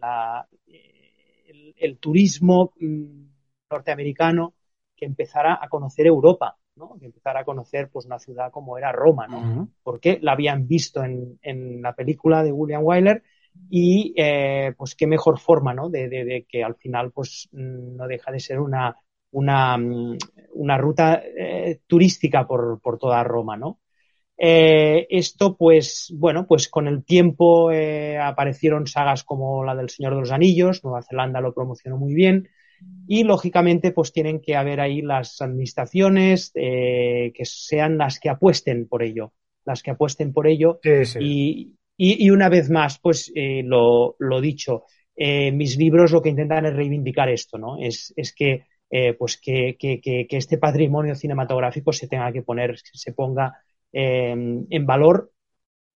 la, 0.00 0.48
el, 0.66 1.74
el, 1.76 1.98
turismo 1.98 2.72
um, 2.80 3.28
norteamericano 3.70 4.54
que 4.96 5.06
empezara 5.06 5.60
a 5.62 5.68
conocer 5.68 6.08
Europa. 6.08 6.56
¿no? 6.74 6.98
que 6.98 7.06
empezara 7.06 7.40
a 7.40 7.44
conocer 7.44 7.88
pues 7.88 8.06
una 8.06 8.18
ciudad 8.18 8.50
como 8.50 8.78
era 8.78 8.90
Roma, 8.90 9.28
¿no? 9.28 9.38
Uh 9.38 9.44
-huh. 9.44 9.68
porque 9.84 10.18
la 10.22 10.32
habían 10.32 10.66
visto 10.66 11.04
en, 11.04 11.38
en, 11.42 11.82
la 11.82 11.94
película 11.94 12.42
de 12.42 12.50
William 12.50 12.82
Wyler 12.82 13.22
y 13.70 14.12
eh, 14.16 14.72
pues 14.76 14.94
qué 14.94 15.06
mejor 15.06 15.38
forma 15.38 15.72
¿no? 15.72 15.88
de, 15.88 16.08
de, 16.08 16.24
de, 16.24 16.46
que 16.48 16.64
al 16.64 16.74
final 16.74 17.12
pues 17.12 17.48
no 17.52 18.06
deja 18.08 18.32
de 18.32 18.40
ser 18.40 18.58
una, 18.58 18.96
una, 19.30 19.78
una 20.54 20.78
ruta 20.78 21.22
eh, 21.24 21.80
turística 21.86 22.46
por, 22.46 22.80
por, 22.80 22.98
toda 22.98 23.22
Roma 23.22 23.56
¿no? 23.56 23.80
Eh, 24.36 25.06
esto 25.10 25.56
pues 25.56 26.12
bueno 26.16 26.46
pues 26.46 26.68
con 26.68 26.88
el 26.88 27.04
tiempo 27.04 27.70
eh, 27.70 28.18
aparecieron 28.18 28.86
sagas 28.86 29.22
como 29.22 29.64
la 29.64 29.76
del 29.76 29.90
Señor 29.90 30.14
de 30.14 30.20
los 30.20 30.32
Anillos 30.32 30.82
Nueva 30.82 31.02
Zelanda 31.02 31.40
lo 31.40 31.52
promocionó 31.52 31.98
muy 31.98 32.14
bien 32.14 32.48
y 33.06 33.24
lógicamente 33.24 33.92
pues 33.92 34.12
tienen 34.12 34.40
que 34.40 34.56
haber 34.56 34.80
ahí 34.80 35.02
las 35.02 35.42
administraciones 35.42 36.52
eh, 36.54 37.32
que 37.34 37.44
sean 37.44 37.98
las 37.98 38.18
que 38.18 38.30
apuesten 38.30 38.88
por 38.88 39.02
ello 39.02 39.34
las 39.66 39.82
que 39.82 39.90
apuesten 39.90 40.32
por 40.32 40.46
ello 40.46 40.80
sí, 40.82 41.04
sí. 41.04 41.18
Y, 41.20 41.76
y, 42.02 42.30
una 42.30 42.48
vez 42.48 42.70
más, 42.70 42.98
pues 42.98 43.30
eh, 43.34 43.62
lo, 43.62 44.16
lo, 44.18 44.40
dicho, 44.40 44.84
eh, 45.14 45.52
mis 45.52 45.76
libros 45.76 46.12
lo 46.12 46.22
que 46.22 46.30
intentan 46.30 46.64
es 46.64 46.74
reivindicar 46.74 47.28
esto, 47.28 47.58
¿no? 47.58 47.76
Es, 47.78 48.14
es 48.16 48.34
que, 48.34 48.64
eh, 48.88 49.12
pues 49.12 49.38
que, 49.38 49.76
que, 49.78 50.00
que, 50.00 50.26
este 50.30 50.56
patrimonio 50.56 51.14
cinematográfico 51.14 51.92
se 51.92 52.08
tenga 52.08 52.32
que 52.32 52.42
poner, 52.42 52.78
se 52.78 53.12
ponga 53.12 53.52
em, 53.92 54.66
en 54.70 54.86
valor 54.86 55.30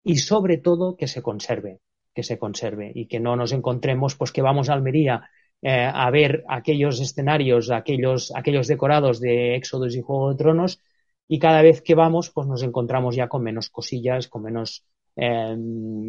y 0.02 0.16
sobre 0.18 0.58
todo 0.58 0.94
que 0.94 1.08
se 1.08 1.22
conserve, 1.22 1.80
que 2.14 2.22
se 2.22 2.38
conserve 2.38 2.92
y 2.94 3.06
que 3.06 3.18
no 3.18 3.34
nos 3.34 3.52
encontremos, 3.52 4.14
pues 4.14 4.30
que 4.30 4.42
vamos 4.42 4.68
a 4.68 4.74
Almería 4.74 5.30
eh, 5.62 5.90
a 5.90 6.10
ver 6.10 6.44
aquellos 6.48 7.00
escenarios, 7.00 7.70
aquellos, 7.70 8.30
aquellos 8.36 8.66
decorados 8.66 9.20
de 9.20 9.56
Éxodos 9.56 9.96
y 9.96 10.02
Juego 10.02 10.30
de 10.30 10.36
Tronos 10.36 10.80
y 11.28 11.38
cada 11.38 11.62
vez 11.62 11.80
que 11.80 11.94
vamos, 11.94 12.30
pues 12.30 12.46
nos 12.46 12.62
encontramos 12.62 13.16
ya 13.16 13.28
con 13.28 13.42
menos 13.42 13.70
cosillas, 13.70 14.28
con 14.28 14.42
menos 14.42 14.84
eh, 15.16 15.56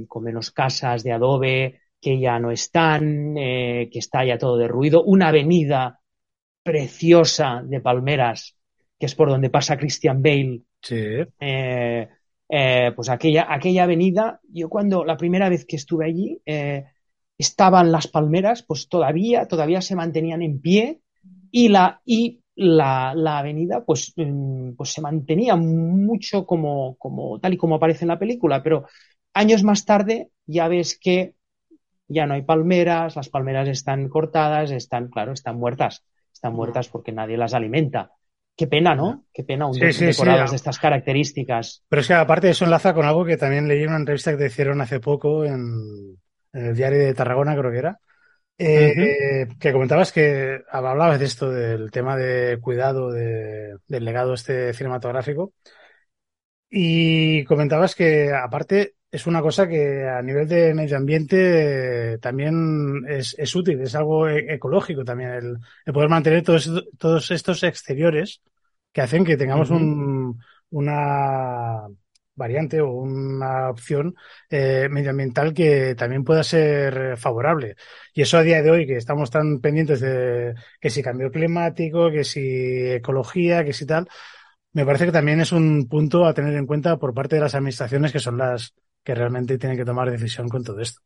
con 0.07 0.23
menos 0.23 0.51
casas 0.51 1.03
de 1.03 1.11
adobe 1.11 1.79
que 2.05 2.19
ya 2.19 2.39
no 2.39 2.51
están, 2.51 3.35
eh, 3.35 3.89
que 3.91 3.97
está 3.97 4.23
ya 4.23 4.37
todo 4.37 4.57
derruido, 4.57 5.03
una 5.03 5.29
avenida 5.29 6.01
preciosa 6.61 7.63
de 7.65 7.81
palmeras, 7.81 8.55
que 8.99 9.07
es 9.07 9.15
por 9.15 9.29
donde 9.29 9.49
pasa 9.49 9.75
Christian 9.75 10.21
Bale. 10.21 10.61
Sí. 10.81 11.03
Eh, 11.39 12.07
eh, 12.47 12.91
pues 12.95 13.09
aquella, 13.09 13.47
aquella 13.49 13.85
avenida, 13.85 14.39
yo 14.47 14.69
cuando 14.69 15.03
la 15.03 15.17
primera 15.17 15.49
vez 15.49 15.65
que 15.65 15.77
estuve 15.77 16.05
allí, 16.05 16.39
estaban 17.37 17.91
las 17.91 18.07
palmeras, 18.07 18.61
pues 18.61 18.87
todavía, 18.87 19.47
todavía 19.47 19.81
se 19.81 19.95
mantenían 19.95 20.43
en 20.43 20.61
pie 20.61 21.01
y 21.49 21.69
la, 21.69 22.01
y 22.05 22.43
la, 22.55 23.13
la 23.15 23.39
avenida 23.39 23.83
pues, 23.85 24.13
mm, 24.15 24.73
pues 24.75 24.91
se 24.91 25.01
mantenía 25.01 25.55
mucho 25.55 26.45
como, 26.45 26.95
como 26.97 27.39
tal 27.39 27.53
y 27.53 27.57
como 27.57 27.75
aparece 27.75 28.05
en 28.05 28.09
la 28.09 28.19
película, 28.19 28.63
pero 28.63 28.85
años 29.33 29.63
más 29.63 29.85
tarde 29.85 30.29
ya 30.45 30.67
ves 30.67 30.97
que 30.99 31.35
ya 32.07 32.25
no 32.27 32.33
hay 32.35 32.43
palmeras, 32.43 33.15
las 33.15 33.29
palmeras 33.29 33.67
están 33.67 34.09
cortadas, 34.09 34.71
están, 34.71 35.09
claro, 35.09 35.33
están 35.33 35.57
muertas, 35.57 36.05
están 36.33 36.53
muertas 36.53 36.89
porque 36.89 37.11
nadie 37.11 37.37
las 37.37 37.53
alimenta. 37.53 38.11
Qué 38.55 38.67
pena, 38.67 38.95
¿no? 38.95 39.25
Qué 39.33 39.43
pena 39.43 39.67
un 39.67 39.79
Sí, 39.79 39.93
sí, 39.93 40.05
decorados 40.05 40.51
sí. 40.51 40.51
de 40.51 40.55
estas 40.57 40.79
características. 40.79 41.83
Pero 41.89 42.01
es 42.01 42.07
que 42.07 42.13
aparte 42.13 42.49
eso 42.49 42.65
enlaza 42.65 42.93
con 42.93 43.05
algo 43.05 43.25
que 43.25 43.37
también 43.37 43.67
leí 43.67 43.83
en 43.83 43.89
una 43.89 43.97
entrevista 43.97 44.31
que 44.31 44.37
te 44.37 44.47
hicieron 44.47 44.81
hace 44.81 44.99
poco 44.99 45.45
en, 45.45 46.17
en 46.53 46.65
el 46.65 46.75
diario 46.75 46.99
de 46.99 47.13
Tarragona, 47.13 47.55
creo 47.57 47.71
que 47.71 47.77
era. 47.79 47.99
Eh, 48.57 49.47
que 49.59 49.73
comentabas 49.73 50.13
que 50.13 50.61
hablabas 50.71 51.19
de 51.19 51.25
esto, 51.25 51.49
del 51.51 51.91
tema 51.91 52.15
de 52.15 52.57
cuidado 52.61 53.11
de- 53.11 53.77
del 53.87 54.05
legado 54.05 54.33
este 54.33 54.73
cinematográfico. 54.73 55.53
Y 56.69 57.43
comentabas 57.45 57.95
que 57.95 58.31
aparte 58.33 58.95
es 59.11 59.27
una 59.27 59.41
cosa 59.41 59.67
que 59.67 60.03
a 60.09 60.21
nivel 60.21 60.47
de 60.47 60.73
medio 60.73 60.97
ambiente 60.97 62.17
también 62.19 63.03
es, 63.07 63.35
es 63.37 63.55
útil, 63.55 63.79
es 63.81 63.95
algo 63.95 64.27
e- 64.27 64.53
ecológico 64.55 65.05
también, 65.05 65.29
el, 65.31 65.57
el 65.85 65.93
poder 65.93 66.09
mantener 66.09 66.43
todos, 66.43 66.69
todos 66.97 67.31
estos 67.31 67.63
exteriores 67.63 68.41
que 68.91 69.01
hacen 69.01 69.23
que 69.25 69.37
tengamos 69.37 69.69
un, 69.69 70.37
una 70.69 71.87
variante 72.35 72.81
o 72.81 72.89
una 72.91 73.69
opción 73.69 74.15
eh, 74.49 74.87
medioambiental 74.89 75.53
que 75.53 75.95
también 75.95 76.23
pueda 76.23 76.43
ser 76.43 77.17
favorable. 77.17 77.75
Y 78.13 78.21
eso 78.21 78.37
a 78.37 78.43
día 78.43 78.61
de 78.61 78.71
hoy, 78.71 78.87
que 78.87 78.97
estamos 78.97 79.29
tan 79.31 79.59
pendientes 79.61 79.99
de 80.01 80.53
que 80.79 80.89
si 80.89 81.01
cambio 81.03 81.31
climático, 81.31 82.11
que 82.11 82.23
si 82.23 82.41
ecología, 82.91 83.63
que 83.65 83.73
si 83.73 83.85
tal, 83.85 84.07
me 84.73 84.85
parece 84.85 85.05
que 85.07 85.11
también 85.11 85.41
es 85.41 85.51
un 85.51 85.87
punto 85.89 86.25
a 86.25 86.33
tener 86.33 86.55
en 86.55 86.65
cuenta 86.67 86.97
por 86.97 87.13
parte 87.13 87.35
de 87.35 87.41
las 87.43 87.55
administraciones 87.55 88.11
que 88.11 88.19
son 88.19 88.37
las 88.37 88.73
que 89.03 89.15
realmente 89.15 89.57
tienen 89.57 89.77
que 89.77 89.85
tomar 89.85 90.11
decisión 90.11 90.49
con 90.49 90.63
todo 90.63 90.79
esto. 90.81 91.01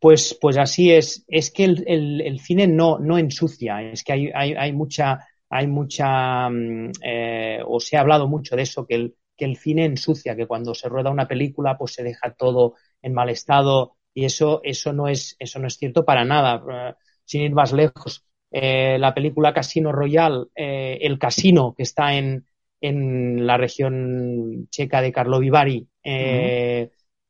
Pues, 0.00 0.36
pues 0.40 0.56
así 0.58 0.92
es. 0.92 1.24
Es 1.28 1.50
que 1.50 1.64
el, 1.64 1.84
el- 1.86 2.20
el 2.22 2.40
cine 2.40 2.66
no, 2.66 2.98
no 2.98 3.18
ensucia. 3.18 3.82
Es 3.82 4.04
que 4.04 4.12
hay, 4.12 4.30
hay, 4.34 4.54
hay 4.54 4.72
mucha, 4.72 5.26
hay 5.48 5.66
mucha, 5.66 6.48
mm, 6.50 6.92
eh, 7.02 7.60
o 7.66 7.80
se 7.80 7.96
ha 7.96 8.00
hablado 8.00 8.28
mucho 8.28 8.56
de 8.56 8.62
eso, 8.62 8.86
que 8.86 8.94
el, 8.96 9.16
que 9.36 9.44
el 9.44 9.56
cine 9.56 9.84
ensucia, 9.84 10.36
que 10.36 10.46
cuando 10.46 10.74
se 10.74 10.88
rueda 10.88 11.10
una 11.10 11.28
película, 11.28 11.76
pues 11.76 11.94
se 11.94 12.02
deja 12.02 12.34
todo 12.34 12.74
en 13.02 13.12
mal 13.14 13.28
estado. 13.28 13.96
Y 14.14 14.24
eso, 14.24 14.60
eso 14.64 14.92
no 14.92 15.08
es, 15.08 15.36
eso 15.38 15.58
no 15.58 15.66
es 15.66 15.76
cierto 15.76 16.04
para 16.04 16.24
nada. 16.24 16.62
Eh, 16.90 16.94
sin 17.24 17.42
ir 17.42 17.52
más 17.52 17.72
lejos, 17.72 18.24
eh, 18.50 18.98
la 18.98 19.12
película 19.14 19.52
Casino 19.52 19.92
Royale, 19.92 20.46
eh, 20.54 20.98
el 21.02 21.18
casino 21.18 21.74
que 21.76 21.82
está 21.82 22.14
en, 22.14 22.46
en 22.80 23.46
la 23.46 23.56
región 23.56 24.68
checa 24.70 25.02
de 25.02 25.12
Karlovy 25.12 25.50
Vary, 25.50 25.88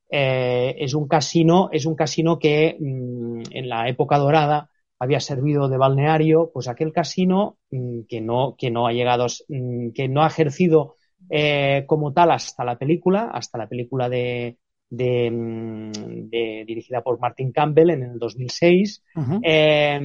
es 0.08 0.94
un 0.94 1.08
casino, 1.08 1.70
es 1.72 1.86
un 1.86 1.96
casino 1.96 2.38
que 2.38 2.76
mm, 2.78 3.42
en 3.50 3.68
la 3.68 3.88
época 3.88 4.18
dorada 4.18 4.70
había 4.98 5.20
servido 5.20 5.68
de 5.68 5.76
balneario, 5.76 6.50
pues 6.52 6.68
aquel 6.68 6.92
casino 6.92 7.58
mm, 7.70 8.02
que 8.08 8.20
no, 8.20 8.54
que 8.58 8.70
no 8.70 8.86
ha 8.86 8.92
llegado, 8.92 9.26
mm, 9.48 9.90
que 9.90 10.08
no 10.08 10.22
ha 10.22 10.28
ejercido 10.28 10.96
eh, 11.30 11.84
como 11.86 12.12
tal 12.12 12.30
hasta 12.30 12.64
la 12.64 12.78
película, 12.78 13.30
hasta 13.32 13.58
la 13.58 13.68
película 13.68 14.08
de, 14.08 14.58
de, 14.90 15.30
mm, 15.30 15.92
de- 16.30 16.64
dirigida 16.66 17.02
por 17.02 17.18
Martin 17.20 17.52
Campbell 17.52 17.90
en 17.90 18.02
el 18.02 18.18
2006. 18.18 19.02
Ujú. 19.14 19.40
Eh, 19.42 19.98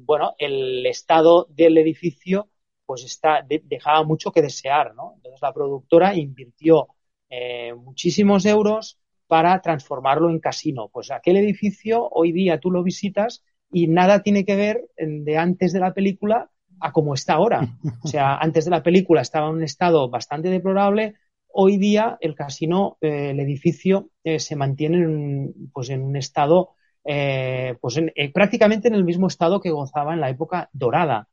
bueno, 0.00 0.34
el 0.38 0.84
estado 0.86 1.46
del 1.50 1.78
edificio 1.78 2.48
pues 2.86 3.04
está, 3.04 3.42
de- 3.42 3.62
dejaba 3.64 4.04
mucho 4.04 4.32
que 4.32 4.42
desear, 4.42 4.94
¿no? 4.94 5.14
Entonces 5.16 5.40
la 5.42 5.52
productora 5.52 6.14
invirtió 6.16 6.88
eh, 7.30 7.74
muchísimos 7.74 8.44
euros 8.44 8.98
para 9.26 9.60
transformarlo 9.62 10.28
en 10.30 10.40
casino. 10.40 10.88
Pues 10.92 11.10
aquel 11.10 11.36
edificio 11.38 12.08
hoy 12.10 12.32
día 12.32 12.60
tú 12.60 12.70
lo 12.70 12.82
visitas 12.82 13.42
y 13.70 13.88
nada 13.88 14.22
tiene 14.22 14.44
que 14.44 14.56
ver 14.56 14.84
eh, 14.96 15.06
de 15.08 15.38
antes 15.38 15.72
de 15.72 15.80
la 15.80 15.94
película 15.94 16.50
a 16.82 16.92
como 16.92 17.14
está 17.14 17.34
ahora. 17.34 17.70
O 18.00 18.08
sea, 18.08 18.36
antes 18.38 18.64
de 18.64 18.70
la 18.70 18.82
película 18.82 19.20
estaba 19.22 19.48
en 19.48 19.54
un 19.56 19.62
estado 19.64 20.08
bastante 20.10 20.48
deplorable. 20.50 21.14
Hoy 21.48 21.76
día 21.78 22.16
el 22.20 22.34
casino, 22.34 22.98
eh, 23.00 23.30
el 23.30 23.40
edificio, 23.40 24.10
eh, 24.24 24.38
se 24.40 24.56
mantiene 24.56 24.98
en, 24.98 25.06
un- 25.06 25.70
pues 25.72 25.90
en 25.90 26.02
un 26.02 26.16
estado, 26.16 26.70
eh, 27.04 27.76
pues 27.80 27.96
en- 27.98 28.12
prácticamente 28.32 28.88
en 28.88 28.94
el 28.94 29.04
mismo 29.04 29.26
estado 29.28 29.60
que 29.60 29.70
gozaba 29.70 30.14
en 30.14 30.20
la 30.20 30.30
época 30.30 30.70
dorada, 30.72 31.28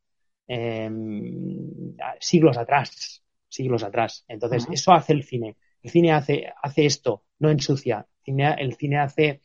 eh, 0.47 0.89
siglos 2.20 2.58
atrás, 2.58 3.24
siglos 3.47 3.84
atrás. 3.84 4.26
Entonces, 4.28 4.68
eso 4.72 4.91
hace 4.93 5.14
el 5.14 5.24
cine. 5.24 5.58
El 5.82 5.91
cine 5.91 6.12
hace, 6.12 6.52
hace 6.62 6.86
esto, 6.86 7.24
no 7.39 7.50
ensucia. 7.50 8.06
El 8.20 8.34
cine, 8.36 8.56
el 8.60 8.74
cine 8.76 8.97
hace, 9.00 9.41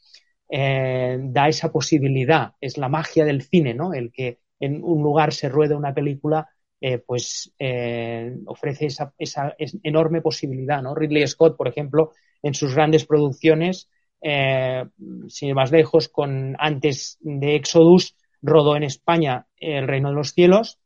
da 0.48 1.48
esa 1.48 1.72
posibilidad, 1.72 2.52
es 2.60 2.78
la 2.78 2.88
magia 2.88 3.24
del 3.24 3.42
cine, 3.42 3.74
¿no? 3.74 3.92
El 3.94 4.12
que 4.12 4.40
en 4.60 4.82
un 4.82 5.02
lugar 5.02 5.32
se 5.32 5.48
ruede 5.48 5.74
una 5.74 5.94
película, 5.94 6.48
eh, 6.80 6.98
pues 6.98 7.52
eh, 7.58 8.36
ofrece 8.46 8.86
esa, 8.86 9.12
esa 9.18 9.54
es- 9.58 9.78
enorme 9.82 10.20
posibilidad, 10.20 10.82
¿no? 10.82 10.94
Ridley 10.94 11.26
Scott, 11.26 11.56
por 11.56 11.68
ejemplo, 11.68 12.12
en 12.42 12.54
sus 12.54 12.74
grandes 12.74 13.06
producciones, 13.06 13.88
eh, 14.20 14.84
sin 15.28 15.48
ir 15.50 15.54
más 15.54 15.70
lejos, 15.72 16.08
con 16.08 16.56
antes 16.58 17.18
de 17.20 17.56
Exodus, 17.56 18.16
rodó 18.42 18.76
en 18.76 18.82
España 18.82 19.46
El 19.56 19.88
Reino 19.88 20.10
de 20.10 20.14
los 20.16 20.32
Cielos, 20.32 20.78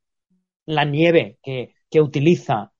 la 0.66 0.84
nieve 0.84 1.38
que, 1.42 1.74
utiliza 2.00 2.72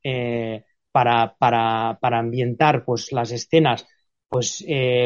para, 0.93 1.37
para, 1.39 2.19
ambientar 2.19 2.85
pues, 2.85 3.11
las 3.13 3.33
escenas 3.33 3.87
pues 4.29 4.65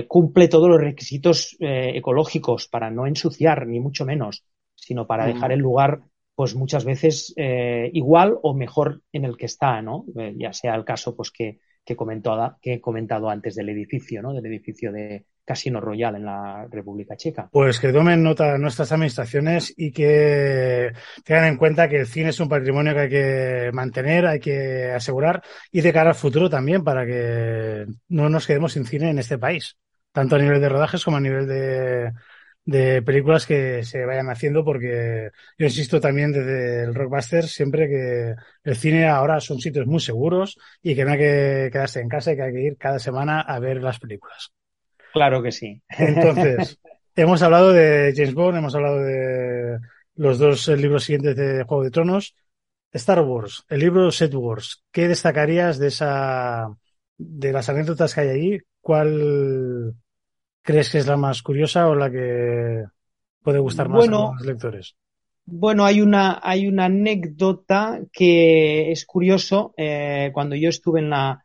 cumple 0.09 0.49
todos 0.49 0.69
los 0.69 0.81
requisitos 0.81 1.57
ecológicos 1.61 2.69
para 2.69 2.91
no 2.91 3.07
ensuciar, 3.07 3.67
ni 3.67 3.79
mucho 3.81 4.05
menos, 4.05 4.45
sino 4.83 5.07
para 5.07 5.25
Mm. 5.25 5.35
dejar 5.35 5.53
el 5.53 5.61
lugar, 5.61 6.01
pues 6.35 6.55
muchas 6.55 6.85
veces 6.85 7.33
eh, 7.37 7.89
igual 7.93 8.37
o 8.43 8.53
mejor 8.55 9.03
en 9.13 9.25
el 9.25 9.37
que 9.37 9.47
está, 9.47 9.81
¿no? 9.81 10.05
Eh, 10.19 10.35
ya 10.37 10.53
sea 10.53 10.75
el 10.75 10.85
caso, 10.85 11.15
pues 11.15 11.31
que, 11.31 11.61
que, 11.85 11.95
comentó, 11.95 12.57
que 12.61 12.75
he 12.75 12.81
comentado 12.81 13.29
antes 13.31 13.55
del 13.55 13.69
edificio, 13.69 14.23
¿no? 14.23 14.33
Del 14.33 14.47
edificio 14.47 14.91
de 14.93 15.27
Casino 15.45 15.81
Royal 15.81 16.17
en 16.17 16.25
la 16.25 16.67
República 16.71 17.17
Checa. 17.17 17.49
Pues 17.53 17.79
que 17.79 17.93
tomen 17.93 18.23
nota 18.23 18.59
nuestras 18.59 18.91
administraciones 18.93 19.73
y 19.77 19.93
que 19.93 20.93
tengan 21.25 21.45
en 21.47 21.57
cuenta 21.57 21.89
que 21.89 22.01
el 22.01 22.07
cine 22.07 22.31
es 22.31 22.41
un 22.41 22.49
patrimonio 22.49 22.95
que 22.95 23.01
hay 23.01 23.09
que 23.09 23.71
mantener, 23.73 24.27
hay 24.27 24.41
que 24.41 24.91
asegurar 24.91 25.43
y 25.71 25.81
de 25.81 25.93
cara 25.93 26.11
al 26.11 26.17
futuro 26.17 26.49
también 26.49 26.83
para 26.83 27.05
que 27.07 27.87
no 28.09 28.29
nos 28.29 28.47
quedemos 28.47 28.73
sin 28.73 28.85
cine 28.87 29.11
en 29.11 29.19
este 29.19 29.39
país, 29.39 29.77
tanto 30.13 30.37
a 30.37 30.39
nivel 30.39 30.61
de 30.61 30.69
rodajes 30.69 31.05
como 31.05 31.17
a 31.19 31.21
nivel 31.21 31.47
de, 31.49 32.13
de 32.65 33.03
películas 33.03 33.47
que 33.47 33.83
se 33.83 34.05
vayan 34.05 34.31
haciendo, 34.31 34.65
porque 34.65 35.31
yo 35.59 35.67
insisto 35.67 36.01
también 36.01 36.33
desde 36.33 36.85
el 36.85 36.95
Rockbuster 36.95 37.45
siempre 37.45 37.89
que 37.89 38.35
el 38.63 38.77
cine 38.77 39.09
ahora 39.09 39.41
son 39.41 39.59
sitios 39.59 39.87
muy 39.87 40.01
seguros 40.01 40.59
y 40.81 40.95
que 40.95 41.05
no 41.05 41.13
hay 41.13 41.19
que 41.19 41.71
quedarse 41.73 42.01
en 42.01 42.09
casa 42.09 42.33
y 42.33 42.37
que 42.37 42.43
hay 42.43 42.53
que 42.53 42.63
ir 42.63 42.77
cada 42.77 42.99
semana 42.99 43.41
a 43.41 43.59
ver 43.59 43.83
las 43.83 43.99
películas. 43.99 44.53
Claro 45.13 45.43
que 45.43 45.53
sí. 45.53 45.83
Entonces, 45.89 46.79
hemos 47.17 47.43
hablado 47.43 47.73
de 47.73 48.13
James 48.17 48.35
Bond, 48.35 48.59
hemos 48.59 48.75
hablado 48.75 49.03
de 49.03 49.79
los 50.15 50.39
dos 50.39 50.69
libros 50.69 51.05
siguientes 51.05 51.37
de 51.37 51.65
Juego 51.65 51.85
de 51.85 51.91
Tronos. 51.91 52.35
Star 52.93 53.21
Wars, 53.21 53.65
el 53.71 53.81
libro 53.81 54.11
Set 54.11 54.35
Wars, 54.35 54.85
¿qué 54.93 55.09
destacarías 55.09 55.79
de 55.79 55.89
esa, 55.89 56.69
de 57.17 57.53
las 57.53 57.71
anécdotas 57.71 58.15
que 58.15 58.21
hay 58.21 58.29
allí? 58.29 58.61
¿Cuál 58.83 59.95
crees 60.63 60.91
que 60.91 60.99
es 60.99 61.07
la 61.07 61.17
más 61.17 61.43
curiosa 61.43 61.89
o 61.89 61.95
la 61.95 62.11
que 62.11 62.85
puede 63.43 63.59
gustar 63.59 63.89
más 63.89 63.99
Bueno, 63.99 64.31
a 64.31 64.35
los 64.37 64.47
lectores? 64.47 64.97
Bueno, 65.45 65.85
hay 65.85 66.01
una, 66.01 66.41
hay 66.43 66.69
una 66.69 66.85
anécdota 66.85 68.01
que 68.13 68.93
es 68.93 69.05
curioso. 69.05 69.75
eh, 69.77 70.31
cuando 70.33 70.55
yo 70.57 70.69
estuve 70.69 71.01
en 71.01 71.11
la, 71.11 71.45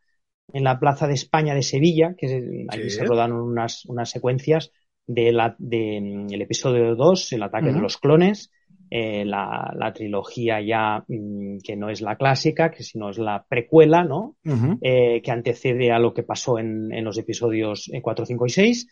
en 0.53 0.63
la 0.63 0.80
Plaza 0.80 1.07
de 1.07 1.13
España 1.15 1.55
de 1.55 1.63
Sevilla, 1.63 2.13
que 2.18 2.26
es- 2.28 2.43
allí 2.70 2.89
Sí. 2.89 2.97
se 2.97 3.05
rodaron 3.05 3.41
unas, 3.41 3.86
unas 3.86 4.09
secuencias 4.09 4.72
de 5.07 5.32
la, 5.32 5.55
de, 5.57 5.99
mm, 6.01 6.34
episodio 6.41 6.95
2, 6.95 7.32
el 7.34 7.43
ataque 7.43 7.72
de 7.72 7.80
los 7.82 7.97
clones, 7.97 8.51
eh, 8.89 9.26
la, 9.26 9.74
la 9.76 9.91
trilogía 9.93 10.61
ya 10.61 11.03
mm, 11.07 11.57
que 11.63 11.76
no 11.76 11.89
es 11.89 12.01
la 12.01 12.15
clásica, 12.15 12.72
que 12.72 12.84
sino 12.84 13.09
es 13.09 13.18
la 13.18 13.45
precuela, 13.47 14.03
¿no? 14.03 14.38
Eh, 14.82 15.22
que 15.22 15.32
antecede 15.32 15.91
a 15.91 15.99
lo 15.99 16.13
que 16.13 16.24
pasó 16.24 16.57
en, 16.59 16.91
en 16.93 17.03
los 17.03 17.18
episodios 17.18 17.89
eh, 17.93 18.01
4, 18.01 18.26
5 18.26 18.45
y 18.45 18.49
6. 18.49 18.88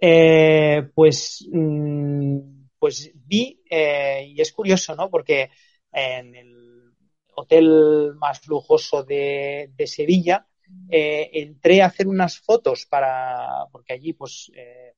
Eh, 0.00 0.88
pues, 0.94 1.48
mm, 1.52 2.38
pues 2.78 3.12
vi, 3.14 3.62
eh, 3.70 4.26
y 4.28 4.40
es 4.40 4.52
curioso, 4.52 4.94
¿no? 4.96 5.08
Porque 5.08 5.50
en 5.92 6.34
el 6.34 6.92
hotel 7.34 8.14
más 8.18 8.46
lujoso 8.46 9.04
de, 9.04 9.70
de 9.76 9.86
Sevilla, 9.86 10.46
eh, 10.88 11.30
entré 11.32 11.82
a 11.82 11.86
hacer 11.86 12.08
unas 12.08 12.38
fotos 12.38 12.86
para, 12.86 13.66
porque 13.70 13.92
allí 13.92 14.12
pues 14.12 14.50
eh, 14.54 14.94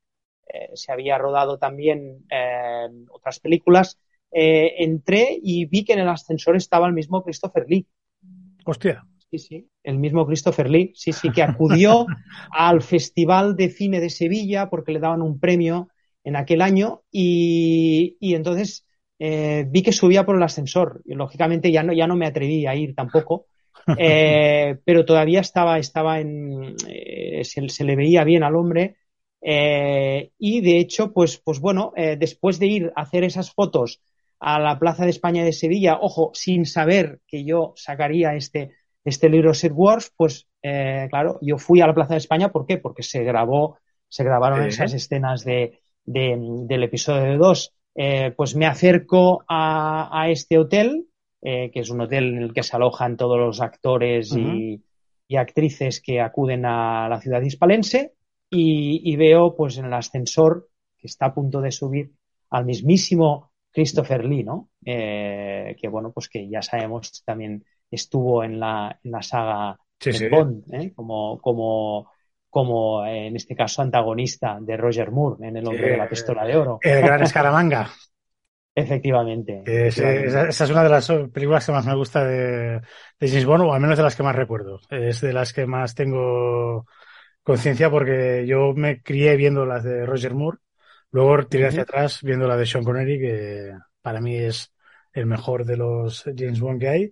eh, 0.46 0.70
se 0.74 0.92
había 0.92 1.18
rodado 1.18 1.58
también 1.58 2.24
eh, 2.30 2.88
otras 3.10 3.40
películas, 3.40 3.98
eh, 4.30 4.74
entré 4.78 5.38
y 5.42 5.66
vi 5.66 5.84
que 5.84 5.94
en 5.94 6.00
el 6.00 6.08
ascensor 6.08 6.56
estaba 6.56 6.86
el 6.86 6.92
mismo 6.92 7.22
Christopher 7.22 7.64
Lee. 7.68 7.86
Hostia. 8.64 9.04
Sí, 9.30 9.38
sí, 9.38 9.68
el 9.82 9.98
mismo 9.98 10.26
Christopher 10.26 10.70
Lee, 10.70 10.92
sí, 10.94 11.12
sí, 11.12 11.30
que 11.30 11.42
acudió 11.42 12.06
al 12.50 12.80
Festival 12.80 13.56
de 13.56 13.68
Cine 13.68 14.00
de 14.00 14.08
Sevilla 14.08 14.70
porque 14.70 14.92
le 14.92 15.00
daban 15.00 15.20
un 15.20 15.38
premio 15.38 15.88
en 16.24 16.36
aquel 16.36 16.62
año 16.62 17.02
y, 17.10 18.16
y 18.20 18.34
entonces 18.34 18.86
eh, 19.18 19.66
vi 19.68 19.82
que 19.82 19.92
subía 19.92 20.24
por 20.24 20.36
el 20.36 20.42
ascensor. 20.42 21.02
Y, 21.04 21.14
lógicamente 21.14 21.70
ya 21.70 21.82
no, 21.82 21.92
ya 21.92 22.06
no 22.06 22.16
me 22.16 22.26
atreví 22.26 22.66
a 22.66 22.74
ir 22.74 22.94
tampoco, 22.94 23.46
eh, 23.98 24.78
pero 24.84 25.04
todavía 25.04 25.40
estaba, 25.40 25.78
estaba 25.78 26.20
en, 26.20 26.74
eh, 26.88 27.42
se, 27.44 27.68
se 27.68 27.84
le 27.84 27.96
veía 27.96 28.24
bien 28.24 28.42
al 28.42 28.56
hombre. 28.56 28.96
y 29.40 30.60
de 30.60 30.78
hecho, 30.78 31.12
pues, 31.12 31.38
pues 31.38 31.60
bueno, 31.60 31.92
después 32.18 32.58
de 32.58 32.66
ir 32.66 32.92
a 32.96 33.02
hacer 33.02 33.24
esas 33.24 33.52
fotos 33.52 34.00
a 34.40 34.58
la 34.60 34.78
Plaza 34.78 35.04
de 35.04 35.10
España 35.10 35.44
de 35.44 35.52
Sevilla, 35.52 35.98
ojo, 36.00 36.30
sin 36.34 36.64
saber 36.66 37.20
que 37.26 37.44
yo 37.44 37.72
sacaría 37.76 38.34
este, 38.34 38.72
este 39.04 39.28
libro 39.28 39.54
Set 39.54 39.72
Wars, 39.74 40.12
pues 40.16 40.46
eh, 40.62 41.06
claro, 41.10 41.38
yo 41.42 41.58
fui 41.58 41.80
a 41.80 41.86
la 41.86 41.94
Plaza 41.94 42.14
de 42.14 42.18
España, 42.18 42.50
¿por 42.50 42.66
qué? 42.66 42.78
Porque 42.78 43.02
se 43.02 43.22
grabó, 43.24 43.78
se 44.08 44.24
grabaron 44.24 44.60
esas 44.68 44.94
escenas 44.94 45.44
de, 45.44 45.80
de- 46.04 46.36
del 46.66 46.82
episodio 46.84 47.36
2. 47.38 47.74
Eh, 47.94 48.32
pues 48.36 48.54
me 48.54 48.66
acerco 48.66 49.44
a, 49.48 50.08
a 50.22 50.30
este 50.30 50.56
hotel, 50.58 51.06
eh, 51.42 51.70
que 51.72 51.80
es 51.80 51.90
un 51.90 52.00
hotel 52.00 52.28
en 52.36 52.42
el 52.42 52.52
que 52.54 52.62
se 52.62 52.76
alojan 52.76 53.16
todos 53.16 53.38
los 53.38 53.60
actores 53.60 54.32
y, 54.40 54.84
y 55.26 55.36
actrices 55.36 56.00
que 56.00 56.20
acuden 56.20 56.64
a 56.64 57.08
la 57.08 57.20
ciudad 57.20 57.42
hispalense 57.42 58.14
y, 58.50 59.00
y 59.12 59.16
veo 59.16 59.54
pues 59.56 59.78
en 59.78 59.86
el 59.86 59.92
ascensor 59.94 60.68
que 60.96 61.06
está 61.08 61.26
a 61.26 61.34
punto 61.34 61.60
de 61.60 61.70
subir 61.72 62.12
al 62.50 62.64
mismísimo 62.64 63.47
Christopher 63.78 64.24
Lee, 64.24 64.42
¿no? 64.44 64.70
Eh, 64.84 65.76
que 65.80 65.88
bueno, 65.88 66.12
pues 66.12 66.28
que 66.28 66.48
ya 66.48 66.62
sabemos 66.62 67.22
también 67.24 67.64
estuvo 67.90 68.42
en 68.44 68.58
la, 68.60 68.98
en 69.04 69.10
la 69.12 69.22
saga 69.22 69.78
Sí, 70.00 70.12
de 70.12 70.18
sí. 70.18 70.28
Bond, 70.28 70.64
¿eh? 70.74 70.92
como, 70.94 71.38
como, 71.40 72.10
como 72.50 73.04
eh, 73.06 73.28
en 73.28 73.36
este 73.36 73.54
caso 73.54 73.82
antagonista 73.82 74.58
de 74.60 74.76
Roger 74.76 75.10
Moore 75.12 75.46
en 75.48 75.56
El 75.56 75.66
hombre 75.68 75.88
de 75.90 75.96
la 75.96 76.08
pistola 76.08 76.44
de 76.44 76.56
oro. 76.56 76.80
El 76.80 77.02
gran 77.04 77.22
Escaramanga. 77.22 77.90
Efectivamente. 78.74 79.54
es- 79.64 79.98
esa 79.98 80.64
es 80.64 80.70
una 80.70 80.82
de 80.84 80.88
las 80.90 81.08
películas 81.32 81.66
que 81.66 81.72
más 81.72 81.86
me 81.86 81.94
gusta 81.94 82.24
de, 82.24 82.80
de 83.20 83.28
James 83.28 83.44
Bond, 83.46 83.62
o 83.64 83.72
al 83.74 83.80
menos 83.80 83.96
de 83.96 84.02
las 84.04 84.16
que 84.16 84.22
más 84.22 84.36
recuerdo. 84.36 84.80
Es 84.90 85.20
de 85.20 85.32
las 85.32 85.52
que 85.52 85.66
más 85.66 85.94
tengo 85.94 86.86
conciencia 87.42 87.90
porque 87.90 88.46
yo 88.46 88.74
me 88.74 89.02
crié 89.02 89.36
viendo 89.36 89.66
las 89.66 89.84
de 89.84 90.06
Roger 90.06 90.34
Moore, 90.34 90.58
luego 91.12 91.46
tiré 91.46 91.66
hacia 91.68 91.82
atrás 91.84 92.20
viendo 92.22 92.46
la 92.48 92.56
de 92.56 92.66
Sean 92.66 92.84
Connery, 92.84 93.18
que 93.20 93.72
para 94.02 94.20
mí 94.20 94.36
es 94.36 94.72
el 95.12 95.26
mejor 95.26 95.64
de 95.64 95.76
los 95.76 96.24
James 96.36 96.60
Bond 96.60 96.80
que 96.80 96.88
hay. 96.88 97.10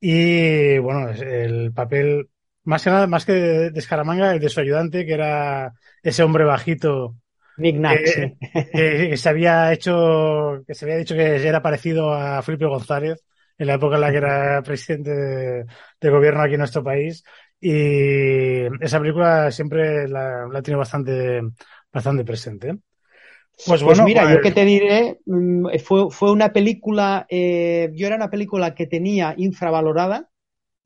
Y 0.00 0.78
bueno, 0.78 1.10
el 1.10 1.72
papel, 1.72 2.28
más 2.64 2.84
que 2.84 2.90
nada, 2.90 3.06
más 3.06 3.24
que 3.26 3.32
de, 3.32 3.70
de 3.70 3.78
Escaramanga, 3.80 4.32
el 4.34 4.40
de 4.40 4.48
su 4.50 4.60
ayudante, 4.60 5.06
que 5.06 5.14
era 5.14 5.72
ese 6.02 6.22
hombre 6.22 6.44
bajito 6.44 7.16
Nick 7.56 7.76
Nack, 7.76 8.06
Eh, 8.06 8.06
sí. 8.06 8.32
que, 8.72 9.08
que 9.10 9.16
se 9.16 9.28
había 9.28 9.72
hecho, 9.72 10.62
que 10.66 10.74
se 10.74 10.84
había 10.84 10.96
dicho 10.96 11.14
que 11.14 11.46
era 11.46 11.62
parecido 11.62 12.12
a 12.14 12.42
Felipe 12.42 12.66
González 12.66 13.24
en 13.58 13.66
la 13.68 13.74
época 13.74 13.96
en 13.96 14.00
la 14.00 14.10
que 14.10 14.16
era 14.18 14.62
presidente 14.62 15.10
de, 15.14 15.66
de 16.00 16.10
gobierno 16.10 16.42
aquí 16.42 16.54
en 16.54 16.60
nuestro 16.60 16.82
país. 16.84 17.24
Y 17.60 18.64
esa 18.84 19.00
película 19.00 19.50
siempre 19.50 20.08
la, 20.08 20.46
la 20.48 20.62
tenido 20.62 20.78
bastante, 20.80 21.40
bastante 21.92 22.24
presente. 22.24 22.78
Pues 23.62 23.82
Pues 23.82 23.82
bueno, 23.82 24.02
mira, 24.02 24.24
pues- 24.24 24.30
yo 24.30 24.40
que 24.40 24.50
te 24.52 24.64
diré, 24.64 25.20
mm, 25.26 25.68
fue, 25.84 26.10
fue 26.10 26.32
una 26.32 26.52
película, 26.52 27.26
eh, 27.30 27.90
yo 27.94 28.06
era 28.06 28.16
una 28.16 28.30
película 28.30 28.74
que 28.74 28.86
tenía 28.86 29.34
infravalorada, 29.38 30.28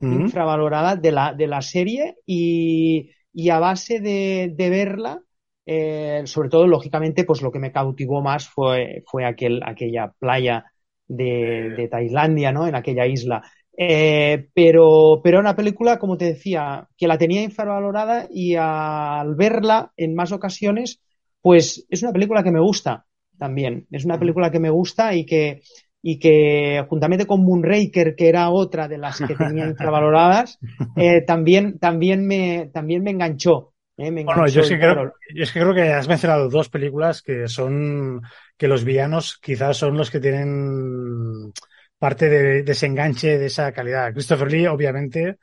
infravalorada 0.09 0.97
de 0.97 1.13
la, 1.13 1.35
de 1.35 1.47
la 1.49 1.63
serie 1.63 2.17
y, 2.27 3.11
y 3.33 3.51
a 3.51 3.59
base 3.61 4.01
de, 4.01 4.53
de 4.57 4.71
verla, 4.71 5.23
eh, 5.67 6.23
sobre 6.27 6.49
todo, 6.51 6.67
lógicamente, 6.67 7.25
pues 7.25 7.43
lo 7.43 7.53
que 7.53 7.61
me 7.61 7.73
cautivó 7.73 8.23
más 8.23 8.49
fue, 8.49 9.03
fue 9.07 9.25
aquel, 9.27 9.63
aquella 9.65 10.13
playa 10.19 10.65
de, 11.09 11.71
de 11.73 11.89
Tailandia, 11.89 12.53
¿no? 12.53 12.67
En 12.69 12.75
aquella 12.77 13.07
isla. 13.07 13.43
Eh, 13.77 14.49
pero, 14.55 15.21
pero 15.23 15.37
era 15.39 15.41
una 15.43 15.57
película, 15.57 15.99
como 15.99 16.17
te 16.19 16.27
decía, 16.27 16.89
que 16.97 17.09
la 17.09 17.19
tenía 17.19 17.43
infravalorada 17.43 18.29
y 18.31 18.57
al 18.57 19.35
verla 19.37 19.93
en 19.97 20.15
más 20.15 20.33
ocasiones, 20.33 21.01
pues 21.43 21.87
es 21.89 22.03
una 22.03 22.13
película 22.13 22.43
que 22.43 22.51
me 22.51 22.61
gusta 22.61 23.05
también. 23.39 23.87
Es 23.91 24.05
una 24.05 24.19
película 24.19 24.51
que 24.51 24.61
me 24.61 24.71
gusta 24.71 25.15
y 25.15 25.25
que, 25.25 25.63
y 26.03 26.19
que 26.19 26.85
juntamente 26.89 27.27
con 27.27 27.45
Moonraker, 27.45 28.15
que 28.15 28.29
era 28.29 28.51
otra 28.51 28.89
de 28.89 28.99
las 28.99 29.21
que 29.21 29.35
tenía 29.35 29.67
infravaloradas, 29.69 30.59
eh, 30.97 31.23
también, 31.23 31.79
también, 31.79 32.27
me, 32.27 32.71
también 32.73 33.03
me 33.03 33.11
enganchó. 33.11 33.75
eh, 33.97 34.11
me 34.11 34.25
Bueno, 34.25 34.47
yo 34.49 34.61
es, 34.63 34.69
que 34.69 34.79
creo, 34.79 35.13
yo 35.35 35.43
es 35.43 35.53
que 35.53 35.61
creo 35.61 35.75
que 35.75 35.93
has 35.93 36.09
mencionado 36.09 36.49
dos 36.49 36.69
películas 36.69 37.23
que 37.23 37.49
son, 37.49 38.23
que 38.57 38.69
los 38.69 38.85
villanos 38.85 39.39
quizás 39.41 39.77
son 39.77 39.97
los 39.97 40.11
que 40.11 40.21
tienen 40.21 41.53
parte 41.99 42.29
de, 42.29 42.63
de 42.63 42.73
ese 42.73 42.87
enganche, 42.87 43.39
de 43.39 43.47
esa 43.47 43.73
calidad. 43.73 44.13
Christopher 44.13 44.51
Lee, 44.51 44.67
obviamente, 44.67 45.39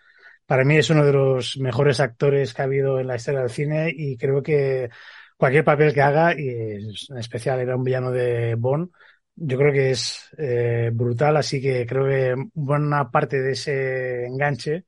para 0.46 0.64
mí 0.64 0.78
es 0.78 0.90
uno 0.90 1.06
de 1.06 1.14
los 1.14 1.58
mejores 1.58 2.00
actores 2.00 2.54
que 2.54 2.62
ha 2.62 2.66
habido 2.66 3.00
en 3.00 3.08
la 3.08 3.16
historia 3.16 3.42
del 3.42 3.50
cine 3.50 3.92
y 3.96 4.18
creo 4.18 4.44
que 4.44 4.90
cualquier 5.38 5.64
papel 5.64 5.94
que 5.94 6.02
haga, 6.02 6.34
y 6.40 6.48
en 6.50 7.18
especial 7.18 7.60
era 7.60 7.76
un 7.76 7.84
villano 7.84 8.12
de 8.12 8.56
Bond, 8.56 8.90
yo 9.36 9.58
creo 9.58 9.74
que 9.74 9.92
es 9.92 10.30
eh, 10.38 10.92
brutal, 10.94 11.38
así 11.38 11.62
que 11.62 11.86
creo 11.86 12.06
que 12.06 12.36
buena 12.54 13.12
parte 13.12 13.42
de 13.42 13.52
ese 13.54 14.26
enganche 14.26 14.86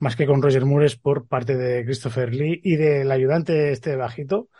más 0.00 0.16
que 0.16 0.26
con 0.26 0.42
Roger 0.42 0.64
Moore 0.66 0.86
es 0.86 0.96
por 0.96 1.28
parte 1.28 1.56
de 1.56 1.84
Christopher 1.84 2.34
Lee 2.34 2.60
y 2.64 2.76
del 2.76 3.10
ayudante 3.12 3.72
este 3.72 3.96
bajito. 3.96 4.50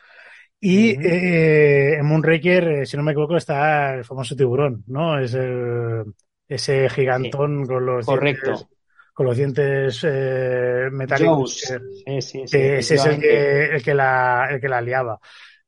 Y 0.60 0.90
Ujú. 0.90 1.04
eh, 1.06 1.96
en 1.98 2.06
Moonraker, 2.06 2.68
eh, 2.68 2.86
si 2.86 2.96
no 2.96 3.02
me 3.02 3.12
equivoco, 3.12 3.36
está 3.36 3.94
el 3.94 4.04
famoso 4.04 4.34
tiburón, 4.36 4.82
¿no? 4.86 5.18
Es 5.18 5.34
el, 5.34 6.04
ese 6.48 6.88
gigantón 6.88 7.66
con 7.66 7.84
los 7.84 8.06
correcto. 8.06 8.52
dientes, 8.52 8.68
con 9.14 9.26
los 9.26 9.36
dientes 9.38 10.00
eh, 10.04 10.88
metálicos. 10.92 11.56
Que- 11.60 11.68
Sí, 12.06 12.20
sí, 12.22 12.46
sí, 12.48 12.58
que 12.58 12.78
ese 12.78 12.96
es 12.96 13.06
el 13.06 13.18
que, 13.18 13.66
el 13.76 13.82
que 13.82 13.94
la, 13.94 14.48
el 14.50 14.60
que 14.60 14.68
la 14.68 14.80
liaba. 14.82 15.18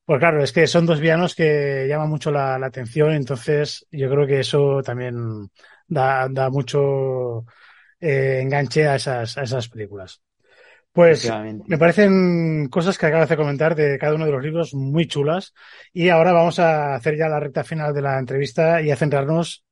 Pues 0.05 0.20
claro, 0.20 0.42
es 0.42 0.53
que 0.53 0.66
son 0.66 0.86
dos 0.86 1.01
villanos 1.01 1.34
que 1.34 1.86
llaman 1.88 2.09
mucho 2.11 2.30
la, 2.32 2.59
la 2.59 2.66
atención, 2.68 3.12
entonces 3.12 3.86
yo 3.92 4.11
creo 4.11 4.26
que 4.26 4.40
eso 4.40 4.82
también 4.82 5.51
da, 5.88 6.28
da 6.30 6.51
mucho 6.51 7.44
eh, 8.01 8.40
enganche 8.42 8.86
a 8.88 8.97
esas, 8.97 9.38
a 9.38 9.42
esas 9.44 9.68
películas. 9.68 10.22
Pues 10.92 11.38
me 11.66 11.78
parecen 11.78 12.68
cosas 12.70 12.97
que 12.99 13.07
acabas 13.07 13.28
de 13.28 13.36
comentar 13.36 13.74
de 13.74 13.99
cada 13.99 14.14
uno 14.14 14.26
de 14.26 14.32
los 14.32 14.42
libros 14.42 14.74
muy 14.74 15.07
chulas 15.07 15.53
y 15.92 16.09
ahora 16.09 16.32
vamos 16.32 16.59
a 16.59 16.94
hacer 16.94 17.16
ya 17.18 17.28
la 17.28 17.40
recta 17.40 17.64
final 17.64 17.92
de 17.94 18.03
la 18.03 18.18
entrevista 18.18 18.80
y 18.82 18.90
a 18.90 18.97
centrarnos, 18.97 19.64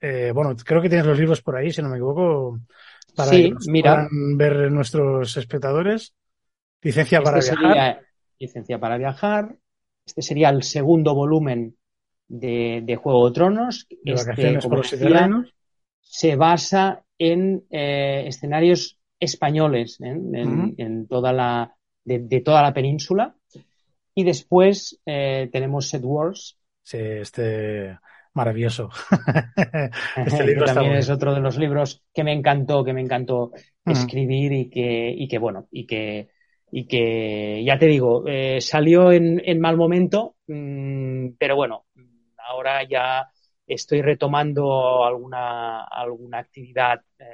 eh, 0.00 0.32
bueno, 0.34 0.56
creo 0.64 0.82
que 0.82 0.88
tienes 0.90 1.06
los 1.06 1.18
libros 1.18 1.42
por 1.42 1.56
ahí, 1.56 1.72
si 1.72 1.82
no 1.82 1.88
me 1.90 1.96
equivoco, 1.96 2.60
para 3.16 3.30
Sí, 3.30 3.42
que 3.44 3.50
los 3.50 3.66
mira. 3.68 4.08
puedan 4.08 4.38
ver 4.38 4.70
nuestros 4.72 5.36
espectadores. 5.36 6.14
Licencia 6.82 7.22
para 7.22 7.38
Este 7.38 7.52
viajar. 7.56 7.70
sería 7.72 8.00
Licencia 8.38 8.78
para 8.78 8.98
viajar. 8.98 9.56
Este 10.04 10.22
sería 10.22 10.50
el 10.50 10.62
segundo 10.62 11.14
volumen 11.14 11.76
de, 12.28 12.82
de 12.84 12.96
Juego 12.96 13.28
de 13.28 13.34
Tronos. 13.34 13.86
de 14.02 14.12
Este, 14.12 14.58
como 14.60 14.82
decía, 14.82 15.30
se 16.00 16.36
basa 16.36 17.02
en 17.18 17.64
eh, 17.70 18.24
escenarios 18.26 18.98
españoles 19.18 19.98
¿eh? 20.00 20.10
en, 20.10 20.74
en 20.76 21.08
toda 21.08 21.32
la, 21.32 21.74
de, 22.04 22.18
de 22.20 22.40
toda 22.42 22.62
la 22.62 22.72
península. 22.74 23.34
Y 24.14 24.24
después 24.24 25.00
eh, 25.06 25.48
tenemos 25.52 25.88
Set 25.88 26.02
Wars, 26.04 26.56
Sí, 26.82 26.98
este 26.98 27.98
maravilloso. 28.36 28.90
este 30.26 30.44
libro 30.44 30.66
también 30.66 30.92
es 30.92 31.08
otro 31.10 31.34
de 31.34 31.40
los 31.40 31.56
libros 31.58 32.04
que 32.14 32.22
me 32.22 32.32
encantó, 32.32 32.84
que 32.84 32.92
me 32.92 33.00
encantó 33.00 33.50
Ujú. 33.86 33.94
escribir 33.94 34.52
y 34.52 34.70
que, 34.70 35.14
y 35.16 35.26
que 35.26 35.38
bueno, 35.38 35.68
y 35.70 35.86
que, 35.86 36.28
y 36.70 36.86
que 36.86 37.64
ya 37.64 37.78
te 37.78 37.86
digo, 37.86 38.24
eh, 38.26 38.60
salió 38.60 39.10
en, 39.10 39.42
en 39.44 39.58
mal 39.60 39.76
momento, 39.76 40.36
mm, 40.46 41.30
pero 41.38 41.56
bueno, 41.56 41.86
ahora 42.46 42.84
ya 42.84 43.26
estoy 43.66 44.02
retomando 44.02 45.04
alguna, 45.04 45.84
alguna 45.84 46.38
actividad 46.38 47.00
eh, 47.18 47.24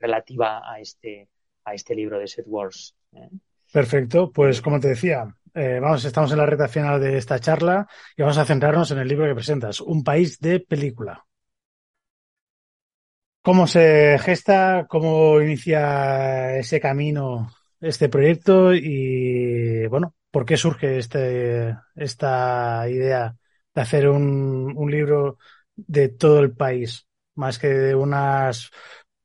relativa 0.00 0.62
a 0.64 0.80
este, 0.80 1.28
a 1.64 1.74
este 1.74 1.94
libro 1.94 2.18
de 2.18 2.26
Set 2.26 2.46
Wars. 2.48 2.94
¿eh? 3.12 3.28
Perfecto, 3.70 4.32
pues 4.32 4.62
como 4.62 4.80
te 4.80 4.88
decía, 4.88 5.26
eh, 5.54 5.78
vamos, 5.80 6.04
estamos 6.04 6.30
en 6.32 6.38
la 6.38 6.46
recta 6.46 6.68
final 6.68 7.00
de 7.00 7.16
esta 7.18 7.38
charla 7.38 7.86
y 8.16 8.22
vamos 8.22 8.38
a 8.38 8.44
centrarnos 8.44 8.90
en 8.90 8.98
el 8.98 9.08
libro 9.08 9.26
que 9.26 9.34
presentas, 9.34 9.80
Un 9.80 10.02
país 10.04 10.38
de 10.40 10.60
película. 10.60 11.24
¿Cómo 13.42 13.66
se 13.66 14.18
gesta? 14.20 14.86
¿Cómo 14.88 15.40
inicia 15.40 16.56
ese 16.58 16.80
camino, 16.80 17.50
este 17.80 18.08
proyecto? 18.08 18.72
Y 18.74 19.86
bueno, 19.88 20.14
¿por 20.30 20.44
qué 20.44 20.56
surge 20.56 20.98
este, 20.98 21.76
esta 21.96 22.88
idea 22.88 23.34
de 23.74 23.80
hacer 23.80 24.08
un, 24.08 24.72
un 24.76 24.90
libro 24.90 25.38
de 25.74 26.08
todo 26.08 26.38
el 26.40 26.52
país, 26.54 27.06
más 27.34 27.58
que 27.58 27.66
de 27.68 27.94
unas, 27.96 28.70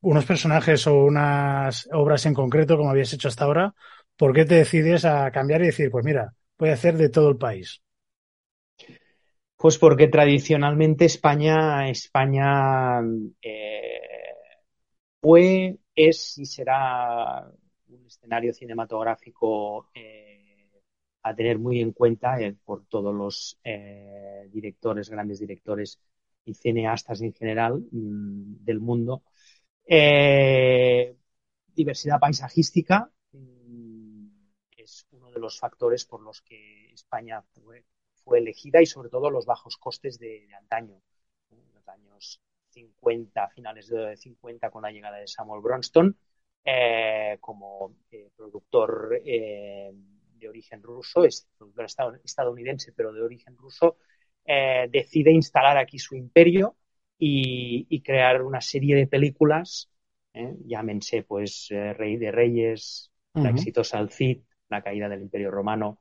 unos 0.00 0.24
personajes 0.24 0.86
o 0.88 1.04
unas 1.04 1.88
obras 1.92 2.26
en 2.26 2.34
concreto, 2.34 2.76
como 2.76 2.90
habías 2.90 3.12
hecho 3.12 3.28
hasta 3.28 3.44
ahora? 3.44 3.74
¿Por 4.18 4.34
qué 4.34 4.44
te 4.44 4.56
decides 4.56 5.04
a 5.04 5.30
cambiar 5.30 5.62
y 5.62 5.66
decir, 5.66 5.92
pues 5.92 6.04
mira, 6.04 6.34
voy 6.58 6.70
a 6.70 6.72
hacer 6.72 6.96
de 6.96 7.08
todo 7.08 7.30
el 7.30 7.36
país? 7.36 7.80
Pues 9.56 9.78
porque 9.78 10.08
tradicionalmente 10.08 11.04
España, 11.04 11.88
España 11.88 13.00
eh, 13.40 14.00
fue, 15.20 15.78
es 15.94 16.36
y 16.36 16.46
será 16.46 17.48
un 17.86 18.06
escenario 18.06 18.52
cinematográfico 18.52 19.88
eh, 19.94 20.82
a 21.22 21.32
tener 21.32 21.60
muy 21.60 21.80
en 21.80 21.92
cuenta 21.92 22.40
eh, 22.40 22.56
por 22.64 22.86
todos 22.86 23.14
los 23.14 23.60
directores, 24.50 25.10
grandes 25.10 25.38
directores 25.38 26.00
y 26.44 26.54
cineastas 26.54 27.20
en 27.20 27.32
general 27.34 27.84
mm, 27.92 28.64
del 28.64 28.80
mundo. 28.80 29.22
Diversidad 31.74 32.18
paisajística 32.18 33.12
de 35.38 35.42
los 35.42 35.58
factores 35.58 36.04
por 36.04 36.22
los 36.22 36.42
que 36.42 36.92
España 36.92 37.42
fue, 37.54 37.84
fue 38.24 38.38
elegida 38.38 38.82
y 38.82 38.86
sobre 38.86 39.08
todo 39.10 39.30
los 39.30 39.46
bajos 39.46 39.76
costes 39.78 40.18
de, 40.18 40.46
de 40.46 40.54
antaño, 40.54 41.00
en 41.50 41.72
los 41.74 41.88
años 41.88 42.40
50, 42.70 43.48
finales 43.50 43.88
de 43.88 44.16
50 44.16 44.70
con 44.70 44.82
la 44.82 44.90
llegada 44.92 45.18
de 45.18 45.26
Samuel 45.26 45.62
Bronston 45.62 46.16
eh, 46.64 47.38
como 47.40 47.96
eh, 48.10 48.30
productor 48.36 49.20
eh, 49.24 49.90
de 49.92 50.48
origen 50.48 50.82
ruso, 50.82 51.24
es 51.24 51.48
productor 51.56 51.84
estad- 51.86 52.20
estadounidense 52.24 52.92
pero 52.92 53.12
de 53.12 53.22
origen 53.22 53.56
ruso, 53.56 53.98
eh, 54.44 54.88
decide 54.90 55.32
instalar 55.32 55.76
aquí 55.78 55.98
su 55.98 56.14
imperio 56.16 56.76
y, 57.18 57.86
y 57.88 58.02
crear 58.02 58.42
una 58.42 58.60
serie 58.60 58.96
de 58.96 59.06
películas, 59.06 59.90
¿eh? 60.34 60.54
llámense 60.64 61.22
pues 61.22 61.68
eh, 61.70 61.92
Rey 61.94 62.16
de 62.16 62.30
Reyes, 62.32 63.10
La 63.40 63.50
Ujú. 63.50 63.50
exitosa 63.50 63.98
El 63.98 64.10
Cid, 64.10 64.42
La 64.68 64.82
caída 64.82 65.08
del 65.08 65.22
Imperio 65.22 65.50
Romano, 65.50 66.00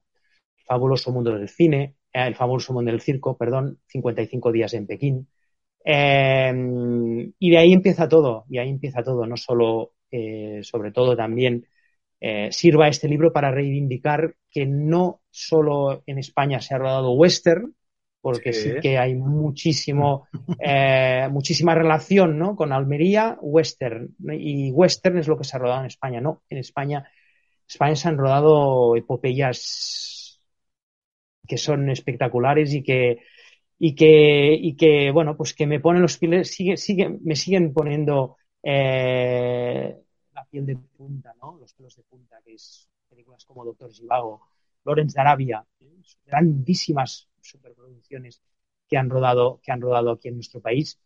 El 0.58 0.66
fabuloso 0.66 1.12
mundo 1.12 1.32
del 1.38 1.50
cine, 1.50 1.96
eh, 2.14 2.28
El 2.28 2.36
fabuloso 2.36 2.74
mundo 2.74 2.92
del 2.92 3.02
circo, 3.02 3.38
perdón, 3.38 3.80
55 3.88 4.52
días 4.52 4.74
en 4.74 4.88
Pekín. 4.88 5.28
Eh, 5.84 7.32
y 7.40 7.50
de 7.50 7.58
ahí 7.58 7.74
empieza 7.74 8.08
todo, 8.10 8.46
y 8.50 8.58
ahí 8.58 8.70
empieza 8.70 9.04
todo, 9.04 9.26
no 9.26 9.38
solo, 9.38 9.94
eh, 10.12 10.60
sobre 10.64 10.92
todo 10.92 11.16
también 11.16 11.66
eh, 12.20 12.50
sirva 12.52 12.88
este 12.88 13.08
libro 13.08 13.32
para 13.32 13.52
reivindicar 13.52 14.36
que 14.50 14.66
no 14.66 15.22
solo 15.30 16.02
en 16.06 16.18
España 16.18 16.60
se 16.60 16.74
ha 16.74 16.80
rodado 16.80 17.12
western, 17.14 17.74
porque 18.22 18.52
sí, 18.54 18.72
Sí. 18.72 18.80
que 18.82 18.98
hay 18.98 19.14
muchísimo, 19.16 20.28
eh, 20.60 21.28
muchísima 21.32 21.76
relación 21.76 22.38
¿no? 22.38 22.56
con 22.56 22.74
Almería, 22.74 23.38
western, 23.40 24.16
y 24.34 24.72
western 24.72 25.20
es 25.20 25.28
lo 25.28 25.38
que 25.38 25.44
se 25.44 25.56
ha 25.56 25.60
rodado 25.60 25.82
en 25.82 25.86
España, 25.88 26.20
no, 26.20 26.42
en 26.50 26.58
España, 26.58 27.08
España 27.68 27.96
se 27.96 28.08
han 28.08 28.18
rodado 28.18 28.96
epopeyas 28.96 30.42
que 31.48 31.58
son 31.58 31.90
espectaculares 31.90 32.74
y 32.74 32.84
que, 32.84 33.20
y 33.80 33.96
que, 33.96 34.54
y 34.54 34.76
que 34.76 35.12
bueno, 35.12 35.38
pues 35.38 35.54
que 35.54 35.66
me 35.66 35.80
ponen 35.80 36.02
los 36.02 36.18
pies, 36.18 36.52
sigue, 36.52 36.78
sigue, 36.78 37.10
me 37.10 37.36
siguen 37.36 37.74
poniendo 37.74 38.38
eh, 38.62 39.98
la 40.34 40.46
piel 40.46 40.66
de 40.66 40.76
punta, 40.76 41.34
¿no? 41.42 41.58
Los 41.60 41.74
pelos 41.74 41.96
de 41.96 42.04
punta, 42.04 42.38
que 42.44 42.54
es 42.54 42.90
películas 43.10 43.46
como 43.46 43.64
Doctor 43.64 43.94
Zivago, 43.94 44.42
Lawrence 44.84 45.16
de 45.16 45.22
Arabia, 45.22 45.66
¿eh? 45.80 45.86
grandísimas 46.26 47.28
superproducciones 47.42 48.42
que 48.88 48.98
han 48.98 49.10
rodado, 49.10 49.60
que 49.64 49.72
han 49.72 49.82
rodado 49.82 50.12
aquí 50.12 50.28
en 50.28 50.36
nuestro 50.36 50.62
país. 50.62 51.00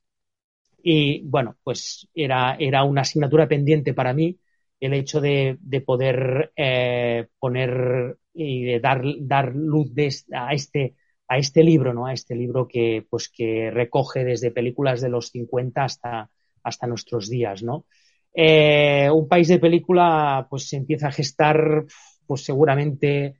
Y 0.83 1.21
bueno, 1.23 1.57
pues 1.63 2.07
era, 2.15 2.55
era 2.59 2.83
una 2.83 3.01
asignatura 3.01 3.47
pendiente 3.47 3.93
para 3.93 4.13
mí 4.13 4.39
el 4.81 4.93
hecho 4.93 5.21
de, 5.21 5.57
de 5.61 5.81
poder 5.81 6.51
eh, 6.57 7.27
poner 7.39 8.17
y 8.33 8.65
de 8.65 8.79
dar, 8.81 9.03
dar 9.19 9.55
luz 9.55 9.91
a 10.33 10.53
este 10.53 10.95
a 11.31 11.37
este 11.37 11.63
libro, 11.63 11.93
¿no? 11.93 12.07
A 12.07 12.13
este 12.13 12.35
libro 12.35 12.67
que, 12.67 13.07
pues, 13.09 13.29
que 13.29 13.71
recoge 13.71 14.25
desde 14.25 14.51
películas 14.51 14.99
de 14.99 15.07
los 15.07 15.29
50 15.29 15.81
hasta, 15.81 16.29
hasta 16.61 16.87
nuestros 16.87 17.29
días, 17.29 17.63
¿no? 17.63 17.85
Eh, 18.33 19.09
un 19.09 19.29
país 19.29 19.47
de 19.47 19.57
película, 19.57 20.45
pues, 20.49 20.67
se 20.67 20.75
empieza 20.75 21.07
a 21.07 21.13
gestar, 21.13 21.85
pues, 22.27 22.43
seguramente 22.43 23.37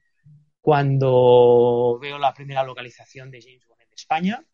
cuando 0.62 2.00
veo 2.02 2.18
la 2.18 2.34
primera 2.34 2.64
localización 2.64 3.30
de 3.30 3.42
James 3.42 3.68
Bond 3.68 3.82
en 3.82 3.94
España, 3.94 4.46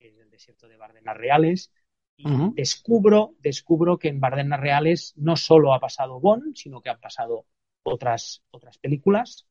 es 0.00 0.18
el 0.18 0.28
desierto 0.28 0.66
de 0.66 0.76
Bardenas 0.76 1.16
Reales, 1.16 1.72
y 2.16 2.24
descubro, 2.54 3.34
descubro 3.40 3.98
que 3.98 4.08
en 4.08 4.20
Bardenas 4.20 4.60
Reales 4.60 5.12
no 5.16 5.36
solo 5.36 5.74
ha 5.74 5.80
pasado 5.80 6.20
Bond, 6.20 6.54
sino 6.56 6.80
que 6.80 6.90
han 6.90 7.00
pasado 7.00 7.46
otras, 7.82 8.42
otras 8.50 8.78
películas. 8.78 9.46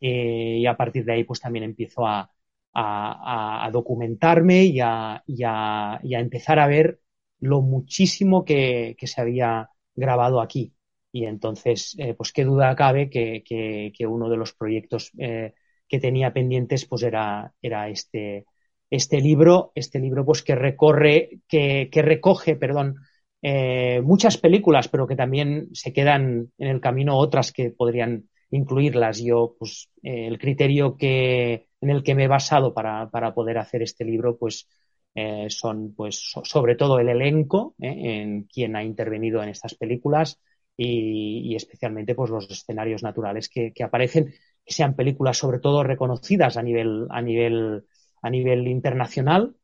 Eh, 0.00 0.58
y 0.60 0.66
a 0.66 0.76
partir 0.76 1.04
de 1.04 1.12
ahí, 1.14 1.24
pues 1.24 1.40
también 1.40 1.64
empiezo 1.64 2.06
a, 2.06 2.30
a, 2.72 3.66
a 3.66 3.70
documentarme 3.70 4.64
y 4.64 4.80
a, 4.80 5.22
y, 5.26 5.42
a, 5.44 6.00
y 6.02 6.14
a, 6.14 6.20
empezar 6.20 6.58
a 6.58 6.66
ver 6.66 7.00
lo 7.40 7.62
muchísimo 7.62 8.44
que, 8.44 8.96
que 8.98 9.06
se 9.06 9.20
había 9.20 9.70
grabado 9.94 10.40
aquí. 10.40 10.74
Y 11.12 11.26
entonces, 11.26 11.94
eh, 11.98 12.14
pues 12.14 12.32
qué 12.32 12.44
duda 12.44 12.74
cabe 12.76 13.08
que, 13.08 13.42
que, 13.44 13.92
que 13.96 14.06
uno 14.06 14.28
de 14.28 14.36
los 14.36 14.52
proyectos 14.54 15.12
eh, 15.18 15.54
que 15.88 16.00
tenía 16.00 16.32
pendientes, 16.32 16.86
pues 16.86 17.02
era, 17.02 17.54
era 17.62 17.88
este, 17.88 18.46
este 18.94 19.20
libro, 19.20 19.72
este 19.74 19.98
libro 19.98 20.24
pues 20.24 20.42
que 20.42 20.54
recorre, 20.54 21.40
que, 21.48 21.88
recoge, 21.92 22.54
perdón, 22.54 22.96
eh, 23.42 24.00
muchas 24.02 24.38
películas, 24.38 24.88
pero 24.88 25.06
que 25.06 25.16
también 25.16 25.68
se 25.72 25.92
quedan 25.92 26.52
en 26.58 26.68
el 26.68 26.80
camino 26.80 27.16
otras 27.18 27.52
que 27.52 27.70
podrían 27.70 28.28
incluirlas. 28.50 29.20
Yo, 29.20 29.56
pues, 29.58 29.90
eh, 30.02 30.28
el 30.28 30.38
criterio 30.38 30.96
que, 30.96 31.66
en 31.80 31.90
el 31.90 32.04
que 32.04 32.14
me 32.14 32.24
he 32.24 32.28
basado 32.28 32.72
para, 32.72 33.10
para 33.10 33.34
poder 33.34 33.58
hacer 33.58 33.82
este 33.82 34.04
libro, 34.04 34.38
pues, 34.38 34.68
eh, 35.16 35.46
son, 35.48 35.92
pues, 35.94 36.30
so, 36.30 36.44
sobre 36.44 36.76
todo 36.76 37.00
el 37.00 37.08
elenco, 37.08 37.74
en 37.80 38.44
quien 38.44 38.76
ha 38.76 38.84
intervenido 38.84 39.42
en 39.42 39.48
estas 39.48 39.74
películas 39.74 40.40
y, 40.76 41.52
y 41.52 41.56
especialmente, 41.56 42.14
pues, 42.14 42.30
los 42.30 42.48
escenarios 42.48 43.02
naturales 43.02 43.48
que, 43.48 43.72
que, 43.72 43.82
aparecen, 43.82 44.34
que 44.64 44.72
sean 44.72 44.94
películas 44.94 45.36
sobre 45.36 45.58
todo 45.58 45.82
reconocidas 45.82 46.56
a 46.56 46.62
nivel, 46.62 47.06
a 47.10 47.20
nivel, 47.20 47.84
a 48.24 48.30
nivel 48.30 48.66
internacional 48.68 49.54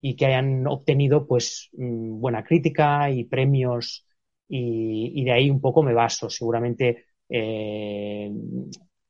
y 0.00 0.14
que 0.14 0.26
hayan 0.26 0.66
obtenido, 0.66 1.26
pues, 1.26 1.70
buena 1.72 2.44
crítica 2.44 3.10
y 3.10 3.24
premios 3.24 4.06
y, 4.46 5.24
de 5.24 5.32
ahí 5.32 5.50
un 5.50 5.60
poco 5.60 5.82
me 5.82 5.94
baso. 5.94 6.28
Seguramente 6.28 7.06
eh, 7.30 8.30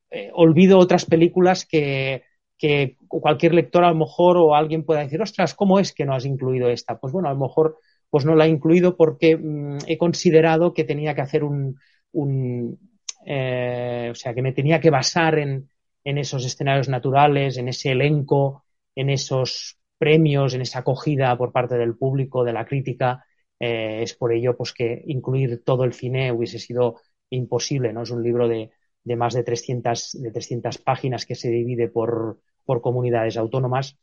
eh, 0.09 0.31
olvido 0.33 0.79
otras 0.79 1.05
películas 1.05 1.65
que, 1.65 2.23
cualquier 3.07 3.55
lector 3.55 3.83
a 3.83 3.89
lo 3.89 3.95
mejor 3.95 4.37
o 4.37 4.55
alguien 4.55 4.85
pueda 4.85 5.01
decir, 5.01 5.21
ostras, 5.21 5.55
¿cómo 5.55 5.79
es 5.79 5.93
que 5.93 6.05
no 6.05 6.13
has 6.13 6.25
incluido 6.25 6.69
esta? 6.69 6.99
Pues 6.99 7.11
bueno, 7.11 7.27
a 7.27 7.33
lo 7.33 7.39
mejor 7.39 7.79
pues 8.09 8.23
no 8.23 8.35
la 8.35 8.45
he 8.45 8.49
incluido 8.49 8.95
porque 8.95 9.35
mmm, 9.35 9.79
he 9.87 9.97
considerado 9.97 10.73
que 10.73 10.83
tenía 10.83 11.15
que 11.15 11.21
hacer 11.21 11.43
un, 11.43 11.79
un 12.11 12.77
eh, 13.25 14.09
o 14.11 14.15
sea, 14.15 14.33
que 14.35 14.43
me 14.43 14.53
tenía 14.53 14.79
que 14.79 14.91
basar 14.91 15.39
en, 15.39 15.69
en, 16.03 16.17
esos 16.19 16.45
escenarios 16.45 16.87
naturales, 16.87 17.57
en 17.57 17.67
ese 17.67 17.91
elenco, 17.91 18.63
en 18.95 19.09
esos 19.09 19.77
premios, 19.97 20.53
en 20.53 20.61
esa 20.61 20.79
acogida 20.79 21.37
por 21.37 21.51
parte 21.51 21.77
del 21.77 21.95
público, 21.97 22.43
de 22.43 22.53
la 22.53 22.65
crítica. 22.65 23.25
Eh, 23.59 24.01
es 24.03 24.13
por 24.15 24.33
ello 24.33 24.57
pues 24.57 24.73
que 24.73 25.03
incluir 25.07 25.63
todo 25.63 25.83
el 25.83 25.93
cine 25.93 26.31
hubiese 26.31 26.59
sido 26.59 26.99
imposible, 27.29 27.93
¿no? 27.93 28.03
Es 28.03 28.11
un 28.11 28.23
libro 28.23 28.47
de, 28.47 28.71
de 29.03 29.15
más 29.15 29.33
de 29.33 29.43
300, 29.43 30.11
de 30.21 30.31
300 30.31 30.77
páginas 30.79 31.25
que 31.25 31.35
se 31.35 31.49
divide 31.49 31.87
por, 31.89 32.39
por 32.65 32.81
comunidades 32.81 33.37
autónomas. 33.37 33.97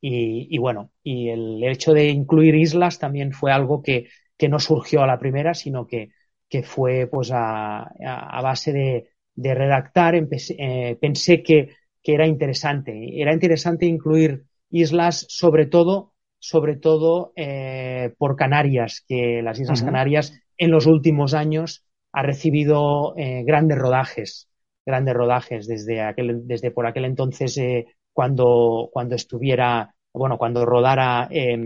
Y, 0.00 0.48
y, 0.54 0.58
bueno, 0.58 0.92
y 1.02 1.30
el 1.30 1.62
hecho 1.64 1.94
de 1.94 2.10
incluir 2.10 2.54
islas 2.54 2.98
también 2.98 3.32
fue 3.32 3.52
algo 3.52 3.82
que, 3.82 4.08
que 4.36 4.48
no 4.48 4.58
surgió 4.60 5.02
a 5.02 5.06
la 5.06 5.18
primera, 5.18 5.54
sino 5.54 5.86
que, 5.86 6.10
que 6.48 6.62
fue 6.62 7.06
pues 7.06 7.30
a, 7.32 7.84
a, 7.84 8.42
base 8.42 8.72
de, 8.72 9.10
de 9.34 9.54
redactar, 9.54 10.14
empecé, 10.14 10.56
eh, 10.58 10.96
pensé 11.00 11.42
que, 11.42 11.70
que, 12.04 12.14
era 12.14 12.26
interesante. 12.26 13.20
Era 13.20 13.32
interesante 13.32 13.86
incluir 13.86 14.44
islas, 14.70 15.26
sobre 15.28 15.66
todo, 15.66 16.12
sobre 16.38 16.76
todo 16.76 17.32
eh, 17.36 18.14
por 18.18 18.36
Canarias, 18.36 19.02
que 19.08 19.40
las 19.42 19.58
Islas 19.58 19.80
uh 19.80 19.84
-huh. 19.84 19.86
Canarias 19.86 20.40
en 20.58 20.70
los 20.70 20.86
últimos 20.86 21.34
años 21.34 21.84
ha 22.12 22.22
recibido 22.22 23.14
eh, 23.16 23.42
grandes 23.44 23.78
rodajes, 23.78 24.48
grandes 24.86 25.14
rodajes 25.14 25.66
desde 25.66 26.00
aquel, 26.00 26.46
desde 26.46 26.70
por 26.70 26.86
aquel 26.86 27.06
entonces 27.06 27.56
eh, 27.58 27.86
cuando, 28.12 28.88
cuando 28.92 29.16
estuviera 29.16 29.94
bueno, 30.12 30.38
cuando 30.38 30.64
rodara, 30.64 31.26
eh, 31.28 31.58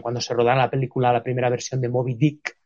cuando 0.00 0.20
se 0.20 0.32
rodara 0.32 0.58
la 0.58 0.70
película, 0.70 1.12
la 1.12 1.24
primera 1.24 1.50
versión 1.50 1.80
de 1.80 1.88
Moby 1.88 2.14
Dick, 2.14 2.56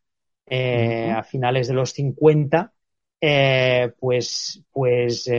a 0.51 1.23
finales 1.23 1.69
de 1.69 1.73
los 1.73 1.93
50, 1.93 2.75
eh, 3.19 3.91
pues, 3.99 4.63
pues 4.71 5.31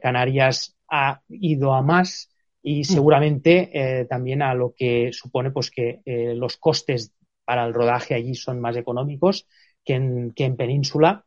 Canarias 0.00 0.77
ha 0.90 1.22
ido 1.28 1.74
a 1.74 1.82
más 1.82 2.30
y 2.62 2.84
seguramente 2.84 3.70
eh, 3.72 4.04
también 4.06 4.42
a 4.42 4.54
lo 4.54 4.74
que 4.76 5.10
supone 5.12 5.50
pues 5.50 5.70
que 5.70 6.00
eh, 6.04 6.34
los 6.34 6.56
costes 6.56 7.12
para 7.44 7.64
el 7.64 7.74
rodaje 7.74 8.14
allí 8.14 8.34
son 8.34 8.60
más 8.60 8.76
económicos 8.76 9.46
que 9.84 9.94
en, 9.94 10.32
que 10.32 10.44
en 10.44 10.56
Península. 10.56 11.24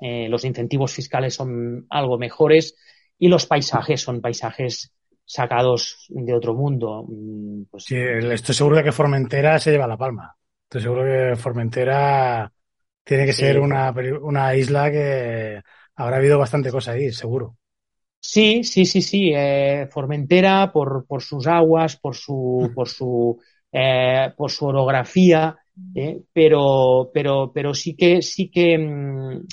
Eh, 0.00 0.28
los 0.28 0.44
incentivos 0.44 0.92
fiscales 0.92 1.34
son 1.34 1.86
algo 1.90 2.18
mejores 2.18 2.76
y 3.18 3.28
los 3.28 3.46
paisajes 3.46 4.00
son 4.00 4.20
paisajes 4.20 4.92
sacados 5.24 6.06
de 6.10 6.34
otro 6.34 6.54
mundo. 6.54 7.04
Mm, 7.08 7.64
Pues, 7.70 7.84
Sí, 7.84 7.96
estoy 7.96 8.54
seguro 8.54 8.76
de 8.76 8.84
que 8.84 8.92
Formentera 8.92 9.58
se 9.58 9.70
lleva 9.70 9.86
la 9.86 9.96
palma. 9.96 10.36
Estoy 10.64 10.82
seguro 10.82 11.04
que 11.04 11.36
Formentera 11.36 12.52
tiene 13.02 13.24
que 13.24 13.32
ser 13.32 13.58
una, 13.60 13.90
una 14.20 14.54
isla 14.54 14.90
que 14.90 15.62
habrá 15.96 16.16
habido 16.16 16.38
bastante 16.38 16.70
cosa 16.70 16.92
ahí, 16.92 17.10
seguro. 17.12 17.56
Sí, 18.20 18.64
sí, 18.64 18.84
sí, 18.84 19.00
sí. 19.02 19.32
eh, 19.34 19.88
Formentera 19.90 20.70
por, 20.72 21.06
por 21.06 21.22
sus 21.22 21.46
aguas, 21.46 21.96
por 21.96 22.14
su, 22.16 22.72
por 22.74 22.88
su, 22.88 23.40
eh, 23.72 24.32
por 24.36 24.50
su 24.50 24.66
orografía, 24.66 25.56
eh, 25.94 26.20
pero, 26.32 27.10
pero, 27.14 27.52
pero 27.54 27.74
sí 27.74 27.96
que, 27.96 28.20
sí 28.22 28.50
que 28.50 28.76
mm, 28.78 29.46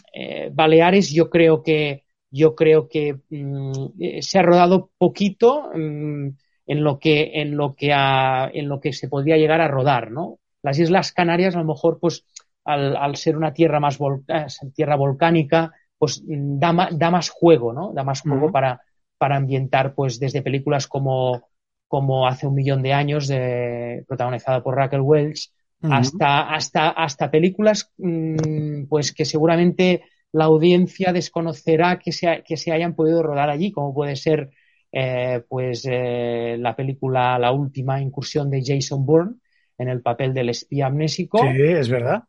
Baleares 0.54 1.12
yo 1.14 1.30
creo 1.30 1.62
que, 1.64 2.04
yo 2.32 2.56
creo 2.56 2.88
que 2.90 3.20
mm, 3.30 4.22
se 4.22 4.40
ha 4.40 4.42
rodado 4.42 4.92
poquito 4.98 5.70
mm, 5.74 6.30
en 6.68 6.84
lo 6.84 7.00
que, 7.00 7.32
en 7.42 7.56
lo 7.58 7.76
que 7.76 7.94
ha- 7.94 8.50
en 8.54 8.68
lo 8.68 8.80
que 8.82 8.94
se 8.94 9.08
podría 9.08 9.38
llegar 9.38 9.62
a 9.62 9.68
rodar, 9.68 10.12
¿no? 10.12 10.40
Las 10.64 10.80
Islas 10.80 11.12
Canarias 11.14 11.56
a 11.56 11.60
lo 11.60 11.66
mejor, 11.66 12.00
pues, 12.00 12.26
al, 12.64 12.96
al 12.98 13.16
ser 13.16 13.38
una 13.38 13.54
tierra 13.54 13.80
más 13.80 14.00
vol- 14.00 14.24
eh, 14.28 14.48
tierra 14.74 14.96
volcánica, 14.96 15.72
pues 15.98 16.22
da, 16.26 16.74
ma- 16.74 16.90
da 16.92 17.12
más 17.12 17.30
juego, 17.30 17.74
¿no? 17.74 17.94
Da 17.94 18.04
más 18.04 18.22
juego 18.22 18.52
para, 18.52 18.82
para 19.18 19.38
ambientar, 19.38 19.94
pues, 19.96 20.20
desde 20.20 20.42
películas 20.42 20.88
como, 20.88 21.48
como 21.88 22.28
Hace 22.28 22.48
un 22.48 22.56
millón 22.56 22.82
de 22.82 22.94
años, 22.94 23.28
de, 23.28 24.04
protagonizada 24.08 24.64
por 24.64 24.76
Raquel 24.76 25.02
Welch, 25.02 25.52
hasta, 25.88 26.54
hasta, 26.54 26.90
hasta 26.90 27.30
películas, 27.32 27.92
mm, 27.98 28.86
pues, 28.88 29.14
que 29.14 29.26
seguramente 29.26 30.04
la 30.32 30.46
audiencia 30.46 31.14
desconocerá 31.14 32.00
que 32.00 32.12
se, 32.12 32.44
que 32.46 32.58
se 32.58 32.72
hayan 32.72 32.96
podido 32.96 33.24
rodar 33.24 33.50
allí, 33.50 33.72
como 33.72 33.94
puede 33.94 34.16
ser, 34.16 34.50
eh, 34.92 35.44
pues, 35.48 35.86
eh, 35.90 36.58
la 36.60 36.76
película 36.76 37.38
La 37.40 37.52
última 37.52 38.02
incursión 38.02 38.50
de 38.50 38.64
Jason 38.66 39.06
Bourne 39.06 39.36
en 39.78 39.90
el 39.90 40.02
papel 40.02 40.34
del 40.34 40.50
espía 40.50 40.88
amnésico. 40.88 41.40
Sí, 41.40 41.48
es 41.48 41.90
verdad. 41.90 42.24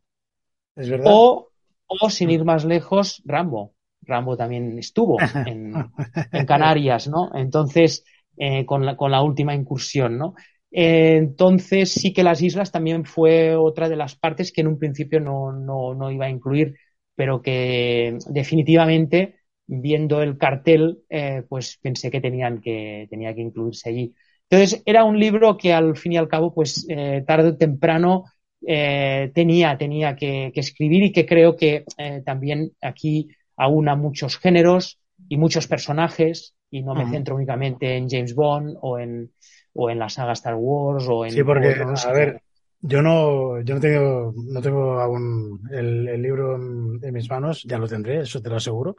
Es 0.77 0.89
verdad. 0.91 1.15
O, 1.15 1.49
o 1.87 2.11
sin 2.11 2.31
ir 2.31 2.45
más 2.45 2.65
lejos, 2.65 3.23
Rambo. 3.25 3.75
Rambo 4.03 4.37
también 4.37 4.79
estuvo 4.79 5.19
en, 5.45 5.93
en 6.33 6.47
Canarias, 6.47 7.09
¿no? 7.09 7.31
Entonces, 7.35 8.05
eh, 8.37 8.67
con, 8.67 8.85
la, 8.85 8.97
con 8.97 9.11
la 9.11 9.23
última 9.23 9.55
incursión, 9.55 10.19
¿no? 10.19 10.35
Eh, 10.71 11.17
entonces, 11.17 11.91
sí 11.93 12.13
que 12.13 12.23
las 12.25 12.43
islas 12.43 12.73
también 12.73 13.05
fue 13.05 13.57
otra 13.57 13.89
de 13.89 13.97
las 13.97 14.17
partes 14.17 14.53
que 14.53 14.61
en 14.61 14.69
un 14.69 14.79
principio 14.79 15.21
no, 15.21 15.53
no, 15.53 15.95
no 15.95 16.11
iba 16.11 16.27
a 16.27 16.31
incluir, 16.31 16.75
pero 17.15 17.41
que 17.41 18.19
definitivamente, 18.29 19.37
viendo 19.67 20.23
el 20.23 20.37
cartel, 20.39 21.03
eh, 21.09 21.43
pues 21.49 21.79
pensé 21.81 22.11
que 22.11 22.21
tenían 22.21 22.61
que, 22.61 23.07
tenía 23.11 23.35
que 23.35 23.41
incluirse 23.43 23.89
allí. 23.89 24.15
Entonces, 24.49 24.83
era 24.87 25.05
un 25.05 25.19
libro 25.19 25.57
que 25.57 25.73
al 25.73 25.97
fin 25.97 26.13
y 26.13 26.17
al 26.19 26.29
cabo, 26.29 26.55
pues 26.55 26.87
tarde 27.27 27.49
o 27.49 27.57
temprano 27.57 28.25
eh, 28.67 29.31
tenía, 29.35 29.77
tenía 29.79 30.17
que, 30.17 30.51
que 30.55 30.61
escribir 30.61 31.05
y 31.05 31.13
que 31.13 31.27
creo 31.27 31.57
que 31.57 31.85
eh, 31.99 32.23
también 32.25 32.73
aquí 32.81 33.29
aúna 33.57 33.97
muchos 33.97 34.39
géneros 34.39 35.01
y 35.29 35.37
muchos 35.37 35.67
personajes 35.67 36.55
y 36.71 36.83
no 36.83 36.95
me 36.95 37.07
centro 37.07 37.37
únicamente 37.37 37.97
en 37.97 38.09
James 38.09 38.35
Bond 38.35 38.77
o 38.81 38.99
en, 38.99 39.33
o 39.73 39.91
en 39.91 39.99
la 39.99 40.09
saga 40.09 40.33
Star 40.33 40.55
Wars 40.57 41.07
o 41.09 41.25
en 41.25 41.33
Sí, 41.33 41.43
porque, 41.43 41.69
otros. 41.71 42.05
a 42.05 42.13
ver, 42.13 42.43
yo 42.81 43.03
no, 43.03 43.61
yo 43.61 43.75
no 43.75 43.81
tengo, 43.81 44.33
no 44.37 44.63
tengo 44.63 45.01
aún 45.01 45.61
el, 45.73 46.09
el 46.09 46.23
libro 46.23 46.57
en, 46.57 47.01
en 47.03 47.15
mis 47.15 47.29
manos, 47.31 47.63
ya 47.65 47.79
lo 47.79 47.89
tendré, 47.89 48.21
eso 48.21 48.41
te 48.41 48.49
lo 48.51 48.57
aseguro. 48.57 48.97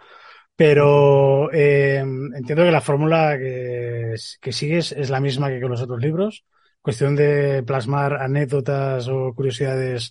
Pero 0.56 1.52
eh, 1.54 1.98
entiendo 2.00 2.64
que 2.64 2.72
la 2.72 2.82
fórmula 2.82 3.38
que, 3.38 4.16
que 4.42 4.52
sigues 4.52 4.92
es 4.94 5.10
la 5.10 5.20
misma 5.22 5.50
que 5.50 5.62
con 5.62 5.72
los 5.72 5.82
otros 5.82 6.02
libros. 6.02 6.46
Cuestión 6.88 7.16
de 7.16 7.64
plasmar 7.70 8.12
anécdotas 8.28 9.08
o 9.10 9.34
curiosidades 9.38 10.02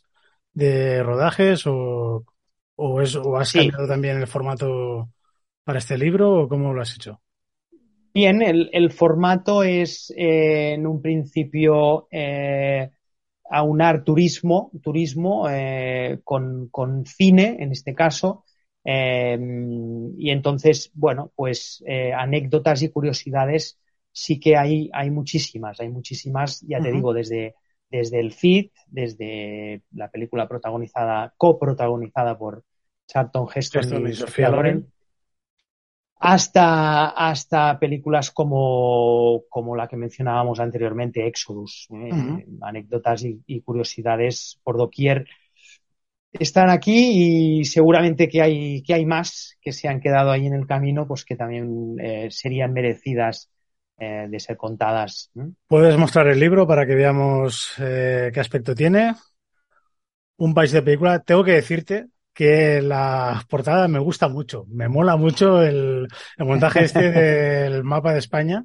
de 0.53 1.03
rodajes 1.03 1.67
o, 1.67 2.25
o, 2.77 3.01
es, 3.03 3.15
o 3.17 3.37
has 3.39 3.53
Sí. 3.53 3.59
cambiado 3.59 3.87
también 3.89 4.19
el 4.19 4.27
formato 4.27 5.11
para 5.65 5.79
este 5.81 5.97
libro 5.99 6.25
o 6.43 6.49
cómo 6.49 6.75
lo 6.75 6.83
has 6.83 6.95
hecho. 6.97 7.23
Bien, 8.15 8.41
el, 8.43 8.71
el 8.73 8.91
formato 8.93 9.63
es 9.63 10.11
eh, 10.17 10.73
en 10.75 10.87
un 10.87 11.03
principio 11.03 12.09
eh, 12.11 12.91
aunar 13.51 14.05
turismo, 14.05 14.71
turismo 14.83 15.49
eh, 15.51 16.21
con, 16.25 16.69
con 16.71 17.05
cine, 17.05 17.57
en 17.61 17.73
este 17.73 17.95
caso, 17.95 18.45
eh, 18.85 19.39
y 20.17 20.31
entonces, 20.31 20.91
bueno, 20.95 21.31
pues 21.37 21.85
anécdotas 22.17 22.83
y 22.83 22.89
curiosidades 22.91 23.79
sí 24.17 24.41
que 24.41 24.57
hay, 24.57 24.89
hay 24.95 25.11
muchísimas, 25.11 25.79
hay 25.79 25.91
muchísimas, 25.91 26.63
ya 26.63 26.81
te 26.81 26.91
digo, 26.91 27.13
desde, 27.13 27.55
desde 27.91 28.19
el 28.19 28.33
Cid, 28.33 28.71
desde 28.87 29.83
la 29.93 30.11
película 30.11 30.49
protagonizada, 30.49 31.35
coprotagonizada 31.37 32.39
por 32.39 32.65
Charlton 33.07 33.47
Heston 33.55 33.83
Heston 33.83 34.07
y, 34.07 34.11
y 34.11 34.15
Sofía 34.15 34.49
Loren, 34.49 34.75
Loren. 34.77 34.93
hasta, 36.19 37.09
hasta 37.11 37.79
películas 37.79 38.31
como, 38.31 39.43
como 39.51 39.77
la 39.77 39.87
que 39.87 39.97
mencionábamos 39.99 40.61
anteriormente, 40.61 41.27
Exodus. 41.27 41.87
¿eh? 41.91 42.47
Anécdotas 42.63 43.23
y, 43.23 43.43
y 43.47 43.61
curiosidades 43.61 44.59
por 44.65 44.79
doquier 44.79 45.27
están 46.33 46.71
aquí 46.71 47.61
y 47.61 47.65
seguramente 47.65 48.29
que 48.29 48.43
hay, 48.43 48.83
que 48.83 48.95
hay 48.95 49.07
más 49.07 49.57
que 49.61 49.73
se 49.73 49.89
han 49.89 50.01
quedado 50.01 50.31
ahí 50.31 50.47
en 50.47 50.55
el 50.55 50.67
camino, 50.67 51.07
pues 51.07 51.25
que 51.25 51.37
también 51.37 51.97
eh, 52.01 52.29
serían 52.31 52.73
merecidas 52.73 53.51
eh, 53.99 54.27
de 54.29 54.41
ser 54.41 54.57
contadas. 54.57 55.31
¿Puedes 55.67 55.97
mostrar 55.97 56.29
el 56.29 56.41
libro 56.41 56.67
para 56.67 56.87
que 56.87 56.95
veamos 56.95 57.75
eh, 57.79 58.31
qué 58.33 58.41
aspecto 58.41 58.75
tiene? 58.75 59.15
Un 60.37 60.55
país 60.55 60.73
de 60.73 60.83
película. 60.83 61.21
Tengo 61.21 61.45
que 61.45 61.53
decirte 61.53 62.09
que 62.35 62.83
la 62.83 63.43
portada 63.49 63.89
me 63.89 63.99
gusta 63.99 64.29
mucho. 64.29 64.67
Me 64.69 64.89
mola 64.89 65.17
mucho 65.17 65.63
el, 65.63 66.07
el 66.37 66.45
montaje 66.45 66.85
este 66.85 67.11
del 67.11 67.85
mapa 67.85 68.13
de 68.13 68.19
España 68.19 68.65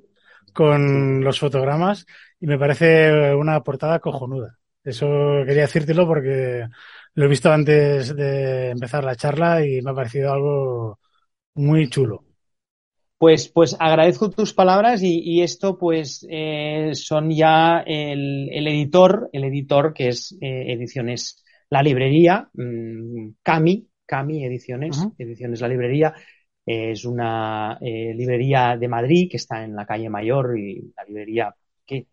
con 0.53 1.23
los 1.23 1.39
fotogramas 1.39 2.05
y 2.39 2.47
me 2.47 2.59
parece 2.59 3.33
una 3.33 3.61
portada 3.61 3.99
cojonuda. 3.99 4.57
Eso 4.83 5.07
quería 5.45 5.63
decírtelo 5.63 6.07
porque 6.07 6.67
lo 7.13 7.25
he 7.25 7.27
visto 7.27 7.51
antes 7.51 8.15
de 8.15 8.69
empezar 8.71 9.03
la 9.03 9.15
charla 9.15 9.65
y 9.65 9.81
me 9.81 9.91
ha 9.91 9.93
parecido 9.93 10.33
algo 10.33 10.99
muy 11.55 11.89
chulo. 11.89 12.25
Pues, 13.21 13.49
pues 13.49 13.77
agradezco 13.79 14.31
tus 14.31 14.51
palabras 14.51 15.03
y, 15.03 15.19
y 15.19 15.43
esto 15.43 15.77
pues 15.77 16.25
eh, 16.27 16.89
son 16.95 17.29
ya 17.29 17.83
el, 17.85 18.49
el 18.51 18.67
editor, 18.67 19.29
el 19.31 19.43
editor 19.43 19.93
que 19.93 20.07
es 20.07 20.35
eh, 20.41 20.73
Ediciones 20.73 21.43
La 21.69 21.83
Librería, 21.83 22.49
mm, 22.51 23.33
Cami, 23.43 23.87
Cami 24.07 24.43
Ediciones. 24.43 25.07
Ediciones 25.19 25.61
La 25.61 25.67
Librería, 25.67 26.15
eh, 26.65 26.93
es 26.93 27.05
una 27.05 27.77
eh, 27.79 28.11
librería 28.15 28.75
de 28.75 28.87
Madrid 28.87 29.27
que 29.29 29.37
está 29.37 29.63
en 29.63 29.75
la 29.75 29.85
calle 29.85 30.09
Mayor 30.09 30.57
y 30.57 30.91
la 30.97 31.03
librería 31.03 31.55
que 31.85 32.07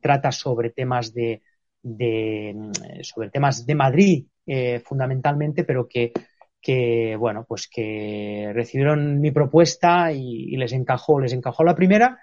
trata 0.00 0.32
sobre 0.32 0.70
temas 0.70 1.12
de, 1.12 1.42
de 1.82 2.54
mm, 2.56 3.02
sobre 3.02 3.28
temas 3.28 3.66
de 3.66 3.74
Madrid 3.74 4.26
fundamentalmente, 4.82 5.64
pero 5.64 5.86
que 5.86 6.10
que 6.64 7.16
bueno, 7.18 7.46
pues 7.48 7.68
que 7.68 8.50
recibieron 8.54 9.20
mi 9.20 9.30
propuesta 9.32 10.12
y, 10.12 10.56
les 10.56 10.72
encajó, 10.72 11.20
les 11.20 11.34
encajó 11.34 11.64
la 11.64 11.76
primera. 11.76 12.18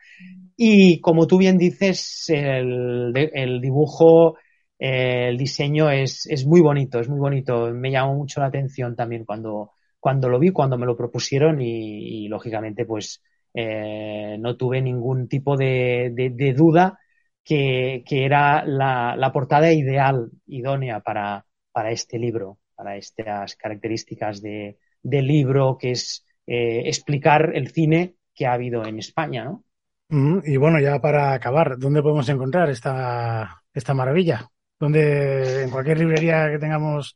Y 0.57 1.01
como 1.01 1.27
tú 1.27 1.37
bien 1.37 1.57
dices, 1.57 2.25
el, 2.29 3.13
el 3.33 3.61
dibujo, 3.61 4.37
eh, 4.79 5.27
el 5.29 5.37
diseño 5.37 5.89
es, 5.89 6.27
es 6.27 6.45
muy 6.45 6.61
bonito, 6.61 6.99
es 6.99 7.09
muy 7.09 7.19
bonito. 7.19 7.71
Me 7.73 7.91
llamó 7.91 8.15
mucho 8.15 8.41
la 8.41 8.47
atención 8.47 8.95
también 8.95 9.25
cuando, 9.25 9.71
cuando 9.99 10.29
lo 10.29 10.39
vi, 10.39 10.51
cuando 10.51 10.77
me 10.77 10.85
lo 10.85 10.95
propusieron 10.97 11.61
y, 11.61 12.27
lógicamente 12.29 12.85
pues 12.85 13.21
eh, 13.53 14.37
no 14.39 14.55
tuve 14.57 14.81
ningún 14.81 15.27
tipo 15.27 15.57
de, 15.57 16.11
de- 16.15 16.29
de 16.31 16.53
duda 16.53 16.99
que, 17.43 18.03
que 18.07 18.25
era 18.25 18.65
la, 18.65 19.15
la 19.17 19.31
portada 19.33 19.71
ideal, 19.73 20.29
idónea 20.47 20.99
para, 21.01 21.45
para 21.71 21.91
este 21.91 22.19
libro, 22.19 22.59
para 22.81 22.97
estas 22.97 23.55
características 23.57 24.41
de, 24.41 24.79
de 25.03 25.21
libro 25.21 25.77
que 25.79 25.91
es 25.91 26.25
eh, 26.47 26.81
explicar 26.87 27.51
el 27.53 27.69
cine 27.69 28.15
que 28.33 28.47
ha 28.47 28.53
habido 28.53 28.83
en 28.87 28.97
España, 28.97 29.43
¿no? 29.45 29.63
Mm, 30.09 30.39
Y 30.45 30.57
bueno, 30.57 30.79
ya 30.79 30.99
para 30.99 31.33
acabar, 31.33 31.77
¿dónde 31.77 32.01
podemos 32.01 32.27
encontrar 32.29 32.71
esta, 32.71 33.61
esta 33.71 33.93
maravilla? 33.93 34.47
¿Dónde, 34.79 35.61
en 35.61 35.69
cualquier 35.69 35.99
librería 35.99 36.49
que 36.49 36.57
tengamos 36.57 37.15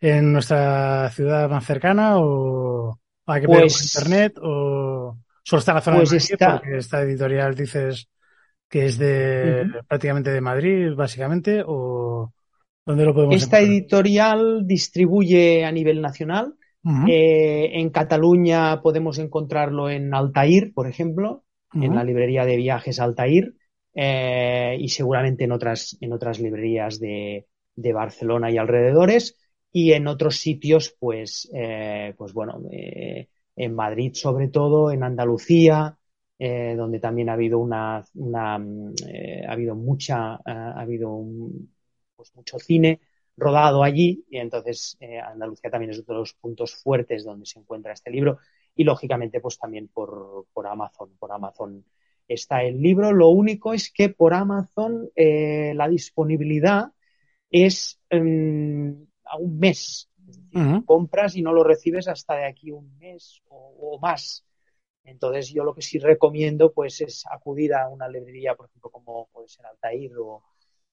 en 0.00 0.32
nuestra 0.32 1.10
ciudad 1.10 1.50
más 1.50 1.64
cercana 1.66 2.18
o 2.18 2.96
hay 3.26 3.40
que 3.40 3.48
pedirlo 3.48 3.66
por 3.66 3.72
Pues- 3.72 3.96
internet 3.96 4.34
o 4.40 5.18
solo 5.42 5.58
está 5.58 5.74
la 5.74 5.80
zona 5.80 5.96
Pues 5.96 6.10
de 6.10 6.16
Madrid 6.18 6.32
está- 6.34 6.52
porque 6.60 6.76
esta 6.78 7.02
editorial 7.02 7.54
dices 7.56 8.08
que 8.68 8.84
es 8.86 8.96
de 8.96 9.66
prácticamente 9.88 10.30
de 10.30 10.40
Madrid, 10.40 10.94
básicamente, 10.94 11.64
o 11.66 12.32
dónde 12.86 13.04
lo 13.04 13.14
podemos 13.14 13.34
Esta 13.34 13.58
encontrar? 13.58 13.70
editorial 13.70 14.66
distribuye 14.66 15.64
a 15.64 15.72
nivel 15.72 16.00
nacional. 16.00 16.54
Eh, 17.06 17.70
en 17.74 17.90
Cataluña 17.90 18.80
podemos 18.82 19.18
encontrarlo 19.18 19.90
en 19.90 20.14
Altair, 20.14 20.72
por 20.74 20.86
ejemplo, 20.88 21.44
en 21.72 21.94
la 21.94 22.04
librería 22.04 22.44
de 22.44 22.56
viajes 22.56 22.98
Altair, 23.00 23.54
eh, 23.94 24.76
y 24.80 24.88
seguramente 24.88 25.44
en 25.44 25.52
otras, 25.52 25.96
en 26.00 26.12
otras 26.12 26.40
librerías 26.40 26.98
de, 26.98 27.46
de 27.76 27.92
Barcelona 27.92 28.50
y 28.50 28.58
alrededores, 28.58 29.36
y 29.72 29.92
en 29.92 30.06
otros 30.08 30.36
sitios, 30.36 30.96
pues, 30.98 31.48
eh, 31.54 32.14
pues 32.16 32.32
bueno, 32.32 32.60
eh, 32.72 33.28
en 33.56 33.74
Madrid 33.74 34.12
sobre 34.14 34.48
todo, 34.48 34.90
en 34.90 35.02
Andalucía, 35.04 35.96
eh, 36.38 36.74
donde 36.76 36.98
también 36.98 37.28
ha 37.28 37.34
habido 37.34 37.58
una, 37.58 38.02
una, 38.14 38.58
mm, 38.58 38.94
ha 39.48 39.52
habido 39.52 39.74
mucha, 39.76 40.34
ha 40.44 40.80
habido 40.80 41.12
un- 41.12 41.70
pues 42.20 42.36
mucho 42.36 42.58
cine 42.58 43.00
rodado 43.34 43.82
allí 43.82 44.26
y 44.28 44.36
entonces 44.36 44.98
eh, 45.00 45.18
Andalucía 45.18 45.70
también 45.70 45.92
es 45.92 46.00
otro 46.00 46.16
de 46.16 46.20
los 46.20 46.34
puntos 46.34 46.74
fuertes 46.74 47.24
donde 47.24 47.46
se 47.46 47.58
encuentra 47.58 47.94
este 47.94 48.10
libro 48.10 48.40
y 48.74 48.84
lógicamente 48.84 49.40
pues 49.40 49.58
también 49.58 49.88
por, 49.88 50.44
por 50.52 50.66
Amazon, 50.66 51.16
por 51.18 51.32
Amazon 51.32 51.82
está 52.28 52.62
el 52.62 52.82
libro. 52.82 53.10
Lo 53.12 53.30
único 53.30 53.72
es 53.72 53.90
que 53.90 54.10
por 54.10 54.34
Amazon 54.34 55.08
eh, 55.16 55.72
la 55.74 55.88
disponibilidad 55.88 56.92
es 57.50 57.98
mm, 58.10 58.90
a 59.24 59.38
un 59.38 59.58
mes. 59.58 60.08
Compras 60.84 61.36
y 61.36 61.42
no 61.42 61.54
lo 61.54 61.64
recibes 61.64 62.06
hasta 62.06 62.34
de 62.34 62.46
aquí 62.46 62.70
un 62.70 62.98
mes 62.98 63.40
o, 63.48 63.74
o 63.80 63.98
más. 63.98 64.44
Entonces 65.04 65.48
yo 65.48 65.64
lo 65.64 65.74
que 65.74 65.80
sí 65.80 65.98
recomiendo 65.98 66.70
pues 66.72 67.00
es 67.00 67.24
acudir 67.30 67.72
a 67.72 67.88
una 67.88 68.08
librería, 68.08 68.54
por 68.54 68.66
ejemplo, 68.66 68.90
como 68.90 69.28
puede 69.32 69.48
ser 69.48 69.64
Altair 69.64 70.12
o 70.18 70.42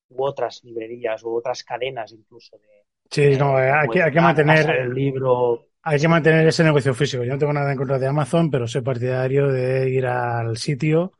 u 0.09 0.23
otras 0.23 0.63
librerías 0.63 1.23
u 1.23 1.35
otras 1.35 1.63
cadenas 1.63 2.11
incluso 2.11 2.57
de 2.57 2.67
Sí, 3.09 3.37
no, 3.37 3.57
eh, 3.57 3.71
hay 3.71 3.87
que, 3.87 4.03
hay 4.03 4.11
que 4.11 4.19
mantener, 4.19 4.69
el 4.69 4.93
libro 4.93 5.67
hay 5.81 5.99
que 5.99 6.07
mantener 6.09 6.45
ese 6.45 6.65
negocio 6.65 6.93
físico. 6.93 7.23
Yo 7.23 7.31
no 7.31 7.39
tengo 7.39 7.53
nada 7.53 7.71
en 7.71 7.77
contra 7.77 7.97
de 7.97 8.07
Amazon, 8.07 8.51
pero 8.51 8.67
soy 8.67 8.81
partidario 8.81 9.47
de 9.47 9.89
ir 9.89 10.05
al 10.05 10.57
sitio, 10.57 11.13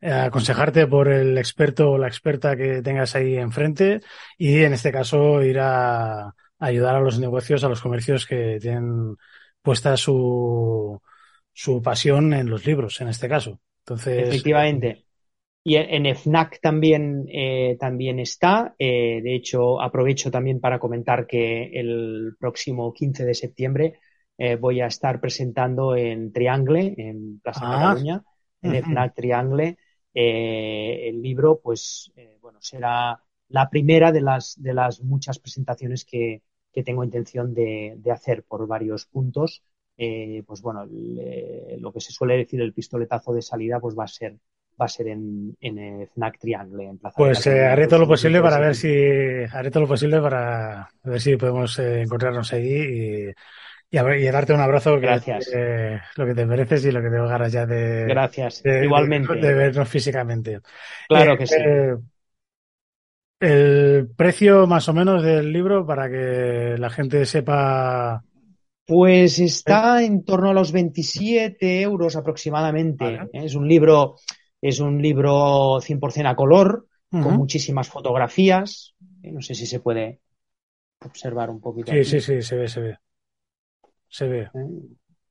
eh, 0.00 0.12
aconsejarte 0.12 0.86
por 0.86 1.08
el 1.08 1.38
experto 1.38 1.92
o 1.92 1.98
la 1.98 2.08
experta 2.08 2.54
que 2.54 2.82
tengas 2.82 3.14
ahí 3.14 3.36
enfrente 3.36 4.02
y 4.36 4.62
en 4.62 4.74
este 4.74 4.92
caso 4.92 5.42
ir 5.42 5.58
a, 5.58 6.26
a 6.26 6.34
ayudar 6.58 6.96
a 6.96 7.00
los 7.00 7.18
negocios, 7.18 7.64
a 7.64 7.68
los 7.70 7.80
comercios 7.80 8.26
que 8.26 8.58
tienen 8.60 9.16
puesta 9.62 9.96
su, 9.96 11.00
su 11.54 11.80
pasión 11.80 12.34
en 12.34 12.50
los 12.50 12.66
libros, 12.66 13.00
en 13.00 13.08
este 13.08 13.26
caso. 13.26 13.58
Entonces, 13.86 14.28
efectivamente 14.28 15.04
y 15.66 15.76
en 15.76 16.04
FNAC 16.06 16.60
también 16.60 17.26
eh, 17.32 17.76
también 17.80 18.18
está 18.20 18.74
Eh, 18.78 19.20
de 19.22 19.34
hecho 19.34 19.80
aprovecho 19.80 20.30
también 20.30 20.60
para 20.60 20.78
comentar 20.78 21.26
que 21.26 21.70
el 21.80 22.36
próximo 22.38 22.92
15 22.92 23.24
de 23.24 23.34
septiembre 23.34 23.94
eh, 24.38 24.56
voy 24.56 24.80
a 24.80 24.86
estar 24.86 25.20
presentando 25.20 25.96
en 25.96 26.32
Triangle 26.32 26.94
en 26.98 27.40
Plaza 27.40 27.60
Ah. 27.64 27.70
Cataluña 27.70 28.22
en 28.62 28.70
Ujú. 28.72 28.78
FNAC 28.84 29.14
Triangle 29.14 29.76
el 30.12 31.20
libro 31.22 31.60
pues 31.62 32.12
bueno 32.40 32.58
será 32.60 33.20
la 33.48 33.68
primera 33.70 34.12
de 34.12 34.20
las 34.20 34.54
de 34.62 34.72
las 34.74 35.00
muchas 35.02 35.38
presentaciones 35.38 36.04
que, 36.04 36.42
que 36.72 36.82
tengo 36.84 37.02
intención 37.04 37.52
de, 37.54 37.94
de 37.98 38.10
hacer 38.12 38.44
por 38.44 38.66
varios 38.66 39.06
puntos 39.06 39.62
Eh, 39.96 40.42
pues 40.46 40.60
bueno 40.60 40.82
el, 40.82 41.18
eh, 41.20 41.76
lo 41.78 41.92
que 41.92 42.00
se 42.00 42.10
suele 42.12 42.36
decir 42.36 42.60
el 42.60 42.72
pistoletazo 42.74 43.32
de 43.32 43.42
salida 43.42 43.78
pues 43.80 43.94
va 43.96 44.04
a 44.04 44.08
ser 44.08 44.32
va 44.80 44.86
a 44.86 44.88
ser 44.88 45.08
en, 45.08 45.56
en 45.60 45.78
eh, 45.78 46.02
FNAC 46.04 46.38
Triangle 46.40 46.84
en 46.84 46.98
Plaza 46.98 47.22
Pues 47.22 47.46
eh, 47.46 47.64
haré 47.66 47.86
todo 47.86 48.00
lo 48.00 48.08
posible 48.08 48.40
15 48.40 48.42
de 48.42 48.42
para 48.42 48.58
ver 48.58 48.74
si 48.74 48.88
haré 49.52 49.70
todo 49.70 49.82
lo 49.84 49.88
posible 49.88 50.20
para 50.20 50.88
ver 51.04 51.20
si 51.20 51.36
podemos 51.36 51.78
eh, 51.78 52.02
encontrarnos 52.02 52.52
allí 52.52 53.28
y, 53.28 53.32
y, 53.90 53.98
a 53.98 54.02
ver- 54.02 54.20
y 54.20 54.24
darte 54.30 54.52
un 54.54 54.60
abrazo 54.60 55.00
que 55.00 55.06
Gracias. 55.06 55.48
eh, 55.54 56.00
lo 56.16 56.26
que 56.26 56.34
te 56.34 56.46
mereces 56.46 56.84
y 56.86 56.92
lo 56.92 57.02
que 57.02 57.10
tengo 57.10 57.28
ganas 57.28 57.52
ya 57.52 57.66
de, 57.66 57.76
Gracias, 58.06 58.64
de- 58.64 58.86
igualmente. 58.86 59.34
de 59.40 59.54
vernos 59.54 59.88
físicamente. 59.88 60.60
Claro 61.08 61.36
Eh, 61.36 61.38
que 61.38 61.46
sí. 61.46 61.62
eh, 61.64 61.96
el 63.40 64.08
precio 64.16 64.66
más 64.66 64.88
o 64.88 64.92
menos 64.94 65.22
del 65.22 65.52
libro 65.52 65.86
para 65.86 66.08
que 66.10 66.76
la 66.78 66.90
gente 66.90 67.26
sepa. 67.26 68.24
Pues 68.86 69.38
está 69.38 70.02
en 70.02 70.24
torno 70.24 70.50
a 70.50 70.54
los 70.54 70.70
27 70.72 71.80
euros 71.80 72.16
aproximadamente. 72.16 73.04
Vale. 73.04 73.30
Es 73.32 73.54
un 73.54 73.66
libro, 73.66 74.16
es 74.70 74.76
un 74.80 74.94
libro 75.06 75.80
100% 75.86 76.30
a 76.32 76.36
color, 76.36 76.86
con 77.18 77.34
muchísimas 77.36 77.88
fotografías. 77.94 78.94
Eh, 79.22 79.32
No 79.32 79.40
sé 79.46 79.54
si 79.54 79.66
se 79.66 79.80
puede 79.86 80.06
observar 81.10 81.48
un 81.50 81.60
poquito. 81.66 81.90
Sí, 81.90 81.98
aquí, 81.98 82.10
sí, 82.10 82.20
sí, 82.20 82.42
se 82.42 82.56
ve, 82.56 82.68
se 82.68 82.80
ve. 82.80 82.98
Se 84.08 84.26
ve. 84.28 84.50
¿eh? 84.54 84.58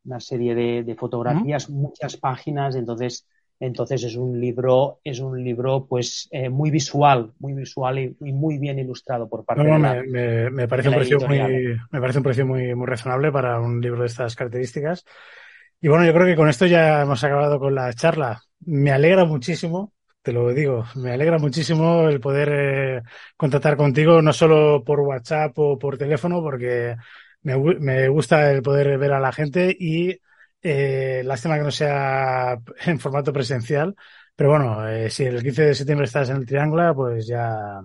Una 0.05 0.19
serie 0.19 0.53
de, 0.55 0.83
de 0.83 0.95
fotografías, 0.95 1.69
muchas 1.69 2.17
páginas, 2.17 2.75
entonces, 2.75 3.25
entonces 3.59 4.03
es 4.03 4.15
un 4.17 4.39
libro, 4.39 4.99
es 5.03 5.19
un 5.19 5.41
libro 5.43 5.85
pues 5.87 6.27
eh, 6.31 6.49
muy 6.49 6.71
visual, 6.71 7.33
muy 7.39 7.53
visual 7.53 7.99
y, 7.99 8.17
y 8.21 8.33
muy 8.33 8.57
bien 8.57 8.79
ilustrado 8.79 9.29
por 9.29 9.45
parte 9.45 9.67
No, 9.67 9.69
de 9.69 9.79
la, 9.79 9.95
me, 9.95 10.03
me- 10.03 10.49
me 10.49 10.67
parece 10.67 10.89
de 10.89 10.89
un 10.89 10.95
precio 10.95 11.21
muy, 11.21 11.77
me 11.91 12.01
parece 12.01 12.17
un 12.19 12.23
precio 12.23 12.45
muy, 12.45 12.73
muy 12.73 12.87
razonable 12.87 13.31
para 13.31 13.59
un 13.59 13.81
libro 13.81 14.01
de 14.01 14.07
estas 14.07 14.35
características. 14.35 15.05
Y 15.83 15.89
bueno, 15.89 16.05
yo 16.05 16.13
creo 16.13 16.25
que 16.25 16.37
con 16.37 16.47
esto 16.47 16.65
ya 16.65 17.01
hemos 17.01 17.21
acabado 17.25 17.59
con 17.59 17.75
la 17.75 17.91
charla. 17.91 18.41
Me 18.61 18.93
alegra 18.93 19.25
muchísimo, 19.25 19.91
te 20.21 20.31
lo 20.31 20.53
digo, 20.53 20.85
me 20.95 21.11
alegra 21.11 21.37
muchísimo 21.37 22.07
el 22.07 22.21
poder 22.21 22.49
eh, 22.53 23.01
contactar 23.35 23.75
contigo, 23.75 24.21
no 24.21 24.31
solo 24.31 24.81
por 24.85 25.01
WhatsApp 25.01 25.51
o 25.59 25.77
por 25.77 25.97
teléfono, 25.97 26.41
porque 26.41 26.95
me, 27.41 27.57
me 27.57 28.07
gusta 28.07 28.49
el 28.53 28.61
poder 28.61 28.97
ver 28.97 29.11
a 29.11 29.19
la 29.19 29.33
gente 29.33 29.75
y 29.77 30.17
eh, 30.61 31.21
lástima 31.25 31.57
que 31.57 31.63
no 31.63 31.71
sea 31.71 32.57
en 32.85 32.97
formato 32.97 33.33
presencial. 33.33 33.93
Pero 34.37 34.51
bueno, 34.51 34.87
eh, 34.87 35.09
si 35.09 35.25
el 35.25 35.43
15 35.43 35.63
de 35.65 35.75
septiembre 35.75 36.05
estás 36.05 36.29
en 36.29 36.37
el 36.37 36.45
Triángulo, 36.45 36.95
pues 36.95 37.27
ya, 37.27 37.81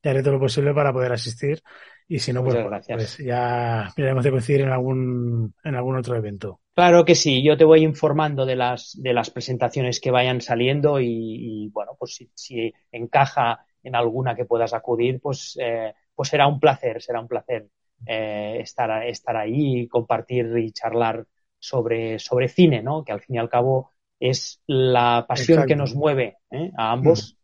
ya 0.00 0.10
haré 0.12 0.22
todo 0.22 0.34
lo 0.34 0.40
posible 0.40 0.72
para 0.72 0.92
poder 0.92 1.12
asistir. 1.14 1.60
Y 2.06 2.20
si 2.20 2.32
no, 2.32 2.44
pues, 2.44 2.56
pues 2.86 3.18
ya 3.18 3.92
miraremos 3.96 4.22
de 4.22 4.30
coincidir 4.30 4.60
en 4.60 4.70
algún, 4.70 5.52
en 5.64 5.74
algún 5.74 5.96
otro 5.96 6.14
evento. 6.14 6.60
Claro 6.80 7.04
que 7.04 7.14
sí, 7.14 7.42
yo 7.44 7.58
te 7.58 7.66
voy 7.66 7.82
informando 7.82 8.46
de 8.46 8.56
las, 8.56 8.98
de 8.98 9.12
las 9.12 9.28
presentaciones 9.28 10.00
que 10.00 10.10
vayan 10.10 10.40
saliendo 10.40 10.98
y, 10.98 11.08
y, 11.08 11.68
bueno, 11.68 11.92
pues 11.98 12.14
si, 12.14 12.30
si 12.34 12.72
encaja 12.90 13.66
en 13.82 13.94
alguna 13.94 14.34
que 14.34 14.46
puedas 14.46 14.72
acudir, 14.72 15.20
pues, 15.20 15.58
eh, 15.60 15.92
pues 16.14 16.30
será 16.30 16.46
un 16.46 16.58
placer, 16.58 17.02
será 17.02 17.20
un 17.20 17.28
placer 17.28 17.68
eh, 18.06 18.60
estar, 18.62 19.06
estar 19.06 19.36
ahí 19.36 19.80
y 19.80 19.88
compartir 19.88 20.56
y 20.56 20.72
charlar 20.72 21.26
sobre, 21.58 22.18
sobre 22.18 22.48
cine, 22.48 22.82
¿no? 22.82 23.04
Que 23.04 23.12
al 23.12 23.20
fin 23.20 23.36
y 23.36 23.38
al 23.40 23.50
cabo 23.50 23.92
es 24.18 24.62
la 24.66 25.26
pasión 25.28 25.58
Exacto. 25.58 25.68
que 25.68 25.76
nos 25.76 25.94
mueve 25.94 26.38
¿eh? 26.50 26.70
a 26.78 26.92
ambos. 26.92 27.36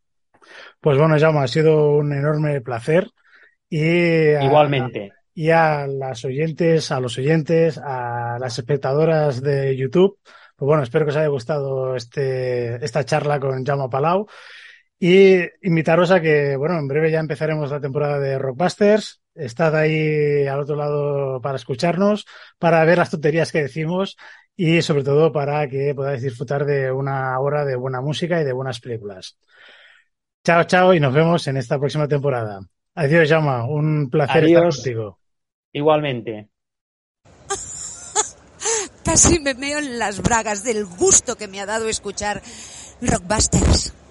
Pues 0.81 0.97
bueno, 0.97 1.15
Jaume, 1.19 1.41
ha 1.41 1.47
sido 1.47 1.91
un 1.91 2.15
enorme 2.15 2.63
placer. 2.63 3.11
Y 3.69 4.33
a- 4.33 4.45
Igualmente. 4.45 5.13
Y 5.37 5.51
a 5.51 5.87
las 5.87 6.25
oyentes, 6.25 6.91
a 6.91 6.99
los 6.99 7.19
oyentes, 7.19 7.77
a 7.77 8.39
las 8.41 8.59
espectadoras 8.59 9.43
de 9.43 9.77
YouTube. 9.77 10.19
Pues 10.57 10.67
bueno, 10.67 10.83
espero 10.83 11.05
que 11.05 11.11
os 11.11 11.17
haya 11.19 11.29
gustado 11.29 11.95
este, 11.95 12.83
esta 12.83 13.05
charla 13.05 13.39
con 13.39 13.63
Jaume 13.63 13.91
Palau. 13.91 14.27
Y 14.99 15.41
invitaros 15.61 16.11
a 16.11 16.23
que, 16.23 16.57
bueno, 16.57 16.79
en 16.79 16.89
breve 16.89 17.11
ya 17.11 17.21
empezaremos 17.21 17.71
la 17.71 17.81
temporada 17.81 18.19
de 18.19 18.39
Rockbusters. 18.39 19.21
Estad 19.35 19.77
ahí 19.77 20.47
al 20.47 20.61
otro 20.61 20.75
lado 20.75 21.39
para 21.43 21.57
escucharnos, 21.57 22.25
para 22.59 22.83
ver 22.87 22.97
las 22.97 23.11
tonterías 23.11 23.53
que 23.53 23.61
decimos 23.61 24.17
y 24.57 24.81
sobre 24.81 25.05
todo 25.05 25.33
para 25.33 25.69
que 25.69 25.95
podáis 25.95 26.23
disfrutar 26.23 26.65
de 26.65 26.91
una 26.91 27.39
hora 27.41 27.67
de 27.67 27.77
buena 27.77 28.01
música 28.01 28.41
y 28.41 28.45
de 28.45 28.55
buenas 28.55 28.81
películas. 28.81 29.37
Chao, 30.45 30.65
chao 30.65 30.95
y 30.95 31.01
nos 31.01 31.13
vemos 31.13 31.47
en 31.47 31.59
esta 31.59 31.79
próxima 31.79 32.09
temporada. 32.09 32.61
Adiós, 32.95 33.29
Jaume. 33.29 33.65
Un 33.65 34.09
placer 34.09 34.45
estar 34.45 34.63
contigo. 34.71 35.19
Igualmente. 35.77 36.49
Casi 39.05 39.39
me 39.41 39.53
meo 39.53 39.79
en 39.79 39.99
las 39.99 40.23
bragas 40.23 40.65
del 40.65 40.87
gusto 40.87 41.37
que 41.37 41.49
me 41.49 41.61
ha 41.61 41.67
dado 41.67 41.87
escuchar 41.87 42.41
Rockbusters. 43.03 43.93